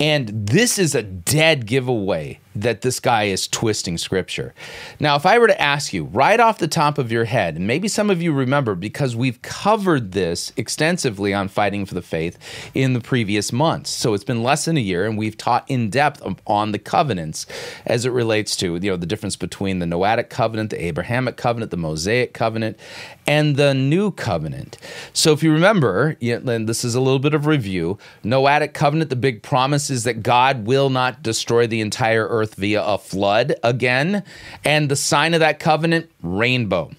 And 0.00 0.46
this 0.46 0.78
is 0.78 0.94
a 0.94 1.02
dead 1.02 1.66
giveaway 1.66 2.40
that 2.62 2.80
this 2.80 3.00
guy 3.00 3.24
is 3.24 3.46
twisting 3.46 3.98
scripture. 3.98 4.54
Now, 4.98 5.16
if 5.16 5.24
I 5.24 5.38
were 5.38 5.46
to 5.46 5.60
ask 5.60 5.92
you 5.92 6.04
right 6.04 6.40
off 6.40 6.58
the 6.58 6.68
top 6.68 6.98
of 6.98 7.12
your 7.12 7.24
head, 7.24 7.56
and 7.56 7.66
maybe 7.66 7.88
some 7.88 8.10
of 8.10 8.20
you 8.20 8.32
remember 8.32 8.74
because 8.74 9.14
we've 9.14 9.40
covered 9.42 10.12
this 10.12 10.52
extensively 10.56 11.32
on 11.32 11.48
Fighting 11.48 11.86
for 11.86 11.94
the 11.94 12.02
Faith 12.02 12.38
in 12.74 12.92
the 12.92 13.00
previous 13.00 13.52
months. 13.52 13.90
So 13.90 14.14
it's 14.14 14.24
been 14.24 14.42
less 14.42 14.64
than 14.64 14.76
a 14.76 14.80
year, 14.80 15.06
and 15.06 15.16
we've 15.16 15.36
taught 15.36 15.64
in 15.68 15.90
depth 15.90 16.22
on 16.46 16.72
the 16.72 16.78
covenants 16.78 17.46
as 17.86 18.04
it 18.04 18.10
relates 18.10 18.56
to 18.56 18.74
you 18.74 18.90
know 18.90 18.96
the 18.96 19.06
difference 19.06 19.36
between 19.36 19.78
the 19.78 19.86
Noahic 19.86 20.28
covenant, 20.28 20.70
the 20.70 20.84
Abrahamic 20.84 21.36
covenant, 21.36 21.70
the 21.70 21.76
Mosaic 21.76 22.34
covenant, 22.34 22.78
and 23.26 23.56
the 23.56 23.74
New 23.74 24.10
Covenant. 24.10 24.78
So 25.12 25.32
if 25.32 25.42
you 25.42 25.52
remember, 25.52 26.16
and 26.20 26.68
this 26.68 26.84
is 26.84 26.94
a 26.94 27.00
little 27.00 27.18
bit 27.18 27.34
of 27.34 27.46
review, 27.46 27.98
Noahic 28.24 28.72
covenant, 28.72 29.10
the 29.10 29.16
big 29.16 29.42
promise 29.42 29.90
is 29.90 30.04
that 30.04 30.22
God 30.22 30.66
will 30.66 30.90
not 30.90 31.22
destroy 31.22 31.66
the 31.66 31.80
entire 31.80 32.26
earth 32.26 32.47
earth 32.48 32.54
via 32.56 32.82
a 32.82 32.98
flood 32.98 33.54
again. 33.62 34.22
And 34.64 34.90
the 34.90 34.96
sign 34.96 35.34
of 35.34 35.40
that 35.40 35.58
covenant, 35.58 36.10
rainbow. 36.22 36.90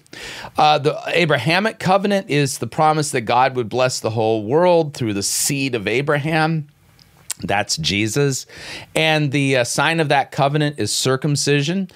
Uh, 0.56 0.78
the 0.78 0.98
Abrahamic 1.08 1.78
covenant 1.78 2.30
is 2.30 2.58
the 2.58 2.66
promise 2.66 3.10
that 3.10 3.22
God 3.22 3.56
would 3.56 3.68
bless 3.68 4.00
the 4.00 4.10
whole 4.10 4.44
world 4.44 4.94
through 4.94 5.14
the 5.14 5.22
seed 5.22 5.74
of 5.74 5.86
Abraham. 5.86 6.68
That's 7.42 7.78
Jesus. 7.78 8.44
And 8.94 9.32
the 9.32 9.58
uh, 9.58 9.64
sign 9.64 9.98
of 10.00 10.10
that 10.10 10.30
covenant 10.30 10.78
is 10.78 10.92
circumcision. 10.92 11.88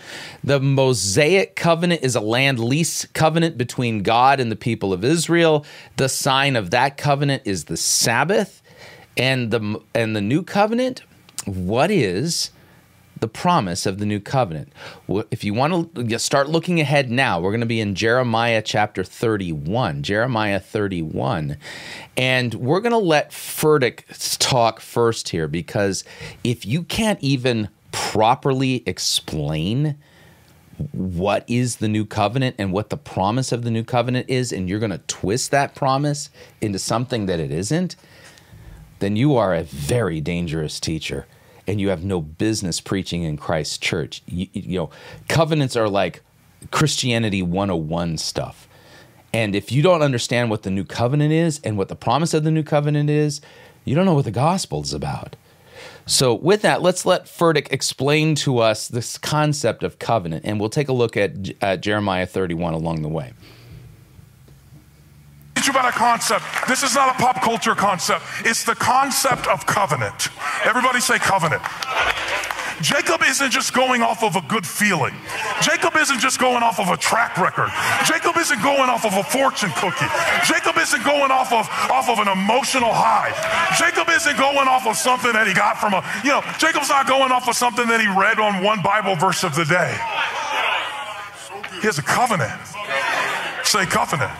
The 0.42 0.58
Mosaic 0.58 1.54
covenant 1.54 2.02
is 2.02 2.16
a 2.16 2.20
land 2.20 2.58
lease 2.58 3.04
covenant 3.12 3.58
between 3.58 4.02
God 4.02 4.40
and 4.40 4.50
the 4.50 4.56
people 4.56 4.94
of 4.94 5.04
Israel. 5.04 5.66
The 5.98 6.08
sign 6.08 6.56
of 6.56 6.70
that 6.70 6.96
covenant 6.96 7.42
is 7.44 7.64
the 7.64 7.76
Sabbath. 7.76 8.62
And 9.18 9.50
the 9.50 9.80
and 9.94 10.16
the 10.16 10.20
new 10.20 10.42
covenant, 10.42 11.02
what 11.44 11.88
is 11.88 12.50
the 13.20 13.28
promise 13.28 13.86
of 13.86 13.98
the 13.98 14.06
new 14.06 14.20
covenant. 14.20 14.72
If 15.30 15.44
you 15.44 15.54
want 15.54 15.94
to 15.94 16.18
start 16.18 16.48
looking 16.48 16.80
ahead 16.80 17.10
now, 17.10 17.40
we're 17.40 17.50
going 17.50 17.60
to 17.60 17.66
be 17.66 17.80
in 17.80 17.94
Jeremiah 17.94 18.62
chapter 18.62 19.04
31. 19.04 20.02
Jeremiah 20.02 20.60
31. 20.60 21.56
And 22.16 22.54
we're 22.54 22.80
going 22.80 22.92
to 22.92 22.98
let 22.98 23.30
Furtick 23.30 24.38
talk 24.38 24.80
first 24.80 25.30
here 25.30 25.48
because 25.48 26.04
if 26.42 26.66
you 26.66 26.82
can't 26.82 27.20
even 27.20 27.68
properly 27.92 28.82
explain 28.86 29.96
what 30.90 31.44
is 31.46 31.76
the 31.76 31.88
new 31.88 32.04
covenant 32.04 32.56
and 32.58 32.72
what 32.72 32.90
the 32.90 32.96
promise 32.96 33.52
of 33.52 33.62
the 33.62 33.70
new 33.70 33.84
covenant 33.84 34.28
is, 34.28 34.52
and 34.52 34.68
you're 34.68 34.80
going 34.80 34.90
to 34.90 34.98
twist 35.06 35.52
that 35.52 35.74
promise 35.76 36.30
into 36.60 36.80
something 36.80 37.26
that 37.26 37.38
it 37.38 37.52
isn't, 37.52 37.94
then 38.98 39.14
you 39.14 39.36
are 39.36 39.54
a 39.54 39.62
very 39.62 40.20
dangerous 40.20 40.80
teacher 40.80 41.26
and 41.66 41.80
you 41.80 41.88
have 41.88 42.04
no 42.04 42.20
business 42.20 42.80
preaching 42.80 43.22
in 43.22 43.36
Christ's 43.36 43.78
church. 43.78 44.22
You, 44.26 44.46
you, 44.52 44.78
know, 44.78 44.90
covenants 45.28 45.76
are 45.76 45.88
like 45.88 46.22
Christianity 46.70 47.42
101 47.42 48.18
stuff. 48.18 48.68
And 49.32 49.56
if 49.56 49.72
you 49.72 49.82
don't 49.82 50.02
understand 50.02 50.50
what 50.50 50.62
the 50.62 50.70
new 50.70 50.84
covenant 50.84 51.32
is 51.32 51.60
and 51.64 51.76
what 51.76 51.88
the 51.88 51.96
promise 51.96 52.34
of 52.34 52.44
the 52.44 52.50
new 52.50 52.62
covenant 52.62 53.10
is, 53.10 53.40
you 53.84 53.94
don't 53.94 54.06
know 54.06 54.14
what 54.14 54.24
the 54.24 54.30
gospel 54.30 54.82
is 54.82 54.92
about. 54.92 55.36
So, 56.06 56.34
with 56.34 56.62
that, 56.62 56.82
let's 56.82 57.06
let 57.06 57.24
Furtick 57.24 57.72
explain 57.72 58.34
to 58.36 58.58
us 58.58 58.88
this 58.88 59.18
concept 59.18 59.82
of 59.82 59.98
covenant, 59.98 60.44
and 60.44 60.60
we'll 60.60 60.68
take 60.68 60.88
a 60.88 60.92
look 60.92 61.16
at, 61.16 61.48
at 61.48 61.62
uh, 61.62 61.76
Jeremiah 61.78 62.26
31 62.26 62.74
along 62.74 63.02
the 63.02 63.08
way 63.08 63.32
teach 65.64 65.72
you 65.72 65.78
about 65.78 65.94
a 65.94 65.96
concept. 65.96 66.44
This 66.68 66.82
is 66.82 66.94
not 66.94 67.14
a 67.14 67.18
pop 67.18 67.40
culture 67.40 67.74
concept, 67.74 68.24
it's 68.44 68.64
the 68.64 68.74
concept 68.74 69.46
of 69.46 69.64
covenant. 69.66 70.28
Everybody 70.64 71.00
say 71.00 71.18
covenant. 71.18 71.62
Jacob 72.82 73.22
isn't 73.22 73.50
just 73.50 73.72
going 73.72 74.02
off 74.02 74.24
of 74.24 74.36
a 74.36 74.42
good 74.42 74.66
feeling. 74.66 75.14
Jacob 75.62 75.94
isn't 75.96 76.18
just 76.18 76.40
going 76.40 76.62
off 76.62 76.80
of 76.80 76.88
a 76.88 76.96
track 76.96 77.38
record. 77.38 77.70
Jacob 78.04 78.36
isn't 78.36 78.60
going 78.62 78.90
off 78.90 79.06
of 79.06 79.14
a 79.14 79.22
fortune 79.22 79.70
cookie. 79.76 80.10
Jacob 80.44 80.76
isn't 80.76 81.04
going 81.04 81.30
off 81.30 81.52
of 81.52 81.68
off 81.88 82.10
of 82.10 82.18
an 82.18 82.28
emotional 82.28 82.92
high. 82.92 83.30
Jacob 83.78 84.08
isn't 84.10 84.36
going 84.36 84.68
off 84.68 84.86
of 84.86 84.96
something 84.96 85.32
that 85.32 85.46
he 85.46 85.54
got 85.54 85.78
from 85.78 85.94
a, 85.94 86.04
you 86.24 86.30
know, 86.30 86.42
Jacob's 86.58 86.90
not 86.90 87.06
going 87.06 87.30
off 87.30 87.48
of 87.48 87.54
something 87.54 87.86
that 87.86 88.00
he 88.00 88.08
read 88.20 88.38
on 88.40 88.62
one 88.62 88.82
Bible 88.82 89.14
verse 89.14 89.44
of 89.44 89.54
the 89.54 89.64
day. 89.64 89.96
He 91.80 91.86
has 91.86 91.98
a 91.98 92.02
covenant. 92.02 92.52
Say 93.62 93.86
covenant. 93.86 94.32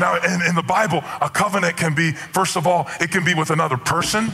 Now, 0.00 0.16
in, 0.16 0.40
in 0.42 0.54
the 0.54 0.64
Bible, 0.66 1.04
a 1.20 1.28
covenant 1.28 1.76
can 1.76 1.94
be, 1.94 2.12
first 2.12 2.56
of 2.56 2.66
all, 2.66 2.88
it 3.00 3.10
can 3.10 3.22
be 3.22 3.34
with 3.34 3.50
another 3.50 3.76
person. 3.76 4.32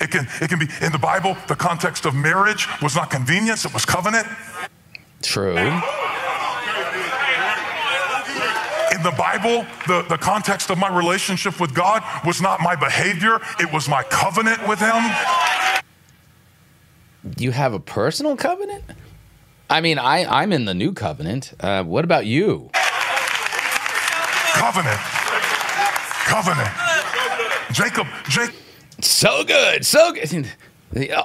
It 0.00 0.10
can, 0.10 0.26
it 0.42 0.50
can 0.50 0.58
be, 0.58 0.66
in 0.82 0.90
the 0.90 0.98
Bible, 0.98 1.36
the 1.46 1.54
context 1.54 2.04
of 2.04 2.14
marriage 2.14 2.66
was 2.82 2.96
not 2.96 3.08
convenience, 3.08 3.64
it 3.64 3.72
was 3.72 3.84
covenant. 3.86 4.26
True. 5.22 5.56
In 5.56 5.70
the 9.02 9.14
Bible, 9.16 9.64
the, 9.86 10.04
the 10.08 10.18
context 10.18 10.70
of 10.70 10.78
my 10.78 10.88
relationship 10.88 11.60
with 11.60 11.72
God 11.72 12.02
was 12.26 12.42
not 12.42 12.60
my 12.60 12.74
behavior, 12.74 13.40
it 13.60 13.72
was 13.72 13.88
my 13.88 14.02
covenant 14.02 14.66
with 14.68 14.80
Him. 14.80 15.02
You 17.38 17.52
have 17.52 17.72
a 17.72 17.80
personal 17.80 18.36
covenant? 18.36 18.84
I 19.70 19.80
mean, 19.80 19.98
I, 19.98 20.24
I'm 20.24 20.52
in 20.52 20.64
the 20.64 20.74
new 20.74 20.92
covenant. 20.92 21.54
Uh, 21.60 21.84
what 21.84 22.04
about 22.04 22.26
you? 22.26 22.70
Covenant. 24.54 25.00
Covenant. 26.26 26.70
Jacob, 27.72 28.06
Jacob. 28.28 28.54
So 29.00 29.44
good. 29.44 29.84
So 29.84 30.12
good. 30.12 30.48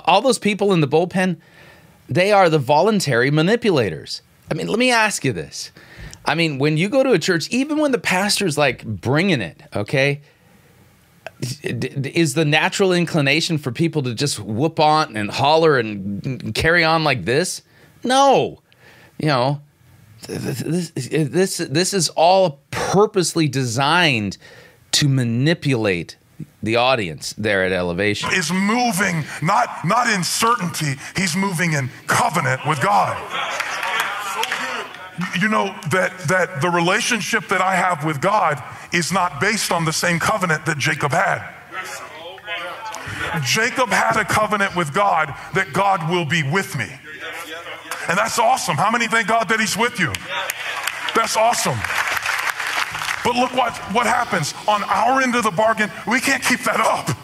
All 0.06 0.22
those 0.22 0.40
people 0.40 0.74
in 0.74 0.82
the 0.82 0.88
bullpen, 0.88 1.38
they 2.10 2.32
are 2.32 2.50
the 2.50 2.60
voluntary 2.60 3.32
manipulators. 3.32 4.22
I 4.52 4.56
mean, 4.56 4.68
let 4.68 4.80
me 4.80 4.92
ask 4.92 5.24
you 5.24 5.32
this. 5.32 5.72
I 6.26 6.36
mean, 6.36 6.60
when 6.60 6.76
you 6.76 6.90
go 6.90 7.04
to 7.04 7.12
a 7.12 7.20
church, 7.20 7.50
even 7.50 7.78
when 7.78 7.92
the 7.92 8.00
pastor's 8.00 8.58
like 8.58 8.84
bringing 8.86 9.42
it, 9.42 9.62
okay? 9.76 10.22
is 11.42 12.34
the 12.34 12.44
natural 12.44 12.92
inclination 12.92 13.58
for 13.58 13.72
people 13.72 14.04
to 14.04 14.14
just 14.14 14.40
whoop 14.40 14.80
on 14.80 15.16
and 15.16 15.32
holler 15.32 15.78
and 15.78 16.54
carry 16.54 16.84
on 16.84 17.04
like 17.04 17.24
this? 17.26 17.62
No. 18.04 18.62
You 19.18 19.28
know, 19.28 19.62
this 20.30 20.92
this 20.94 21.58
this 21.58 21.94
is 21.94 22.10
all 22.10 22.62
purposely 22.72 23.48
designed 23.48 24.38
to 24.92 25.08
manipulate 25.08 26.18
the 26.62 26.76
audience 26.76 27.34
there 27.34 27.64
at 27.66 27.72
elevation. 27.72 28.30
Is 28.34 28.52
moving 28.52 29.26
not 29.42 29.86
not 29.86 30.08
in 30.08 30.24
certainty 30.24 30.96
he's 31.16 31.36
moving 31.36 31.74
in 31.74 31.90
covenant 32.08 32.62
with 32.68 32.82
god. 32.82 33.18
You 35.42 35.50
know 35.50 35.76
that 35.92 36.18
that 36.28 36.62
the 36.62 36.70
relationship 36.70 37.48
that 37.48 37.62
i 37.62 37.76
have 37.76 38.06
with 38.06 38.22
god 38.22 38.64
is 38.94 39.12
not 39.12 39.42
based 39.42 39.72
on 39.72 39.86
the 39.86 39.94
same 39.94 40.20
covenant 40.20 40.66
that 40.66 40.78
jacob 40.78 41.12
had. 41.12 41.56
Jacob 43.44 43.90
had 43.90 44.18
a 44.18 44.26
covenant 44.26 44.76
with 44.76 44.94
god 44.94 45.34
that 45.54 45.74
god 45.74 46.10
will 46.10 46.26
be 46.26 46.44
with 46.44 46.78
me 46.78 46.88
and 48.10 48.18
that's 48.18 48.40
awesome 48.40 48.76
how 48.76 48.92
many 48.92 49.08
thank 49.08 49.28
god 49.28 49.48
that 49.48 49.60
he's 49.60 49.78
with 49.78 50.00
you 50.00 50.12
that's 51.16 51.38
awesome 51.38 51.78
but 53.24 53.36
look 53.36 53.54
what, 53.54 53.76
what 53.94 54.06
happens 54.06 54.54
on 54.68 54.84
our 54.84 55.22
end 55.22 55.36
of 55.36 55.44
the 55.44 55.52
bargain, 55.52 55.92
we 56.08 56.20
can't 56.20 56.44
keep 56.44 56.62
that 56.62 56.80
up. 56.80 57.16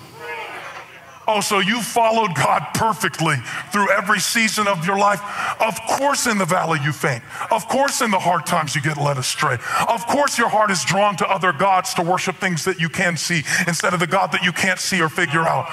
Oh, 1.28 1.42
so 1.42 1.58
you 1.58 1.82
followed 1.82 2.36
God 2.36 2.68
perfectly 2.76 3.38
through 3.72 3.90
every 3.90 4.20
season 4.20 4.68
of 4.68 4.86
your 4.86 5.00
life. 5.00 5.20
Of 5.60 5.82
course, 5.98 6.28
in 6.28 6.38
the 6.38 6.46
valley 6.46 6.80
you 6.84 6.92
faint. 6.92 7.24
Of 7.50 7.68
course, 7.68 8.02
in 8.02 8.12
the 8.12 8.20
hard 8.20 8.46
times 8.46 8.76
you 8.76 8.82
get 8.82 8.98
led 8.98 9.18
astray. 9.18 9.58
Of 9.90 10.06
course, 10.06 10.38
your 10.38 10.50
heart 10.50 10.70
is 10.70 10.86
drawn 10.86 11.16
to 11.18 11.28
other 11.28 11.52
gods 11.52 11.96
to 11.96 12.04
worship 12.04 12.36
things 12.36 12.64
that 12.66 12.80
you 12.80 12.90
can 12.90 13.18
see 13.18 13.42
instead 13.66 13.96
of 13.96 14.00
the 14.00 14.06
God 14.06 14.32
that 14.34 14.44
you 14.44 14.52
can't 14.52 14.80
see 14.80 15.02
or 15.02 15.10
figure 15.10 15.42
out. 15.42 15.68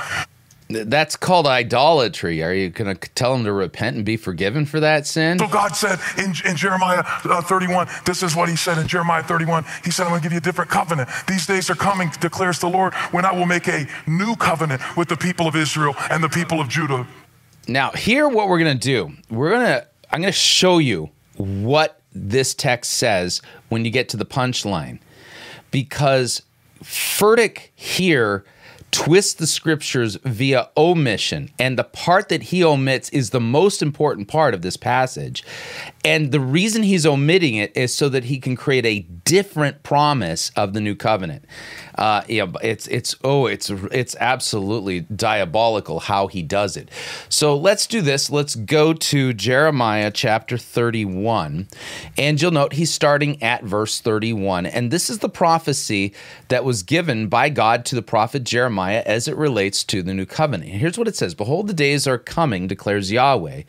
That's 0.72 1.16
called 1.16 1.46
idolatry. 1.46 2.42
Are 2.42 2.52
you 2.52 2.70
going 2.70 2.94
to 2.94 3.08
tell 3.10 3.34
him 3.34 3.44
to 3.44 3.52
repent 3.52 3.96
and 3.96 4.04
be 4.04 4.16
forgiven 4.16 4.66
for 4.66 4.80
that 4.80 5.06
sin? 5.06 5.38
So 5.38 5.48
God 5.48 5.76
said 5.76 5.98
in, 6.18 6.34
in 6.46 6.56
Jeremiah 6.56 7.02
uh, 7.06 7.42
31, 7.42 7.88
this 8.04 8.22
is 8.22 8.34
what 8.34 8.48
he 8.48 8.56
said 8.56 8.78
in 8.78 8.86
Jeremiah 8.86 9.22
31. 9.22 9.64
He 9.84 9.90
said, 9.90 10.04
I'm 10.04 10.10
going 10.10 10.20
to 10.20 10.24
give 10.24 10.32
you 10.32 10.38
a 10.38 10.42
different 10.42 10.70
covenant. 10.70 11.08
These 11.28 11.46
days 11.46 11.70
are 11.70 11.74
coming, 11.74 12.10
declares 12.20 12.58
the 12.58 12.68
Lord, 12.68 12.94
when 13.12 13.24
I 13.24 13.32
will 13.32 13.46
make 13.46 13.68
a 13.68 13.86
new 14.06 14.36
covenant 14.36 14.82
with 14.96 15.08
the 15.08 15.16
people 15.16 15.46
of 15.46 15.56
Israel 15.56 15.94
and 16.10 16.22
the 16.22 16.28
people 16.28 16.60
of 16.60 16.68
Judah. 16.68 17.06
Now, 17.68 17.90
here, 17.90 18.28
what 18.28 18.48
we're 18.48 18.58
going 18.58 18.78
to 18.78 18.84
do, 18.84 19.12
we're 19.30 19.50
going 19.50 19.66
to, 19.66 19.86
I'm 20.10 20.20
going 20.20 20.32
to 20.32 20.38
show 20.38 20.78
you 20.78 21.10
what 21.36 22.00
this 22.12 22.54
text 22.54 22.92
says 22.92 23.40
when 23.68 23.84
you 23.84 23.90
get 23.90 24.08
to 24.10 24.16
the 24.16 24.26
punchline. 24.26 24.98
Because 25.70 26.42
Furtick 26.82 27.68
here 27.74 28.44
twists 28.92 29.34
the 29.34 29.46
scriptures 29.46 30.16
via 30.22 30.68
omission. 30.76 31.50
And 31.58 31.78
the 31.78 31.84
part 31.84 32.28
that 32.28 32.44
he 32.44 32.62
omits 32.62 33.08
is 33.08 33.30
the 33.30 33.40
most 33.40 33.82
important 33.82 34.28
part 34.28 34.54
of 34.54 34.62
this 34.62 34.76
passage. 34.76 35.42
And 36.04 36.30
the 36.30 36.40
reason 36.40 36.82
he's 36.82 37.06
omitting 37.06 37.56
it 37.56 37.76
is 37.76 37.94
so 37.94 38.08
that 38.10 38.24
he 38.24 38.38
can 38.38 38.54
create 38.54 38.84
a 38.84 39.00
different 39.00 39.82
promise 39.82 40.50
of 40.56 40.74
the 40.74 40.80
new 40.80 40.94
covenant. 40.94 41.46
Uh, 41.96 42.22
yeah, 42.26 42.46
it's 42.62 42.86
it's 42.88 43.14
oh, 43.22 43.46
it's 43.46 43.70
it's 43.70 44.16
absolutely 44.18 45.00
diabolical 45.00 46.00
how 46.00 46.26
he 46.26 46.42
does 46.42 46.76
it. 46.76 46.90
So 47.28 47.56
let's 47.56 47.86
do 47.86 48.00
this. 48.00 48.30
Let's 48.30 48.54
go 48.54 48.92
to 48.94 49.32
Jeremiah 49.32 50.10
chapter 50.10 50.56
31, 50.56 51.68
and 52.16 52.40
you'll 52.40 52.50
note 52.50 52.72
he's 52.72 52.92
starting 52.92 53.42
at 53.42 53.62
verse 53.62 54.00
31, 54.00 54.66
and 54.66 54.90
this 54.90 55.10
is 55.10 55.18
the 55.18 55.28
prophecy 55.28 56.14
that 56.48 56.64
was 56.64 56.82
given 56.82 57.28
by 57.28 57.50
God 57.50 57.84
to 57.86 57.94
the 57.94 58.02
prophet 58.02 58.44
Jeremiah 58.44 58.81
as 58.90 59.28
it 59.28 59.36
relates 59.36 59.84
to 59.84 60.02
the 60.02 60.14
new 60.14 60.26
covenant. 60.26 60.70
Here's 60.70 60.98
what 60.98 61.08
it 61.08 61.16
says: 61.16 61.34
Behold, 61.34 61.66
the 61.66 61.74
days 61.74 62.06
are 62.06 62.18
coming, 62.18 62.66
declares 62.66 63.10
Yahweh, 63.12 63.62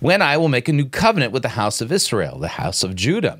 when 0.00 0.22
I 0.22 0.36
will 0.36 0.48
make 0.48 0.68
a 0.68 0.72
new 0.72 0.86
covenant 0.86 1.32
with 1.32 1.42
the 1.42 1.50
house 1.50 1.80
of 1.80 1.92
Israel, 1.92 2.38
the 2.38 2.48
house 2.48 2.82
of 2.82 2.94
Judah, 2.94 3.38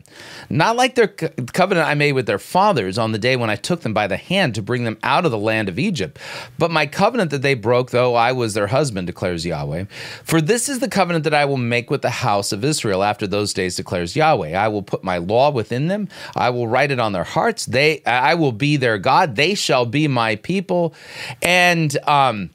not 0.48 0.76
like 0.76 0.94
their 0.94 1.08
covenant 1.08 1.88
I 1.88 1.94
made 1.94 2.12
with 2.12 2.26
their 2.26 2.38
fathers 2.38 2.98
on 2.98 3.12
the 3.12 3.18
day 3.18 3.36
when 3.36 3.50
I 3.50 3.56
took 3.56 3.80
them 3.80 3.94
by 3.94 4.06
the 4.06 4.16
hand 4.16 4.54
to 4.54 4.62
bring 4.62 4.84
them 4.84 4.98
out 5.02 5.24
of 5.24 5.30
the 5.30 5.38
land 5.38 5.68
of 5.68 5.78
Egypt. 5.78 6.18
But 6.58 6.70
my 6.70 6.86
covenant 6.86 7.30
that 7.30 7.42
they 7.42 7.54
broke, 7.54 7.90
though 7.90 8.14
I 8.14 8.32
was 8.32 8.54
their 8.54 8.68
husband, 8.68 9.06
declares 9.06 9.46
Yahweh. 9.46 9.84
For 10.24 10.40
this 10.40 10.68
is 10.68 10.80
the 10.80 10.88
covenant 10.88 11.24
that 11.24 11.34
I 11.34 11.44
will 11.44 11.56
make 11.56 11.90
with 11.90 12.02
the 12.02 12.10
house 12.10 12.52
of 12.52 12.64
Israel 12.64 13.02
after 13.02 13.26
those 13.26 13.52
days, 13.52 13.76
declares 13.76 14.16
Yahweh. 14.16 14.52
I 14.52 14.68
will 14.68 14.82
put 14.82 15.04
my 15.04 15.18
law 15.18 15.50
within 15.50 15.88
them. 15.88 16.08
I 16.34 16.50
will 16.50 16.68
write 16.68 16.90
it 16.90 17.00
on 17.00 17.12
their 17.12 17.24
hearts. 17.24 17.66
They, 17.66 18.02
I 18.04 18.34
will 18.34 18.52
be 18.52 18.76
their 18.76 18.98
God. 18.98 19.36
They 19.36 19.54
shall 19.54 19.86
be 19.86 20.08
my 20.08 20.36
people. 20.36 20.94
And, 21.42 21.96
um, 22.06 22.50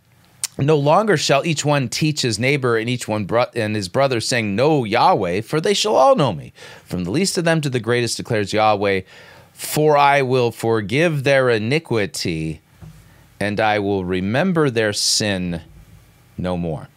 no 0.57 0.77
longer 0.77 1.15
shall 1.15 1.45
each 1.45 1.63
one 1.63 1.87
teach 1.87 2.21
his 2.21 2.37
neighbor 2.37 2.77
and 2.77 2.89
each 2.89 3.07
one 3.07 3.25
bro- 3.25 3.45
and 3.55 3.75
his 3.75 3.87
brother, 3.87 4.19
saying, 4.19 4.55
Know 4.55 4.83
Yahweh, 4.83 5.41
for 5.41 5.61
they 5.61 5.73
shall 5.73 5.95
all 5.95 6.15
know 6.15 6.33
me. 6.33 6.51
From 6.83 7.05
the 7.05 7.11
least 7.11 7.37
of 7.37 7.45
them 7.45 7.61
to 7.61 7.69
the 7.69 7.79
greatest 7.79 8.17
declares 8.17 8.51
Yahweh, 8.51 9.01
for 9.53 9.97
I 9.97 10.21
will 10.21 10.51
forgive 10.51 11.23
their 11.23 11.49
iniquity, 11.49 12.61
and 13.39 13.59
I 13.59 13.79
will 13.79 14.03
remember 14.03 14.69
their 14.69 14.93
sin 14.93 15.61
no 16.37 16.57
more. 16.57 16.89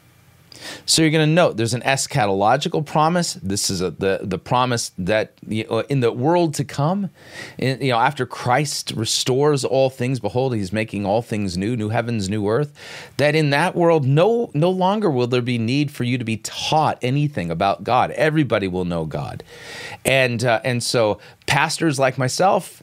So 0.87 1.03
you're 1.03 1.11
going 1.11 1.29
to 1.29 1.33
note 1.33 1.57
there's 1.57 1.75
an 1.75 1.83
eschatological 1.83 2.85
promise. 2.85 3.35
This 3.35 3.71
is 3.71 3.81
a, 3.81 3.91
the 3.91 4.21
the 4.23 4.39
promise 4.39 4.93
that 4.99 5.35
you 5.47 5.65
know, 5.65 5.81
in 5.81 6.01
the 6.01 6.13
world 6.13 6.55
to 6.55 6.65
come, 6.65 7.11
in, 7.59 7.81
you 7.81 7.93
know, 7.93 7.99
after 7.99 8.27
Christ 8.27 8.93
restores 8.97 9.65
all 9.65 9.91
things, 9.91 10.21
behold, 10.21 10.55
He's 10.55 10.73
making 10.73 11.07
all 11.07 11.23
things 11.23 11.57
new, 11.57 11.77
new 11.77 11.89
heavens, 11.89 12.29
new 12.29 12.49
earth. 12.49 12.73
That 13.17 13.35
in 13.35 13.51
that 13.51 13.75
world, 13.75 14.07
no 14.07 14.51
no 14.55 14.71
longer 14.71 15.11
will 15.11 15.27
there 15.27 15.43
be 15.43 15.59
need 15.59 15.91
for 15.91 16.05
you 16.05 16.19
to 16.19 16.25
be 16.25 16.39
taught 16.39 16.99
anything 17.03 17.51
about 17.51 17.85
God. 17.85 18.11
Everybody 18.13 18.69
will 18.69 18.85
know 18.85 19.05
God, 19.05 19.43
and 20.05 20.45
uh, 20.45 20.61
and 20.65 20.83
so 20.83 21.19
pastors 21.47 21.99
like 21.99 22.19
myself, 22.19 22.83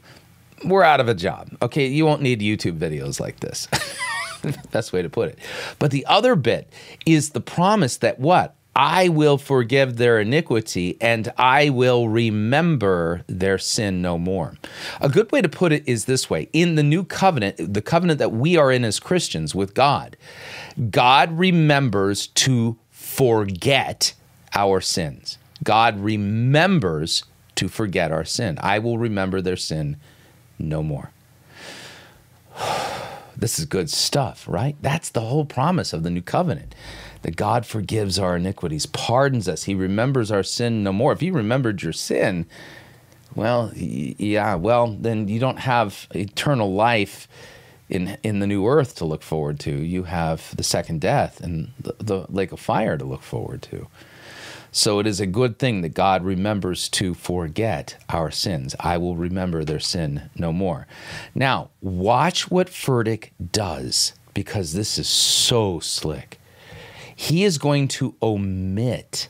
we're 0.64 0.82
out 0.82 1.00
of 1.00 1.08
a 1.08 1.14
job. 1.14 1.50
Okay, 1.62 1.86
you 1.86 2.04
won't 2.06 2.22
need 2.22 2.40
YouTube 2.40 2.78
videos 2.78 3.20
like 3.20 3.40
this. 3.40 3.68
Best 4.70 4.92
way 4.92 5.02
to 5.02 5.08
put 5.08 5.28
it. 5.28 5.38
But 5.78 5.90
the 5.90 6.06
other 6.06 6.36
bit 6.36 6.72
is 7.06 7.30
the 7.30 7.40
promise 7.40 7.96
that 7.98 8.18
what? 8.18 8.56
I 8.74 9.08
will 9.08 9.36
forgive 9.36 9.96
their 9.96 10.20
iniquity 10.20 10.96
and 11.00 11.32
I 11.36 11.70
will 11.70 12.08
remember 12.08 13.22
their 13.26 13.58
sin 13.58 14.00
no 14.00 14.16
more. 14.16 14.54
A 15.00 15.08
good 15.08 15.30
way 15.32 15.42
to 15.42 15.48
put 15.48 15.72
it 15.72 15.82
is 15.88 16.04
this 16.04 16.30
way 16.30 16.48
In 16.52 16.76
the 16.76 16.82
new 16.82 17.04
covenant, 17.04 17.74
the 17.74 17.82
covenant 17.82 18.18
that 18.20 18.32
we 18.32 18.56
are 18.56 18.70
in 18.70 18.84
as 18.84 19.00
Christians 19.00 19.54
with 19.54 19.74
God, 19.74 20.16
God 20.90 21.36
remembers 21.36 22.28
to 22.28 22.78
forget 22.90 24.14
our 24.54 24.80
sins. 24.80 25.36
God 25.64 25.98
remembers 25.98 27.24
to 27.56 27.68
forget 27.68 28.12
our 28.12 28.24
sin. 28.24 28.56
I 28.62 28.78
will 28.78 28.98
remember 28.98 29.42
their 29.42 29.56
sin 29.56 29.96
no 30.58 30.82
more. 30.82 31.10
This 33.40 33.58
is 33.58 33.64
good 33.64 33.90
stuff, 33.90 34.46
right? 34.46 34.76
That's 34.80 35.08
the 35.08 35.22
whole 35.22 35.44
promise 35.44 35.92
of 35.92 36.02
the 36.02 36.10
new 36.10 36.22
covenant 36.22 36.74
that 37.22 37.36
God 37.36 37.66
forgives 37.66 38.18
our 38.18 38.36
iniquities, 38.36 38.86
pardons 38.86 39.48
us, 39.48 39.64
He 39.64 39.74
remembers 39.74 40.30
our 40.30 40.42
sin 40.42 40.82
no 40.82 40.92
more. 40.92 41.12
If 41.12 41.20
He 41.20 41.30
remembered 41.30 41.82
your 41.82 41.92
sin, 41.92 42.46
well, 43.34 43.72
yeah, 43.74 44.54
well, 44.54 44.88
then 44.88 45.28
you 45.28 45.38
don't 45.38 45.60
have 45.60 46.06
eternal 46.14 46.72
life 46.72 47.28
in 47.88 48.16
in 48.22 48.38
the 48.38 48.46
new 48.46 48.66
earth 48.66 48.94
to 48.96 49.04
look 49.04 49.22
forward 49.22 49.58
to. 49.60 49.70
You 49.70 50.04
have 50.04 50.56
the 50.56 50.62
second 50.62 51.00
death 51.00 51.40
and 51.40 51.72
the, 51.78 51.94
the 51.98 52.26
lake 52.28 52.52
of 52.52 52.60
fire 52.60 52.96
to 52.96 53.04
look 53.04 53.22
forward 53.22 53.62
to. 53.62 53.88
So 54.72 55.00
it 55.00 55.06
is 55.06 55.20
a 55.20 55.26
good 55.26 55.58
thing 55.58 55.80
that 55.80 55.94
God 55.94 56.24
remembers 56.24 56.88
to 56.90 57.14
forget 57.14 57.96
our 58.08 58.30
sins. 58.30 58.76
I 58.78 58.98
will 58.98 59.16
remember 59.16 59.64
their 59.64 59.80
sin 59.80 60.30
no 60.36 60.52
more. 60.52 60.86
Now, 61.34 61.70
watch 61.80 62.50
what 62.50 62.68
Furtick 62.68 63.30
does 63.52 64.12
because 64.32 64.72
this 64.72 64.96
is 64.98 65.08
so 65.08 65.80
slick. 65.80 66.40
He 67.14 67.44
is 67.44 67.58
going 67.58 67.88
to 67.88 68.14
omit 68.22 69.28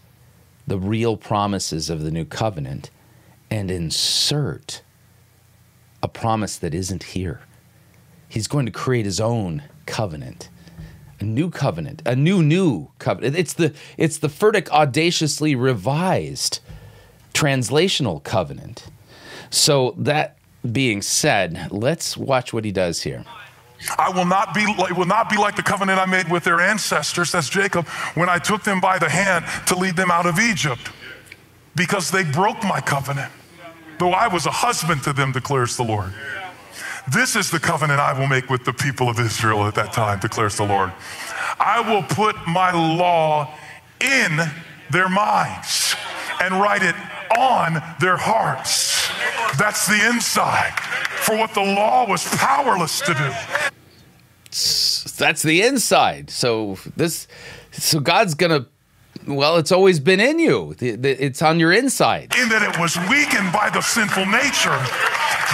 the 0.66 0.78
real 0.78 1.16
promises 1.16 1.90
of 1.90 2.02
the 2.02 2.10
new 2.10 2.24
covenant 2.24 2.90
and 3.50 3.70
insert 3.70 4.82
a 6.02 6.08
promise 6.08 6.56
that 6.56 6.74
isn't 6.74 7.02
here. 7.02 7.40
He's 8.28 8.46
going 8.46 8.66
to 8.66 8.72
create 8.72 9.06
his 9.06 9.20
own 9.20 9.64
covenant 9.86 10.48
a 11.20 11.24
new 11.24 11.50
covenant, 11.50 12.02
a 12.06 12.16
new 12.16 12.42
new 12.42 12.88
covenant. 12.98 13.36
It's 13.36 13.52
the 13.52 13.74
it's 13.96 14.18
the 14.18 14.28
Furtick 14.28 14.68
audaciously 14.70 15.54
revised 15.54 16.60
translational 17.34 18.22
covenant. 18.22 18.86
So 19.50 19.94
that 19.98 20.36
being 20.70 21.02
said, 21.02 21.68
let's 21.70 22.16
watch 22.16 22.52
what 22.52 22.64
he 22.64 22.72
does 22.72 23.02
here. 23.02 23.24
I 23.98 24.10
will 24.10 24.26
not 24.26 24.54
be 24.54 24.62
it 24.62 24.96
will 24.96 25.06
not 25.06 25.30
be 25.30 25.36
like 25.36 25.56
the 25.56 25.62
covenant 25.62 25.98
I 25.98 26.06
made 26.06 26.30
with 26.30 26.44
their 26.44 26.60
ancestors, 26.60 27.32
that's 27.32 27.48
Jacob, 27.48 27.86
when 28.14 28.28
I 28.28 28.38
took 28.38 28.62
them 28.62 28.80
by 28.80 28.98
the 28.98 29.08
hand 29.08 29.44
to 29.68 29.76
lead 29.76 29.96
them 29.96 30.10
out 30.10 30.26
of 30.26 30.38
Egypt, 30.38 30.90
because 31.74 32.10
they 32.10 32.24
broke 32.24 32.62
my 32.62 32.80
covenant, 32.80 33.32
though 33.98 34.12
I 34.12 34.28
was 34.28 34.46
a 34.46 34.50
husband 34.50 35.02
to 35.04 35.12
them, 35.12 35.32
declares 35.32 35.76
the 35.76 35.84
Lord. 35.84 36.12
This 37.12 37.34
is 37.34 37.50
the 37.50 37.58
covenant 37.58 37.98
I 37.98 38.18
will 38.18 38.28
make 38.28 38.50
with 38.50 38.64
the 38.64 38.72
people 38.72 39.08
of 39.08 39.18
Israel 39.18 39.66
at 39.66 39.74
that 39.74 39.92
time, 39.92 40.20
declares 40.20 40.56
the 40.56 40.64
Lord. 40.64 40.92
I 41.58 41.80
will 41.80 42.02
put 42.02 42.36
my 42.46 42.72
law 42.72 43.52
in 44.00 44.38
their 44.90 45.08
minds 45.08 45.96
and 46.40 46.54
write 46.54 46.82
it 46.82 46.94
on 47.36 47.82
their 48.00 48.16
hearts. 48.16 49.08
That's 49.58 49.86
the 49.86 50.08
inside 50.08 50.78
for 51.22 51.36
what 51.36 51.52
the 51.54 51.60
law 51.60 52.08
was 52.08 52.24
powerless 52.36 53.00
to 53.00 53.14
do. 53.14 53.30
That's 55.16 55.42
the 55.42 55.62
inside. 55.62 56.30
So 56.30 56.78
this, 56.96 57.26
so 57.72 58.00
God's 58.00 58.34
gonna. 58.34 58.66
Well, 59.26 59.58
it's 59.58 59.70
always 59.72 60.00
been 60.00 60.20
in 60.20 60.38
you. 60.38 60.74
It's 60.80 61.42
on 61.42 61.60
your 61.60 61.72
inside. 61.72 62.34
In 62.40 62.48
that 62.48 62.62
it 62.62 62.80
was 62.80 62.96
weakened 63.08 63.52
by 63.52 63.68
the 63.68 63.82
sinful 63.82 64.26
nature. 64.26 64.78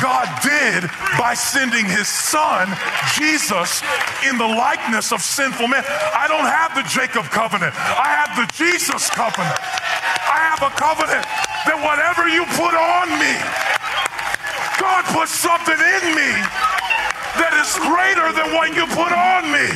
God 0.03 0.28
did 0.42 0.90
by 1.18 1.34
sending 1.34 1.86
his 1.86 2.09
son, 2.09 2.68
Jesus, 3.14 3.82
in 4.28 4.38
the 4.38 4.47
likeness 4.47 5.12
of 5.12 5.20
sinful 5.20 5.68
men. 5.68 5.84
I 5.86 6.26
don't 6.28 6.47
have 6.47 6.74
the 6.74 6.84
Jacob 6.88 7.24
covenant. 7.32 7.74
I 7.74 8.09
have 8.12 8.36
the 8.36 8.47
Jesus 8.53 9.09
covenant. 9.11 9.57
I 10.28 10.38
have 10.53 10.61
a 10.61 10.72
covenant 10.76 11.24
that 11.64 11.78
whatever 11.80 12.28
you 12.28 12.44
put 12.57 12.74
on 12.76 13.09
me, 13.16 13.34
God 14.78 15.05
put 15.16 15.28
something 15.28 15.78
in 15.80 16.14
me 16.14 16.30
that 17.40 17.53
is 17.57 17.72
greater 17.80 18.32
than 18.32 18.53
what 18.55 18.74
you 18.76 18.86
put 18.92 19.12
on 19.12 19.51
me. 19.53 19.66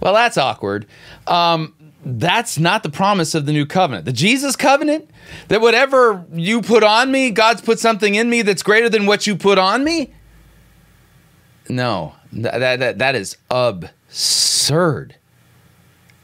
Well, 0.00 0.14
that's 0.14 0.38
awkward. 0.38 0.86
Um, 1.26 1.74
that's 2.04 2.58
not 2.58 2.82
the 2.82 2.90
promise 2.90 3.34
of 3.34 3.46
the 3.46 3.52
new 3.52 3.66
covenant. 3.66 4.04
The 4.06 4.12
Jesus 4.12 4.56
covenant, 4.56 5.10
that 5.48 5.60
whatever 5.60 6.24
you 6.32 6.62
put 6.62 6.82
on 6.82 7.12
me, 7.12 7.30
God's 7.30 7.60
put 7.60 7.78
something 7.78 8.14
in 8.14 8.30
me 8.30 8.42
that's 8.42 8.62
greater 8.62 8.88
than 8.88 9.06
what 9.06 9.26
you 9.26 9.36
put 9.36 9.58
on 9.58 9.84
me. 9.84 10.12
No, 11.68 12.14
that, 12.32 12.78
that, 12.80 12.98
that 12.98 13.14
is 13.14 13.36
absurd 13.50 15.16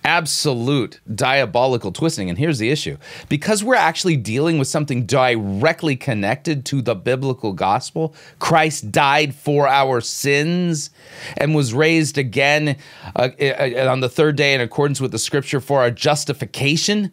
absolute 0.06 1.00
diabolical 1.12 1.90
twisting. 1.90 2.30
And 2.30 2.38
here's 2.38 2.58
the 2.58 2.70
issue 2.70 2.96
because 3.28 3.64
we're 3.64 3.74
actually 3.74 4.16
dealing 4.16 4.56
with 4.56 4.68
something 4.68 5.04
directly 5.04 5.96
connected 5.96 6.64
to 6.66 6.80
the 6.80 6.94
biblical 6.94 7.52
gospel, 7.52 8.14
Christ 8.38 8.92
died 8.92 9.34
for 9.34 9.66
our 9.66 10.00
sins 10.00 10.90
and 11.36 11.54
was 11.54 11.74
raised 11.74 12.16
again 12.16 12.76
uh, 13.16 13.30
uh 13.40 13.88
on 13.90 14.00
the 14.00 14.08
third 14.08 14.36
day 14.36 14.54
in 14.54 14.60
accordance 14.60 15.00
with 15.00 15.10
the 15.10 15.18
scripture 15.18 15.60
for 15.60 15.80
our 15.80 15.90
justification. 15.90 17.10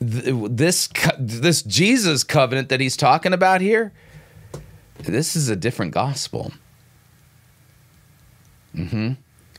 This 0.00 0.88
this 1.18 1.62
Jesus 1.62 2.22
covenant 2.22 2.68
that 2.68 2.78
he's 2.78 2.96
talking 2.96 3.32
about 3.32 3.60
here, 3.60 3.92
this 5.00 5.34
is 5.34 5.48
a 5.48 5.56
different 5.56 5.92
gospel. 5.92 6.52
Mm-hmm. 8.76 9.14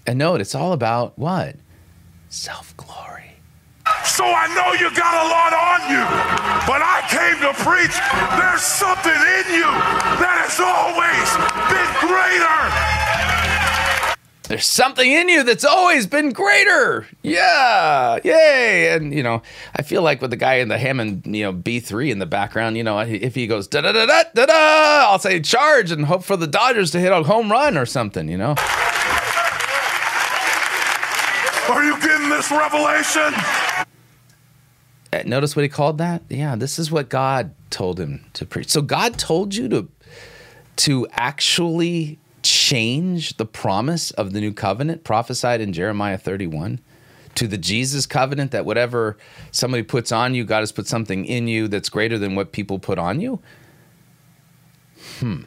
And 0.06 0.18
note, 0.20 0.42
it's 0.42 0.56
all 0.56 0.74
about 0.74 1.18
what? 1.18 1.56
Self 2.30 2.76
glory. 2.78 3.34
So 4.04 4.24
I 4.26 4.48
know 4.54 4.74
you 4.74 4.94
got 4.96 5.14
a 5.14 5.26
lot 5.30 5.54
on 5.54 5.90
you, 5.90 6.04
but 6.68 6.82
I 6.82 7.02
came 7.10 7.40
to 7.42 7.54
preach 7.64 7.96
there's 8.38 8.62
something 8.62 9.12
in 9.12 9.46
you 9.56 9.70
that 10.20 10.36
has 10.46 10.60
always 10.60 11.30
been 11.72 11.92
greater. 12.04 13.00
There's 14.50 14.66
something 14.66 15.10
in 15.10 15.30
you 15.30 15.44
that's 15.44 15.64
always 15.64 16.08
been 16.08 16.32
greater. 16.32 17.08
Yeah, 17.22 18.18
yay! 18.24 18.94
And 18.94 19.14
you 19.14 19.22
know, 19.22 19.44
I 19.76 19.84
feel 19.84 20.02
like 20.02 20.22
with 20.22 20.32
the 20.32 20.38
guy 20.38 20.56
in 20.56 20.70
the 20.70 20.78
Hammond, 20.80 21.24
you 21.26 21.44
know, 21.44 21.54
B3 21.54 22.12
in 22.12 22.18
the 22.20 22.26
background, 22.26 22.76
you 22.76 22.84
know, 22.84 23.00
if 23.00 23.36
he 23.36 23.48
goes 23.48 23.68
da 23.68 23.82
da 23.82 23.92
da 23.92 24.06
da 24.06 24.24
da 24.34 24.46
da, 24.48 25.12
I'll 25.12 25.20
say 25.20 25.40
charge 25.40 25.92
and 25.92 26.06
hope 26.06 26.24
for 26.24 26.36
the 26.36 26.48
Dodgers 26.48 26.90
to 26.92 27.00
hit 27.00 27.12
a 27.12 27.22
home 27.24 27.52
run 27.52 27.78
or 27.78 27.86
something, 27.86 28.28
you 28.28 28.38
know. 28.38 28.56
Are 31.70 31.84
you 31.84 32.00
getting 32.02 32.30
this 32.30 32.50
revelation? 32.50 33.34
Uh, 35.14 35.24
notice 35.26 35.56
what 35.56 35.64
he 35.64 35.70
called 35.70 36.00
that? 36.00 36.24
Yeah, 36.28 36.56
this 36.56 36.80
is 36.80 36.92
what 36.92 37.10
God 37.10 37.54
told 37.70 38.00
him 38.00 38.26
to 38.34 38.46
preach. 38.46 38.70
So 38.70 38.82
God 38.82 39.20
told 39.20 39.54
you 39.54 39.70
to 39.70 39.88
to 40.78 41.08
actually 41.12 42.18
change 42.42 43.38
the 43.38 43.46
promise 43.46 44.12
of 44.12 44.34
the 44.34 44.40
new 44.40 44.54
covenant 44.54 45.04
prophesied 45.04 45.62
in 45.62 45.74
Jeremiah 45.74 46.18
31 46.18 46.80
to 47.36 47.48
the 47.48 47.58
Jesus 47.58 48.06
covenant 48.06 48.52
that 48.52 48.66
whatever 48.66 49.18
somebody 49.52 49.84
puts 49.84 50.12
on 50.12 50.34
you, 50.34 50.46
God 50.46 50.62
has 50.62 50.72
put 50.72 50.88
something 50.88 51.26
in 51.26 51.48
you 51.48 51.68
that's 51.68 51.90
greater 51.90 52.18
than 52.18 52.36
what 52.36 52.52
people 52.52 52.80
put 52.80 52.98
on 52.98 53.20
you. 53.20 53.40
Hmm. 55.20 55.42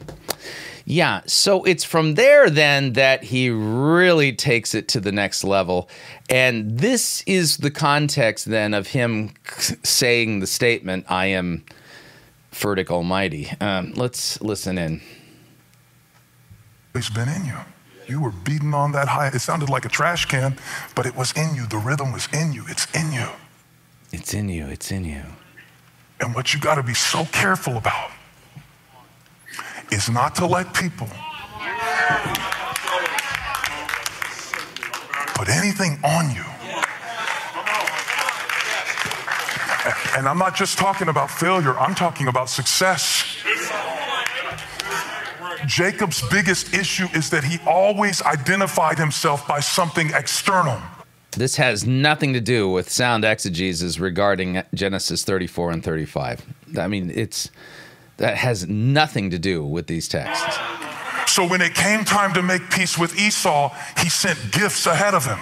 Yeah, 0.85 1.21
so 1.25 1.63
it's 1.63 1.85
from 1.85 2.15
there 2.15 2.49
then 2.49 2.93
that 2.93 3.23
he 3.23 3.49
really 3.49 4.33
takes 4.33 4.75
it 4.75 4.89
to 4.89 4.99
the 4.99 5.13
next 5.13 5.43
level. 5.43 5.89
And 6.29 6.77
this 6.79 7.23
is 7.25 7.57
the 7.57 7.71
context 7.71 8.45
then 8.45 8.73
of 8.73 8.87
him 8.87 9.31
saying 9.83 10.41
the 10.41 10.47
statement, 10.47 11.05
I 11.09 11.27
am 11.27 11.63
Furtick 12.51 12.89
Almighty. 12.89 13.49
Um, 13.61 13.93
let's 13.93 14.41
listen 14.41 14.77
in. 14.77 15.01
It's 16.93 17.09
been 17.09 17.29
in 17.29 17.45
you. 17.45 17.57
You 18.05 18.21
were 18.21 18.31
beating 18.31 18.73
on 18.73 18.91
that 18.91 19.07
high. 19.07 19.27
It 19.27 19.39
sounded 19.39 19.69
like 19.69 19.85
a 19.85 19.89
trash 19.89 20.25
can, 20.25 20.57
but 20.95 21.05
it 21.05 21.15
was 21.15 21.31
in 21.31 21.55
you. 21.55 21.65
The 21.65 21.77
rhythm 21.77 22.11
was 22.11 22.27
in 22.33 22.51
you. 22.51 22.65
It's 22.67 22.93
in 22.93 23.11
you. 23.13 23.27
It's 24.11 24.33
in 24.33 24.49
you. 24.49 24.67
It's 24.67 24.91
in 24.91 25.05
you. 25.05 25.23
And 26.19 26.35
what 26.35 26.53
you 26.53 26.59
got 26.59 26.75
to 26.75 26.83
be 26.83 26.93
so 26.93 27.25
careful 27.25 27.77
about 27.77 28.11
is 29.93 30.09
not 30.09 30.33
to 30.35 30.45
let 30.45 30.73
people 30.73 31.07
put 35.35 35.49
anything 35.49 35.99
on 36.03 36.33
you. 36.33 36.43
And 40.17 40.27
I'm 40.27 40.37
not 40.37 40.55
just 40.55 40.77
talking 40.77 41.09
about 41.09 41.29
failure, 41.29 41.77
I'm 41.77 41.95
talking 41.95 42.27
about 42.27 42.49
success. 42.49 43.25
Jacob's 45.65 46.21
biggest 46.29 46.73
issue 46.73 47.07
is 47.13 47.29
that 47.29 47.43
he 47.43 47.57
always 47.65 48.21
identified 48.23 48.97
himself 48.97 49.47
by 49.47 49.59
something 49.59 50.11
external. 50.13 50.79
This 51.31 51.55
has 51.55 51.85
nothing 51.85 52.33
to 52.33 52.41
do 52.41 52.69
with 52.69 52.89
sound 52.89 53.25
exegesis 53.25 53.99
regarding 53.99 54.61
Genesis 54.73 55.23
34 55.23 55.71
and 55.71 55.83
35. 55.83 56.45
I 56.77 56.87
mean, 56.87 57.11
it's 57.15 57.49
that 58.17 58.37
has 58.37 58.67
nothing 58.67 59.29
to 59.31 59.39
do 59.39 59.63
with 59.63 59.87
these 59.87 60.07
texts. 60.07 60.57
So 61.27 61.47
when 61.47 61.61
it 61.61 61.73
came 61.73 62.03
time 62.05 62.33
to 62.33 62.41
make 62.41 62.69
peace 62.69 62.97
with 62.97 63.17
Esau, 63.19 63.73
he 63.99 64.09
sent 64.09 64.37
gifts 64.51 64.85
ahead 64.85 65.13
of 65.13 65.25
him 65.25 65.39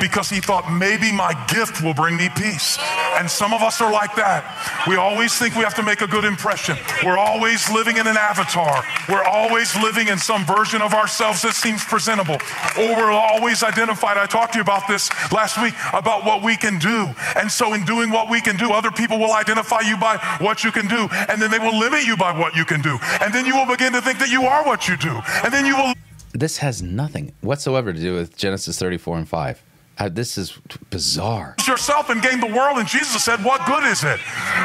because 0.00 0.28
he 0.30 0.40
thought 0.40 0.70
maybe 0.72 1.12
my 1.12 1.32
gift 1.46 1.82
will 1.82 1.94
bring 1.94 2.16
me 2.16 2.28
peace. 2.36 2.78
And 3.18 3.30
some 3.30 3.52
of 3.52 3.62
us 3.62 3.80
are 3.80 3.90
like 3.90 4.14
that. 4.16 4.44
We 4.86 4.96
always 4.96 5.36
think 5.36 5.54
we 5.56 5.62
have 5.62 5.74
to 5.76 5.82
make 5.82 6.00
a 6.00 6.06
good 6.06 6.24
impression. 6.24 6.76
We're 7.04 7.18
always 7.18 7.70
living 7.70 7.96
in 7.96 8.06
an 8.06 8.16
avatar. 8.16 8.84
We're 9.08 9.24
always 9.24 9.74
living 9.76 10.08
in 10.08 10.18
some 10.18 10.44
version 10.44 10.82
of 10.82 10.92
ourselves 10.94 11.42
that 11.42 11.54
seems 11.54 11.84
presentable. 11.84 12.36
Or 12.78 12.96
we're 12.96 13.10
always 13.10 13.62
identified. 13.62 14.16
I 14.16 14.26
talked 14.26 14.52
to 14.52 14.58
you 14.58 14.62
about 14.62 14.86
this 14.88 15.10
last 15.32 15.60
week 15.62 15.74
about 15.92 16.24
what 16.24 16.42
we 16.42 16.56
can 16.56 16.78
do. 16.78 17.08
And 17.36 17.50
so, 17.50 17.74
in 17.74 17.84
doing 17.84 18.10
what 18.10 18.30
we 18.30 18.40
can 18.40 18.56
do, 18.56 18.72
other 18.72 18.90
people 18.90 19.18
will 19.18 19.32
identify 19.32 19.80
you 19.80 19.96
by 19.96 20.18
what 20.40 20.64
you 20.64 20.72
can 20.72 20.86
do. 20.86 21.08
And 21.28 21.40
then 21.40 21.50
they 21.50 21.58
will 21.58 21.78
limit 21.78 22.04
you 22.06 22.16
by 22.16 22.36
what 22.36 22.54
you 22.54 22.64
can 22.64 22.82
do. 22.82 22.98
And 23.20 23.32
then 23.32 23.46
you 23.46 23.56
will 23.56 23.66
begin 23.66 23.92
to 23.92 24.00
think 24.00 24.18
that 24.18 24.30
you 24.30 24.42
are 24.44 24.64
what 24.64 24.88
you 24.88 24.96
do. 24.96 25.20
And 25.44 25.52
then 25.52 25.64
you 25.64 25.76
will. 25.76 25.94
This 26.32 26.58
has 26.58 26.82
nothing 26.82 27.32
whatsoever 27.40 27.92
to 27.92 27.98
do 27.98 28.12
with 28.14 28.36
Genesis 28.36 28.78
34 28.78 29.18
and 29.18 29.28
5. 29.28 29.62
Uh, 29.98 30.10
this 30.10 30.36
is 30.36 30.58
bizarre. 30.90 31.56
Yourself 31.66 32.10
and 32.10 32.20
gain 32.20 32.38
the 32.40 32.54
world, 32.54 32.78
and 32.78 32.86
Jesus 32.86 33.24
said, 33.24 33.42
What 33.42 33.64
good 33.66 33.84
is 33.84 34.04
it? 34.04 34.20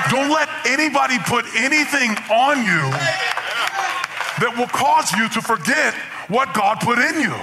Don't 0.09 0.29
let 0.29 0.49
anybody 0.65 1.17
put 1.19 1.45
anything 1.55 2.11
on 2.29 2.57
you 2.57 2.83
that 4.39 4.53
will 4.57 4.67
cause 4.67 5.11
you 5.13 5.29
to 5.29 5.41
forget 5.41 5.93
what 6.27 6.53
God 6.53 6.79
put 6.81 6.97
in 6.97 7.21
you. 7.21 7.35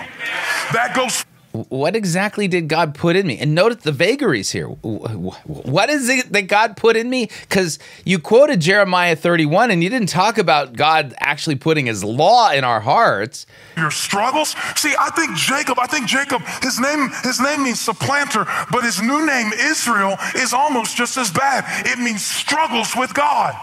That 0.72 0.92
goes 0.94 1.24
what 1.68 1.96
exactly 1.96 2.48
did 2.48 2.68
God 2.68 2.94
put 2.94 3.16
in 3.16 3.26
me? 3.26 3.38
And 3.38 3.54
notice 3.54 3.82
the 3.82 3.92
vagaries 3.92 4.50
here. 4.50 4.66
What 4.66 5.90
is 5.90 6.08
it 6.08 6.32
that 6.32 6.42
God 6.42 6.76
put 6.76 6.96
in 6.96 7.10
me? 7.10 7.28
Because 7.42 7.78
you 8.04 8.18
quoted 8.18 8.60
Jeremiah 8.60 9.16
31 9.16 9.70
and 9.70 9.82
you 9.82 9.90
didn't 9.90 10.08
talk 10.08 10.38
about 10.38 10.74
God 10.74 11.14
actually 11.18 11.56
putting 11.56 11.86
his 11.86 12.04
law 12.04 12.50
in 12.50 12.64
our 12.64 12.80
hearts. 12.80 13.46
Your 13.76 13.90
struggles? 13.90 14.54
See, 14.76 14.94
I 14.98 15.10
think 15.10 15.36
Jacob, 15.36 15.78
I 15.78 15.86
think 15.86 16.06
Jacob, 16.06 16.42
his 16.62 16.78
name, 16.78 17.10
his 17.22 17.40
name 17.40 17.64
means 17.64 17.80
supplanter, 17.80 18.46
but 18.70 18.84
his 18.84 19.00
new 19.02 19.26
name, 19.26 19.52
Israel, 19.52 20.16
is 20.34 20.52
almost 20.52 20.96
just 20.96 21.16
as 21.16 21.30
bad. 21.30 21.64
It 21.86 21.98
means 21.98 22.24
struggles 22.24 22.94
with 22.96 23.14
God. 23.14 23.54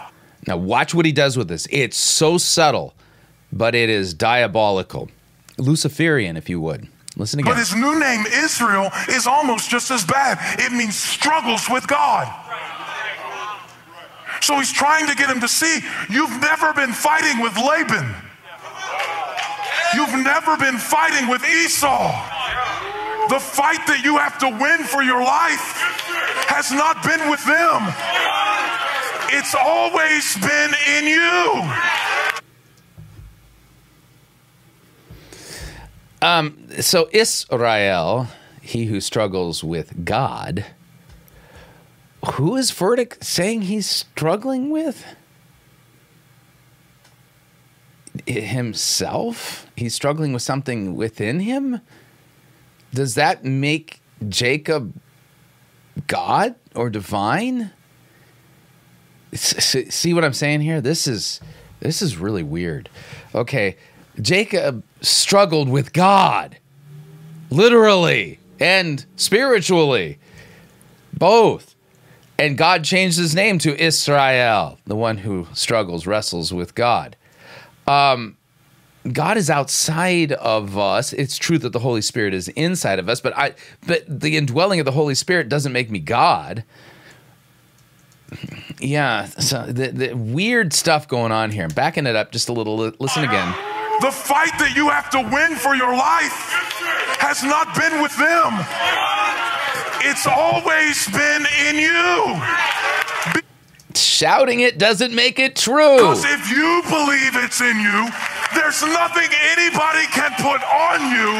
Now 0.46 0.56
watch 0.56 0.94
what 0.94 1.06
he 1.06 1.12
does 1.12 1.36
with 1.36 1.48
this. 1.48 1.66
It's 1.70 1.96
so 1.96 2.38
subtle, 2.38 2.94
but 3.52 3.74
it 3.74 3.90
is 3.90 4.14
diabolical. 4.14 5.08
Luciferian, 5.58 6.36
if 6.36 6.48
you 6.48 6.60
would. 6.60 6.88
Listen 7.16 7.40
again. 7.40 7.52
But 7.52 7.58
his 7.58 7.74
new 7.74 7.98
name, 7.98 8.26
Israel, 8.26 8.90
is 9.08 9.26
almost 9.26 9.70
just 9.70 9.90
as 9.90 10.04
bad. 10.04 10.38
It 10.60 10.72
means 10.72 10.94
struggles 10.96 11.68
with 11.70 11.86
God. 11.86 12.28
So 14.42 14.58
he's 14.58 14.72
trying 14.72 15.06
to 15.06 15.14
get 15.14 15.30
him 15.30 15.40
to 15.40 15.48
see 15.48 15.80
you've 16.10 16.40
never 16.40 16.74
been 16.74 16.92
fighting 16.92 17.42
with 17.42 17.56
Laban. 17.56 18.14
You've 19.94 20.22
never 20.22 20.56
been 20.58 20.76
fighting 20.76 21.28
with 21.28 21.42
Esau. 21.44 22.12
The 23.28 23.40
fight 23.40 23.80
that 23.88 24.02
you 24.04 24.18
have 24.18 24.38
to 24.38 24.48
win 24.48 24.84
for 24.84 25.02
your 25.02 25.22
life 25.22 25.80
has 26.52 26.70
not 26.70 27.02
been 27.02 27.30
with 27.30 27.42
them. 27.42 27.80
It's 29.32 29.54
always 29.56 30.36
been 30.38 30.70
in 30.94 31.06
you. 31.10 32.15
Um, 36.26 36.66
so 36.80 37.08
Israel, 37.12 38.26
he 38.60 38.86
who 38.86 39.00
struggles 39.00 39.62
with 39.62 40.04
God, 40.04 40.66
who 42.32 42.56
is 42.56 42.72
Furtick 42.72 43.22
saying 43.22 43.62
he's 43.62 43.86
struggling 43.86 44.70
with? 44.70 45.06
Himself? 48.26 49.70
He's 49.76 49.94
struggling 49.94 50.32
with 50.32 50.42
something 50.42 50.96
within 50.96 51.38
him? 51.38 51.80
Does 52.92 53.14
that 53.14 53.44
make 53.44 54.00
Jacob 54.28 54.94
God 56.08 56.56
or 56.74 56.90
divine? 56.90 57.70
See 59.32 60.12
what 60.12 60.24
I'm 60.24 60.32
saying 60.32 60.62
here? 60.62 60.80
This 60.80 61.06
is 61.06 61.40
this 61.78 62.02
is 62.02 62.16
really 62.16 62.42
weird. 62.42 62.88
Okay, 63.32 63.76
Jacob 64.20 64.82
struggled 65.00 65.68
with 65.68 65.92
God, 65.92 66.58
literally 67.50 68.38
and 68.60 69.04
spiritually, 69.16 70.18
both. 71.12 71.74
And 72.38 72.58
God 72.58 72.84
changed 72.84 73.18
his 73.18 73.34
name 73.34 73.58
to 73.60 73.80
Israel, 73.82 74.78
the 74.84 74.96
one 74.96 75.18
who 75.18 75.46
struggles, 75.54 76.06
wrestles 76.06 76.52
with 76.52 76.74
God. 76.74 77.16
Um, 77.86 78.36
God 79.12 79.36
is 79.36 79.48
outside 79.48 80.32
of 80.32 80.76
us. 80.76 81.12
It's 81.12 81.38
true 81.38 81.58
that 81.58 81.72
the 81.72 81.78
Holy 81.78 82.02
Spirit 82.02 82.34
is 82.34 82.48
inside 82.48 82.98
of 82.98 83.08
us, 83.08 83.20
but 83.20 83.36
I 83.36 83.54
but 83.86 84.04
the 84.08 84.36
indwelling 84.36 84.80
of 84.80 84.84
the 84.84 84.92
Holy 84.92 85.14
Spirit 85.14 85.48
doesn't 85.48 85.72
make 85.72 85.90
me 85.90 85.98
God. 85.98 86.64
Yeah, 88.80 89.26
so 89.26 89.66
the, 89.66 89.88
the 89.92 90.14
weird 90.14 90.72
stuff 90.72 91.06
going 91.06 91.30
on 91.32 91.52
here. 91.52 91.62
I'm 91.62 91.70
backing 91.70 92.06
it 92.06 92.16
up 92.16 92.32
just 92.32 92.48
a 92.48 92.52
little. 92.52 92.76
Listen 92.76 93.24
again. 93.24 93.75
The 94.00 94.12
fight 94.12 94.52
that 94.60 94.76
you 94.76 94.88
have 94.88 95.08
to 95.10 95.20
win 95.32 95.56
for 95.56 95.74
your 95.74 95.96
life 95.96 96.52
has 97.16 97.42
not 97.42 97.72
been 97.72 98.02
with 98.04 98.12
them. 98.20 98.52
It's 100.04 100.28
always 100.28 101.08
been 101.08 101.48
in 101.64 101.80
you. 101.80 102.36
Shouting 103.96 104.60
it 104.60 104.76
doesn't 104.76 105.14
make 105.14 105.40
it 105.40 105.56
true. 105.56 105.96
Because 105.96 106.24
if 106.28 106.52
you 106.52 106.84
believe 106.88 107.36
it's 107.40 107.60
in 107.64 107.80
you, 107.80 108.08
there's 108.52 108.84
nothing 108.84 109.28
anybody 109.56 110.04
can 110.12 110.32
put 110.44 110.60
on 110.60 111.00
you 111.12 111.32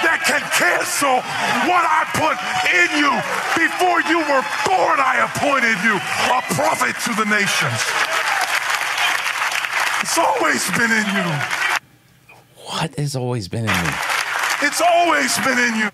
that 0.00 0.24
can 0.24 0.40
cancel 0.56 1.20
what 1.68 1.84
I 1.84 2.08
put 2.16 2.36
in 2.72 2.88
you. 2.96 3.12
Before 3.56 4.00
you 4.08 4.24
were 4.24 4.44
born, 4.64 4.96
I 5.00 5.20
appointed 5.28 5.76
you 5.84 6.00
a 6.32 6.40
prophet 6.56 6.96
to 7.04 7.12
the 7.12 7.28
nations. 7.28 7.80
It's 10.00 10.16
always 10.16 10.64
been 10.72 10.90
in 10.90 11.06
you. 11.12 11.28
What 12.70 12.94
has 12.94 13.16
always 13.16 13.48
been 13.48 13.64
in 13.64 13.84
you? 13.84 13.90
It's 14.62 14.80
always 14.80 15.36
been 15.38 15.58
in 15.58 15.74
you. 15.76 15.90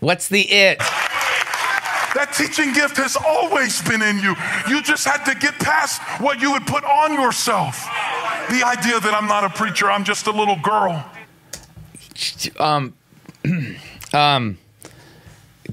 What's 0.00 0.28
the 0.28 0.42
it? 0.42 0.78
That 0.78 2.34
teaching 2.36 2.74
gift 2.74 2.98
has 2.98 3.16
always 3.16 3.80
been 3.80 4.02
in 4.02 4.18
you. 4.18 4.36
You 4.68 4.82
just 4.82 5.06
had 5.06 5.24
to 5.24 5.34
get 5.34 5.54
past 5.54 6.02
what 6.20 6.38
you 6.38 6.52
would 6.52 6.66
put 6.66 6.84
on 6.84 7.14
yourself. 7.14 7.82
The 8.50 8.62
idea 8.62 9.00
that 9.00 9.14
I'm 9.14 9.26
not 9.26 9.44
a 9.44 9.48
preacher, 9.48 9.90
I'm 9.90 10.04
just 10.04 10.26
a 10.26 10.30
little 10.30 10.56
girl. 10.56 11.02
Um, 12.58 12.94
um, 14.12 14.58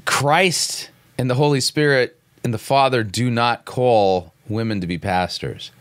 Christ 0.05 0.89
and 1.17 1.29
the 1.29 1.35
Holy 1.35 1.59
Spirit 1.59 2.17
and 2.45 2.53
the 2.53 2.59
Father 2.59 3.03
do 3.03 3.29
not 3.29 3.65
call 3.65 4.33
women 4.47 4.79
to 4.79 4.87
be 4.87 4.97
pastors. 4.97 5.71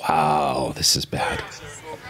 Wow, 0.00 0.72
this 0.74 0.96
is 0.96 1.04
bad. 1.04 1.42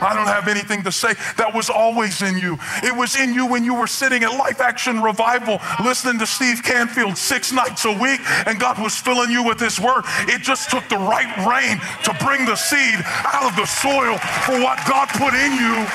I 0.02 0.14
don't 0.14 0.26
have 0.26 0.48
anything 0.48 0.82
to 0.84 0.92
say. 0.92 1.14
That 1.36 1.54
was 1.54 1.70
always 1.70 2.22
in 2.22 2.38
you. 2.38 2.58
It 2.82 2.94
was 2.94 3.16
in 3.16 3.34
you 3.34 3.46
when 3.46 3.64
you 3.64 3.74
were 3.74 3.86
sitting 3.86 4.22
at 4.24 4.30
Life 4.36 4.60
Action 4.60 5.02
Revival 5.02 5.60
listening 5.82 6.18
to 6.18 6.26
Steve 6.26 6.62
Canfield 6.62 7.16
six 7.16 7.52
nights 7.52 7.84
a 7.84 7.92
week, 7.92 8.20
and 8.46 8.58
God 8.58 8.80
was 8.80 8.96
filling 8.98 9.30
you 9.30 9.42
with 9.42 9.60
His 9.60 9.80
Word. 9.80 10.04
It 10.28 10.42
just 10.42 10.70
took 10.70 10.88
the 10.88 10.98
right 10.98 11.30
rain 11.46 11.78
to 12.04 12.24
bring 12.24 12.44
the 12.44 12.56
seed 12.56 13.00
out 13.06 13.44
of 13.44 13.56
the 13.56 13.66
soil 13.66 14.18
for 14.44 14.60
what 14.60 14.78
God 14.88 15.08
put 15.08 15.34
in 15.34 15.52
you. 15.52 15.86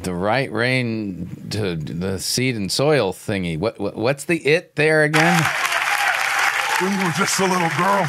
The 0.00 0.14
right 0.14 0.52
rain 0.52 1.48
to 1.50 1.74
the 1.74 2.18
seed 2.18 2.54
and 2.56 2.70
soil 2.70 3.12
thingy. 3.12 3.58
What, 3.58 3.80
what 3.80 3.96
what's 3.96 4.24
the 4.24 4.38
it 4.46 4.76
there 4.76 5.04
again? 5.04 5.42
You 6.80 6.88
were 6.88 7.12
just 7.16 7.40
a 7.40 7.46
little 7.46 7.70
girl. 7.78 8.06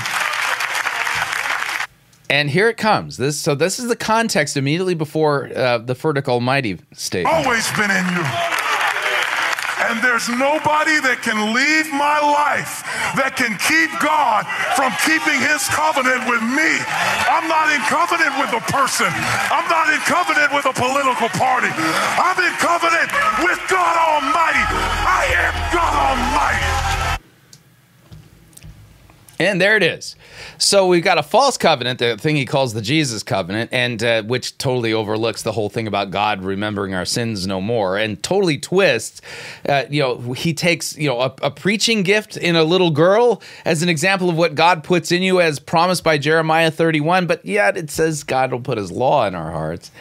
And 2.29 2.49
here 2.49 2.67
it 2.67 2.77
comes. 2.77 3.17
This 3.17 3.39
so 3.39 3.55
this 3.55 3.79
is 3.79 3.87
the 3.87 3.95
context 3.95 4.57
immediately 4.57 4.95
before 4.95 5.49
uh, 5.55 5.77
the 5.77 5.95
Furtick 5.95 6.27
Almighty 6.27 6.79
statement. 6.93 7.33
Always 7.33 7.69
been 7.71 7.91
in 7.91 8.05
you. 8.15 8.23
And 9.87 10.03
there's 10.03 10.27
nobody 10.27 10.99
that 11.07 11.23
can 11.23 11.55
leave 11.55 11.87
my 11.95 12.19
life 12.19 12.83
that 13.15 13.39
can 13.39 13.55
keep 13.55 13.87
God 14.03 14.43
from 14.75 14.91
keeping 15.07 15.39
his 15.39 15.63
covenant 15.71 16.27
with 16.27 16.43
me. 16.43 16.75
I'm 17.31 17.47
not 17.47 17.71
in 17.71 17.79
covenant 17.87 18.35
with 18.35 18.51
a 18.51 18.63
person. 18.67 19.07
I'm 19.47 19.63
not 19.71 19.87
in 19.87 20.03
covenant 20.03 20.51
with 20.51 20.67
a 20.67 20.75
political 20.75 21.31
party. 21.39 21.71
I'm 21.71 22.35
in 22.35 22.55
covenant 22.59 23.07
with 23.47 23.61
God 23.71 23.95
Almighty. 23.95 24.65
I 25.07 25.23
am 25.47 25.53
God 25.71 25.93
Almighty. 25.95 26.76
And 29.39 29.61
there 29.61 29.77
it 29.77 29.83
is. 29.83 30.15
So 30.57 30.87
we've 30.87 31.03
got 31.03 31.19
a 31.19 31.23
false 31.23 31.57
covenant, 31.57 31.99
the 31.99 32.17
thing 32.17 32.35
he 32.35 32.45
calls 32.45 32.73
the 32.73 32.81
Jesus 32.81 33.21
covenant, 33.21 33.69
and 33.71 34.01
uh, 34.03 34.23
which 34.23 34.57
totally 34.57 34.93
overlooks 34.93 35.43
the 35.43 35.51
whole 35.51 35.69
thing 35.69 35.85
about 35.85 36.09
God 36.09 36.43
remembering 36.43 36.95
our 36.95 37.05
sins 37.05 37.45
no 37.45 37.61
more, 37.61 37.97
and 37.97 38.21
totally 38.23 38.57
twists. 38.57 39.21
Uh, 39.67 39.83
you 39.89 40.01
know, 40.01 40.33
he 40.33 40.55
takes 40.55 40.97
you 40.97 41.07
know 41.07 41.21
a, 41.21 41.33
a, 41.43 41.51
preaching 41.51 42.01
gift 42.01 42.35
in 42.35 42.55
a 42.55 42.63
little 42.63 42.89
girl 42.89 43.41
as 43.63 43.83
an 43.83 43.89
example 43.89 44.27
of 44.29 44.37
what 44.37 44.55
God 44.55 44.83
puts 44.83 45.11
in 45.11 45.21
you, 45.21 45.39
as 45.39 45.59
promised 45.59 46.03
by 46.03 46.17
Jeremiah 46.17 46.71
31. 46.71 47.27
But 47.27 47.45
yet 47.45 47.77
it 47.77 47.91
says 47.91 48.23
God 48.23 48.51
will 48.51 48.61
put 48.61 48.79
His 48.79 48.91
law 48.91 49.27
in 49.27 49.35
our 49.35 49.51
hearts. 49.51 49.91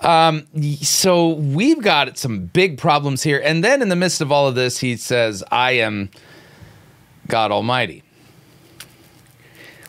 Um, 0.00 0.46
so 0.80 1.30
we've 1.34 1.82
got 1.82 2.16
some 2.16 2.46
big 2.46 2.78
problems 2.78 3.22
here, 3.22 3.42
and 3.44 3.62
then 3.62 3.82
in 3.82 3.90
the 3.90 3.96
midst 3.96 4.22
of 4.22 4.32
all 4.32 4.48
of 4.48 4.54
this, 4.54 4.78
he 4.78 4.96
says, 4.96 5.44
"I 5.50 5.72
am 5.72 6.08
God 7.28 7.52
Almighty." 7.52 8.03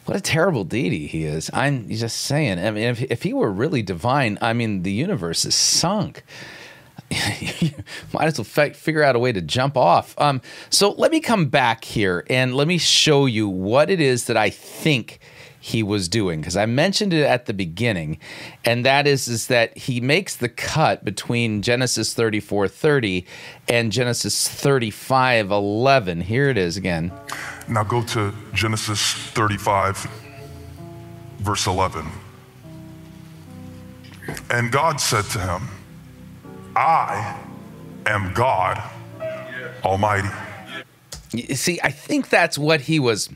What 0.05 0.15
a 0.15 0.21
terrible 0.21 0.63
deity 0.63 1.07
he 1.07 1.23
is. 1.23 1.49
I'm 1.51 1.89
just 1.89 2.17
saying. 2.17 2.59
I 2.59 2.69
mean, 2.71 2.83
if, 2.83 3.01
if 3.01 3.23
he 3.23 3.33
were 3.33 3.51
really 3.51 3.81
divine, 3.81 4.37
I 4.39 4.53
mean, 4.53 4.83
the 4.83 4.91
universe 4.91 5.45
is 5.45 5.55
sunk. 5.55 6.23
might 7.11 8.25
as 8.25 8.37
well 8.37 8.47
f- 8.55 8.75
figure 8.75 9.03
out 9.03 9.15
a 9.15 9.19
way 9.19 9.31
to 9.31 9.41
jump 9.41 9.77
off. 9.77 10.13
Um, 10.19 10.41
so 10.69 10.91
let 10.91 11.11
me 11.11 11.19
come 11.19 11.47
back 11.47 11.83
here 11.83 12.23
and 12.29 12.55
let 12.55 12.67
me 12.67 12.77
show 12.77 13.25
you 13.25 13.49
what 13.49 13.89
it 13.89 13.99
is 13.99 14.25
that 14.25 14.37
I 14.37 14.49
think 14.49 15.19
he 15.65 15.81
was 15.81 16.07
doing 16.07 16.41
because 16.41 16.55
I 16.55 16.67
mentioned 16.67 17.11
it 17.11 17.25
at 17.25 17.47
the 17.47 17.53
beginning, 17.53 18.19
and 18.63 18.85
that 18.85 19.07
is 19.07 19.27
is 19.27 19.47
that 19.47 19.75
he 19.75 19.99
makes 19.99 20.35
the 20.35 20.47
cut 20.47 21.03
between 21.03 21.63
Genesis 21.63 22.13
34:30 22.13 23.25
and 23.67 23.91
Genesis 23.91 24.47
35:11. 24.47 26.21
Here 26.21 26.49
it 26.49 26.57
is 26.59 26.77
again. 26.77 27.11
Now 27.67 27.83
go 27.83 28.03
to 28.03 28.31
Genesis 28.53 29.01
35, 29.33 30.07
verse 31.39 31.65
11. 31.65 32.05
And 34.51 34.71
God 34.71 35.01
said 35.01 35.25
to 35.31 35.39
him, 35.39 35.67
I 36.75 37.39
am 38.05 38.33
God 38.35 38.83
Almighty. 39.83 40.29
You 41.31 41.55
see, 41.55 41.79
I 41.83 41.89
think 41.89 42.29
that's 42.29 42.55
what 42.55 42.81
he 42.81 42.99
was 42.99 43.29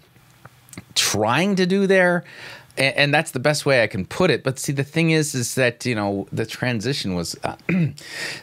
trying 0.95 1.55
to 1.55 1.65
do 1.65 1.87
there. 1.87 2.23
And, 2.77 3.13
that's 3.13 3.31
the 3.31 3.39
best 3.39 3.65
way 3.65 3.83
I 3.83 3.87
can 3.87 4.05
put 4.05 4.31
it. 4.31 4.41
But 4.41 4.57
see, 4.57 4.71
the 4.71 4.85
thing 4.85 5.09
is, 5.09 5.35
is 5.35 5.55
that 5.55 5.85
you 5.85 5.95
know 5.95 6.27
the 6.31 6.45
transition 6.45 7.13
was 7.13 7.35
uh, 7.43 7.57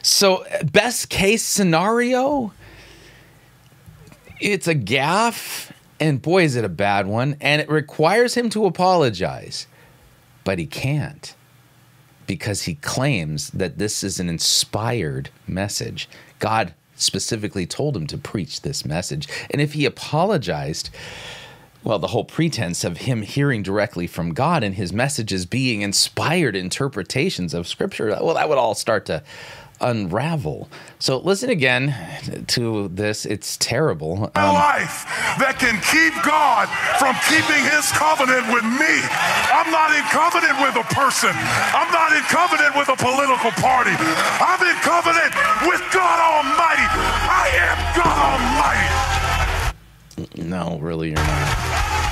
so 0.03 0.45
best 0.71 1.09
case 1.09 1.43
scenario. 1.43 2.53
It's 4.39 4.67
a 4.67 4.75
gaffe, 4.75 5.71
and 5.99 6.21
boy, 6.21 6.43
is 6.43 6.55
it 6.55 6.63
a 6.63 6.69
bad 6.69 7.07
one. 7.07 7.37
And 7.41 7.59
it 7.59 7.69
requires 7.69 8.35
him 8.35 8.51
to 8.51 8.65
apologize, 8.65 9.65
but 10.43 10.59
he 10.59 10.67
can't 10.67 11.33
because 12.27 12.63
he 12.63 12.75
claims 12.75 13.49
that 13.51 13.79
this 13.79 14.03
is 14.03 14.19
an 14.19 14.29
inspired 14.29 15.29
message. 15.47 16.07
God 16.37 16.75
specifically 16.95 17.65
told 17.65 17.95
him 17.95 18.05
to 18.07 18.17
preach 18.17 18.61
this 18.61 18.85
message, 18.85 19.27
and 19.49 19.61
if 19.61 19.73
he 19.73 19.85
apologized 19.85 20.89
well, 21.87 21.99
the 21.99 22.07
whole 22.07 22.25
pretense 22.25 22.83
of 22.83 22.97
him 22.97 23.21
hearing 23.21 23.63
directly 23.63 24.07
from 24.07 24.33
God 24.33 24.61
and 24.61 24.75
his 24.75 24.91
messages 24.91 25.45
being 25.45 25.83
inspired 25.83 26.53
interpretations 26.53 27.53
of 27.53 27.65
Scripture, 27.65 28.07
well, 28.21 28.35
that 28.35 28.49
would 28.49 28.57
all 28.57 28.75
start 28.75 29.05
to 29.05 29.23
unravel. 29.79 30.67
So 30.99 31.19
listen 31.19 31.49
again 31.49 31.95
to 32.47 32.89
this. 32.89 33.25
It's 33.25 33.55
terrible. 33.55 34.27
Um, 34.35 34.51
life 34.51 35.07
that 35.39 35.63
can 35.63 35.79
keep 35.79 36.11
God 36.27 36.67
from 36.99 37.15
keeping 37.31 37.63
his 37.71 37.87
covenant 37.95 38.51
with 38.51 38.67
me. 38.67 38.93
I'm 39.47 39.71
not 39.71 39.95
in 39.95 40.03
covenant 40.11 40.59
with 40.59 40.75
a 40.75 40.83
person. 40.91 41.31
I'm 41.71 41.87
not 41.95 42.11
in 42.11 42.25
covenant 42.27 42.75
with 42.75 42.91
a 42.91 42.99
political 42.99 43.55
party. 43.63 43.95
I'm 44.43 44.59
in 44.59 44.75
covenant 44.83 45.31
with 45.63 45.79
God 45.95 46.19
Almighty. 46.19 46.87
I 47.31 47.47
am 47.63 47.77
God 47.95 48.11
Almighty. 48.11 48.76
No, 50.57 50.79
really, 50.81 51.09
you're 51.09 51.17
not. 51.17 51.53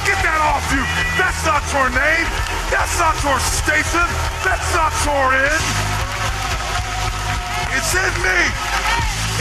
Get 0.05 0.21
that 0.21 0.37
off 0.37 0.69
you. 0.69 0.85
That's 1.17 1.41
not 1.49 1.65
your 1.73 1.89
name. 1.89 2.29
That's 2.69 2.93
not 3.01 3.17
your 3.25 3.41
station. 3.41 4.05
That's 4.45 4.69
not 4.69 4.93
your 5.01 5.33
end. 5.33 5.65
It's 7.73 7.89
in 7.97 8.13
me. 8.21 8.37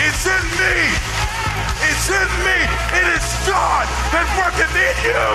It's 0.00 0.24
in 0.24 0.40
me. 0.56 0.88
It's 1.84 2.08
in 2.08 2.30
me. 2.48 2.56
It 2.96 3.12
is 3.12 3.28
God 3.44 3.84
that 4.08 4.24
worketh 4.40 4.72
in 4.72 4.96
you. 5.04 5.28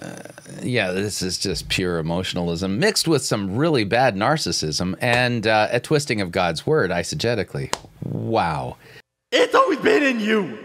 Uh, 0.00 0.22
yeah, 0.62 0.92
this 0.92 1.20
is 1.20 1.36
just 1.36 1.68
pure 1.68 1.98
emotionalism 1.98 2.78
mixed 2.78 3.08
with 3.08 3.24
some 3.24 3.56
really 3.56 3.82
bad 3.82 4.14
narcissism 4.14 4.94
and 5.00 5.48
uh, 5.48 5.66
a 5.72 5.80
twisting 5.80 6.20
of 6.20 6.30
God's 6.30 6.64
word 6.64 6.92
eisegetically. 6.92 7.74
Wow. 8.04 8.76
It's 9.32 9.56
always 9.56 9.80
been 9.80 10.04
in 10.04 10.20
you. 10.20 10.56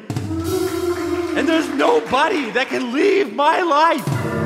And 1.36 1.48
there's 1.48 1.70
nobody 1.70 2.52
that 2.52 2.68
can 2.68 2.94
leave 2.94 3.34
my 3.34 3.62
life 3.62 4.06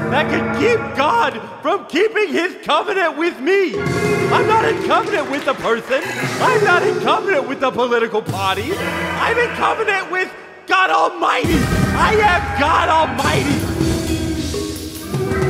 that 0.10 0.30
can 0.32 0.56
keep 0.56 0.80
God 0.96 1.34
from 1.62 1.86
keeping 1.88 2.30
his 2.30 2.56
covenant 2.64 3.18
with 3.18 3.40
me. 3.42 3.78
I'm 3.78 4.48
not 4.48 4.64
in 4.64 4.82
covenant 4.88 5.30
with 5.30 5.48
a 5.48 5.54
person. 5.54 6.02
I'm 6.42 6.64
not 6.64 6.84
in 6.84 6.98
covenant 7.02 7.48
with 7.48 7.62
a 7.64 7.72
political 7.72 8.22
party. 8.22 8.72
I'm 8.74 9.38
in 9.38 9.50
covenant 9.56 10.12
with 10.12 10.32
God 10.66 10.90
Almighty. 10.90 11.60
I 11.96 12.14
am 12.24 12.60
God 12.60 12.88
Almighty. 12.90 13.78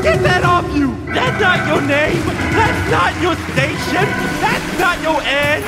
Get 0.02 0.22
that 0.24 0.44
off 0.44 0.66
you. 0.76 0.96
That's 1.14 1.40
not 1.40 1.68
your 1.68 1.82
name. 1.82 2.24
That's 2.58 2.92
not 2.92 3.14
your 3.22 3.36
station. 3.54 4.06
That's 4.42 4.80
not 4.80 5.02
your 5.02 5.22
end. 5.22 5.66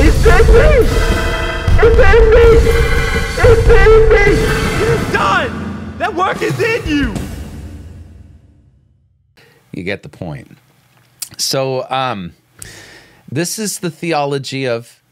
It's 0.00 0.24
in 0.24 0.44
me. 0.54 0.88
It's 1.82 2.00
in 2.14 3.02
me. 3.02 3.07
It's 3.40 3.68
in 3.68 4.08
me. 4.10 5.12
Done. 5.12 5.98
That 5.98 6.14
work 6.14 6.42
is 6.42 6.58
in 6.60 6.86
you. 6.86 7.14
You 9.72 9.84
get 9.84 10.02
the 10.02 10.08
point. 10.08 10.56
So, 11.36 11.88
um, 11.90 12.34
this 13.30 13.58
is 13.58 13.80
the 13.80 13.90
theology 13.90 14.66
of 14.66 15.02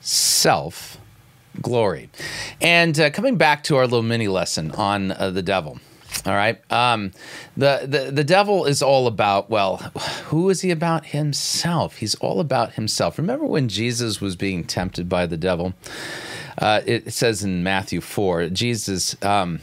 self 0.00 0.98
glory. 1.60 2.10
And 2.60 2.98
uh, 2.98 3.10
coming 3.10 3.36
back 3.36 3.62
to 3.64 3.76
our 3.76 3.84
little 3.84 4.02
mini 4.02 4.28
lesson 4.28 4.70
on 4.72 5.12
uh, 5.12 5.30
the 5.30 5.42
devil. 5.42 5.78
All 6.26 6.34
right. 6.34 6.60
Um, 6.70 7.12
the, 7.56 7.86
the 7.86 8.10
the 8.10 8.24
devil 8.24 8.64
is 8.66 8.82
all 8.82 9.06
about 9.06 9.48
well, 9.48 9.76
who 10.26 10.50
is 10.50 10.60
he 10.60 10.70
about 10.70 11.06
himself? 11.06 11.96
He's 11.96 12.14
all 12.16 12.40
about 12.40 12.72
himself. 12.74 13.16
Remember 13.16 13.46
when 13.46 13.68
Jesus 13.68 14.20
was 14.20 14.36
being 14.36 14.64
tempted 14.64 15.08
by 15.08 15.26
the 15.26 15.36
devil? 15.36 15.72
Uh, 16.58 16.80
it 16.86 17.12
says 17.12 17.44
in 17.44 17.62
Matthew 17.62 18.00
four, 18.00 18.48
Jesus 18.48 19.20
um, 19.22 19.60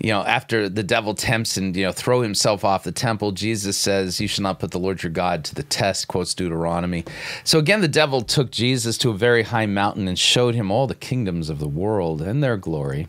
you 0.00 0.08
know, 0.08 0.22
after 0.22 0.70
the 0.70 0.82
devil 0.82 1.14
tempts 1.14 1.58
and, 1.58 1.76
you 1.76 1.84
know, 1.84 1.92
throw 1.92 2.22
himself 2.22 2.64
off 2.64 2.84
the 2.84 2.92
temple, 2.92 3.32
Jesus 3.32 3.76
says, 3.76 4.18
You 4.18 4.28
shall 4.28 4.44
not 4.44 4.58
put 4.58 4.70
the 4.70 4.78
Lord 4.78 5.02
your 5.02 5.12
God 5.12 5.44
to 5.44 5.54
the 5.54 5.62
test, 5.62 6.08
quotes 6.08 6.32
Deuteronomy. 6.32 7.04
So 7.44 7.58
again, 7.58 7.82
the 7.82 7.88
devil 7.88 8.22
took 8.22 8.50
Jesus 8.50 8.96
to 8.98 9.10
a 9.10 9.14
very 9.14 9.42
high 9.42 9.66
mountain 9.66 10.08
and 10.08 10.18
showed 10.18 10.54
him 10.54 10.70
all 10.70 10.86
the 10.86 10.94
kingdoms 10.94 11.50
of 11.50 11.58
the 11.58 11.68
world 11.68 12.22
and 12.22 12.42
their 12.42 12.56
glory. 12.56 13.08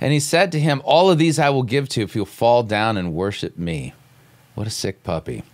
And 0.00 0.12
he 0.12 0.18
said 0.18 0.50
to 0.52 0.60
him, 0.60 0.82
All 0.84 1.10
of 1.10 1.18
these 1.18 1.38
I 1.38 1.50
will 1.50 1.62
give 1.62 1.88
to 1.90 2.00
you 2.00 2.04
if 2.04 2.16
you'll 2.16 2.26
fall 2.26 2.64
down 2.64 2.96
and 2.96 3.14
worship 3.14 3.56
me. 3.56 3.94
What 4.56 4.66
a 4.66 4.70
sick 4.70 5.04
puppy. 5.04 5.44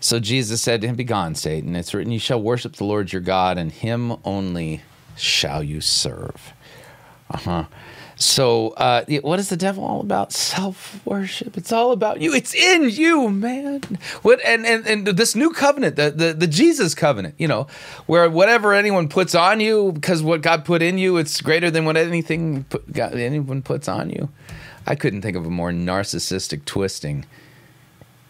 So 0.00 0.18
Jesus 0.18 0.62
said 0.62 0.80
to 0.80 0.86
him, 0.86 0.96
Begone, 0.96 1.34
Satan. 1.34 1.76
It's 1.76 1.92
written, 1.92 2.12
You 2.12 2.18
shall 2.18 2.40
worship 2.40 2.76
the 2.76 2.84
Lord 2.84 3.12
your 3.12 3.20
God, 3.20 3.58
and 3.58 3.70
him 3.70 4.16
only 4.24 4.80
shall 5.20 5.62
you 5.62 5.80
serve. 5.80 6.52
Uh 7.30 7.38
huh. 7.38 7.64
So, 8.20 8.74
uh, 8.76 9.06
what 9.22 9.38
is 9.38 9.48
the 9.48 9.56
devil 9.56 9.82
all 9.82 10.02
about? 10.02 10.30
Self 10.30 11.00
worship. 11.06 11.56
It's 11.56 11.72
all 11.72 11.90
about 11.90 12.20
you. 12.20 12.34
It's 12.34 12.54
in 12.54 12.90
you, 12.90 13.30
man. 13.30 13.80
What 14.20 14.44
and, 14.44 14.66
and 14.66 14.86
and 14.86 15.06
this 15.06 15.34
new 15.34 15.52
covenant, 15.52 15.96
the, 15.96 16.10
the 16.10 16.34
the 16.34 16.46
Jesus 16.46 16.94
covenant, 16.94 17.34
you 17.38 17.48
know, 17.48 17.66
where 18.04 18.28
whatever 18.28 18.74
anyone 18.74 19.08
puts 19.08 19.34
on 19.34 19.60
you, 19.60 19.92
because 19.92 20.22
what 20.22 20.42
God 20.42 20.66
put 20.66 20.82
in 20.82 20.98
you, 20.98 21.16
it's 21.16 21.40
greater 21.40 21.70
than 21.70 21.86
what 21.86 21.96
anything 21.96 22.64
put, 22.64 22.92
God, 22.92 23.14
anyone 23.14 23.62
puts 23.62 23.88
on 23.88 24.10
you. 24.10 24.28
I 24.86 24.96
couldn't 24.96 25.22
think 25.22 25.36
of 25.36 25.46
a 25.46 25.50
more 25.50 25.70
narcissistic 25.70 26.66
twisting, 26.66 27.24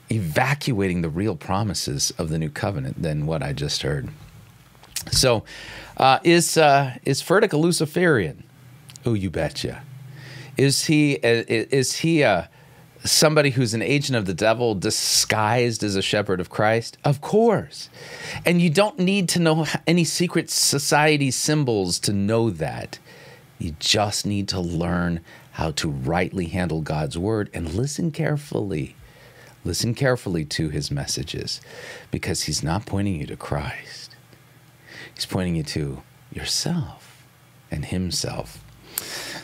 evacuating 0.09 1.03
the 1.03 1.09
real 1.09 1.35
promises 1.35 2.13
of 2.17 2.29
the 2.29 2.39
new 2.39 2.51
covenant 2.51 3.03
than 3.03 3.27
what 3.27 3.43
I 3.43 3.53
just 3.53 3.83
heard. 3.83 4.09
So, 5.11 5.45
uh, 5.97 6.19
is 6.25 6.57
uh, 6.57 6.97
is 7.05 7.23
Furtick 7.23 7.53
a 7.53 7.57
Luciferian? 7.57 8.45
Oh, 9.05 9.15
you 9.15 9.31
betcha. 9.31 9.83
Is 10.57 10.85
he 10.85 11.13
is 11.15 11.97
he 11.97 12.23
a 12.23 12.51
somebody 13.05 13.51
who's 13.51 13.73
an 13.73 13.83
agent 13.83 14.17
of 14.17 14.27
the 14.27 14.35
devil 14.35 14.75
disguised 14.75 15.83
as 15.83 15.97
a 15.97 16.03
shepherd 16.03 16.41
of 16.41 16.51
Christ? 16.51 16.99
Of 17.05 17.21
course. 17.21 17.89
And 18.45 18.61
you 18.61 18.71
don't 18.71 18.99
need 18.99 19.29
to 19.31 19.41
know 19.41 19.67
any 19.87 20.05
secret 20.05 20.51
society 20.51 21.31
symbols 21.31 21.99
to 22.01 22.13
know 22.13 22.51
that. 22.51 22.99
You 23.59 23.75
just 23.79 24.27
need 24.27 24.49
to 24.49 24.61
learn 24.61 25.21
how 25.53 25.71
to 25.73 25.91
rightly 25.91 26.47
handle 26.47 26.81
God's 26.81 27.19
word 27.19 27.51
and 27.53 27.75
listen 27.75 28.11
carefully. 28.11 28.97
Listen 29.65 29.95
carefully 29.95 30.47
to 30.47 30.71
his 30.71 30.91
messages 30.91 31.61
because 32.11 32.45
he's 32.45 32.63
not 32.63 32.87
pointing 32.87 33.17
you 33.17 33.27
to 33.27 33.37
Christ. 33.37 34.00
He's 35.21 35.27
pointing 35.27 35.57
you 35.57 35.65
to 35.65 36.03
yourself 36.33 37.27
and 37.71 37.85
himself. 37.85 38.65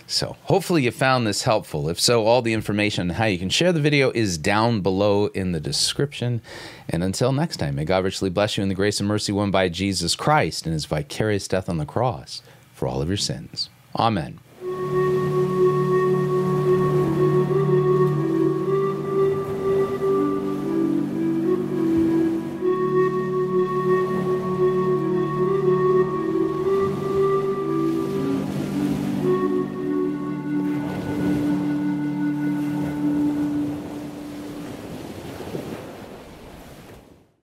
So, 0.06 0.38
hopefully, 0.44 0.84
you 0.84 0.90
found 0.90 1.26
this 1.26 1.42
helpful. 1.42 1.90
If 1.90 2.00
so, 2.00 2.24
all 2.24 2.40
the 2.40 2.54
information 2.54 3.10
on 3.10 3.16
how 3.16 3.26
you 3.26 3.38
can 3.38 3.50
share 3.50 3.74
the 3.74 3.80
video 3.80 4.10
is 4.12 4.38
down 4.38 4.80
below 4.80 5.26
in 5.26 5.52
the 5.52 5.60
description. 5.60 6.40
And 6.88 7.04
until 7.04 7.30
next 7.30 7.58
time, 7.58 7.74
may 7.74 7.84
God 7.84 8.04
richly 8.04 8.30
bless 8.30 8.56
you 8.56 8.62
in 8.62 8.70
the 8.70 8.74
grace 8.74 9.00
and 9.00 9.06
mercy 9.06 9.32
won 9.32 9.50
by 9.50 9.68
Jesus 9.68 10.16
Christ 10.16 10.64
and 10.64 10.72
his 10.72 10.86
vicarious 10.86 11.46
death 11.46 11.68
on 11.68 11.76
the 11.76 11.84
cross 11.84 12.40
for 12.72 12.88
all 12.88 13.02
of 13.02 13.08
your 13.08 13.18
sins. 13.18 13.68
Amen. 13.98 14.40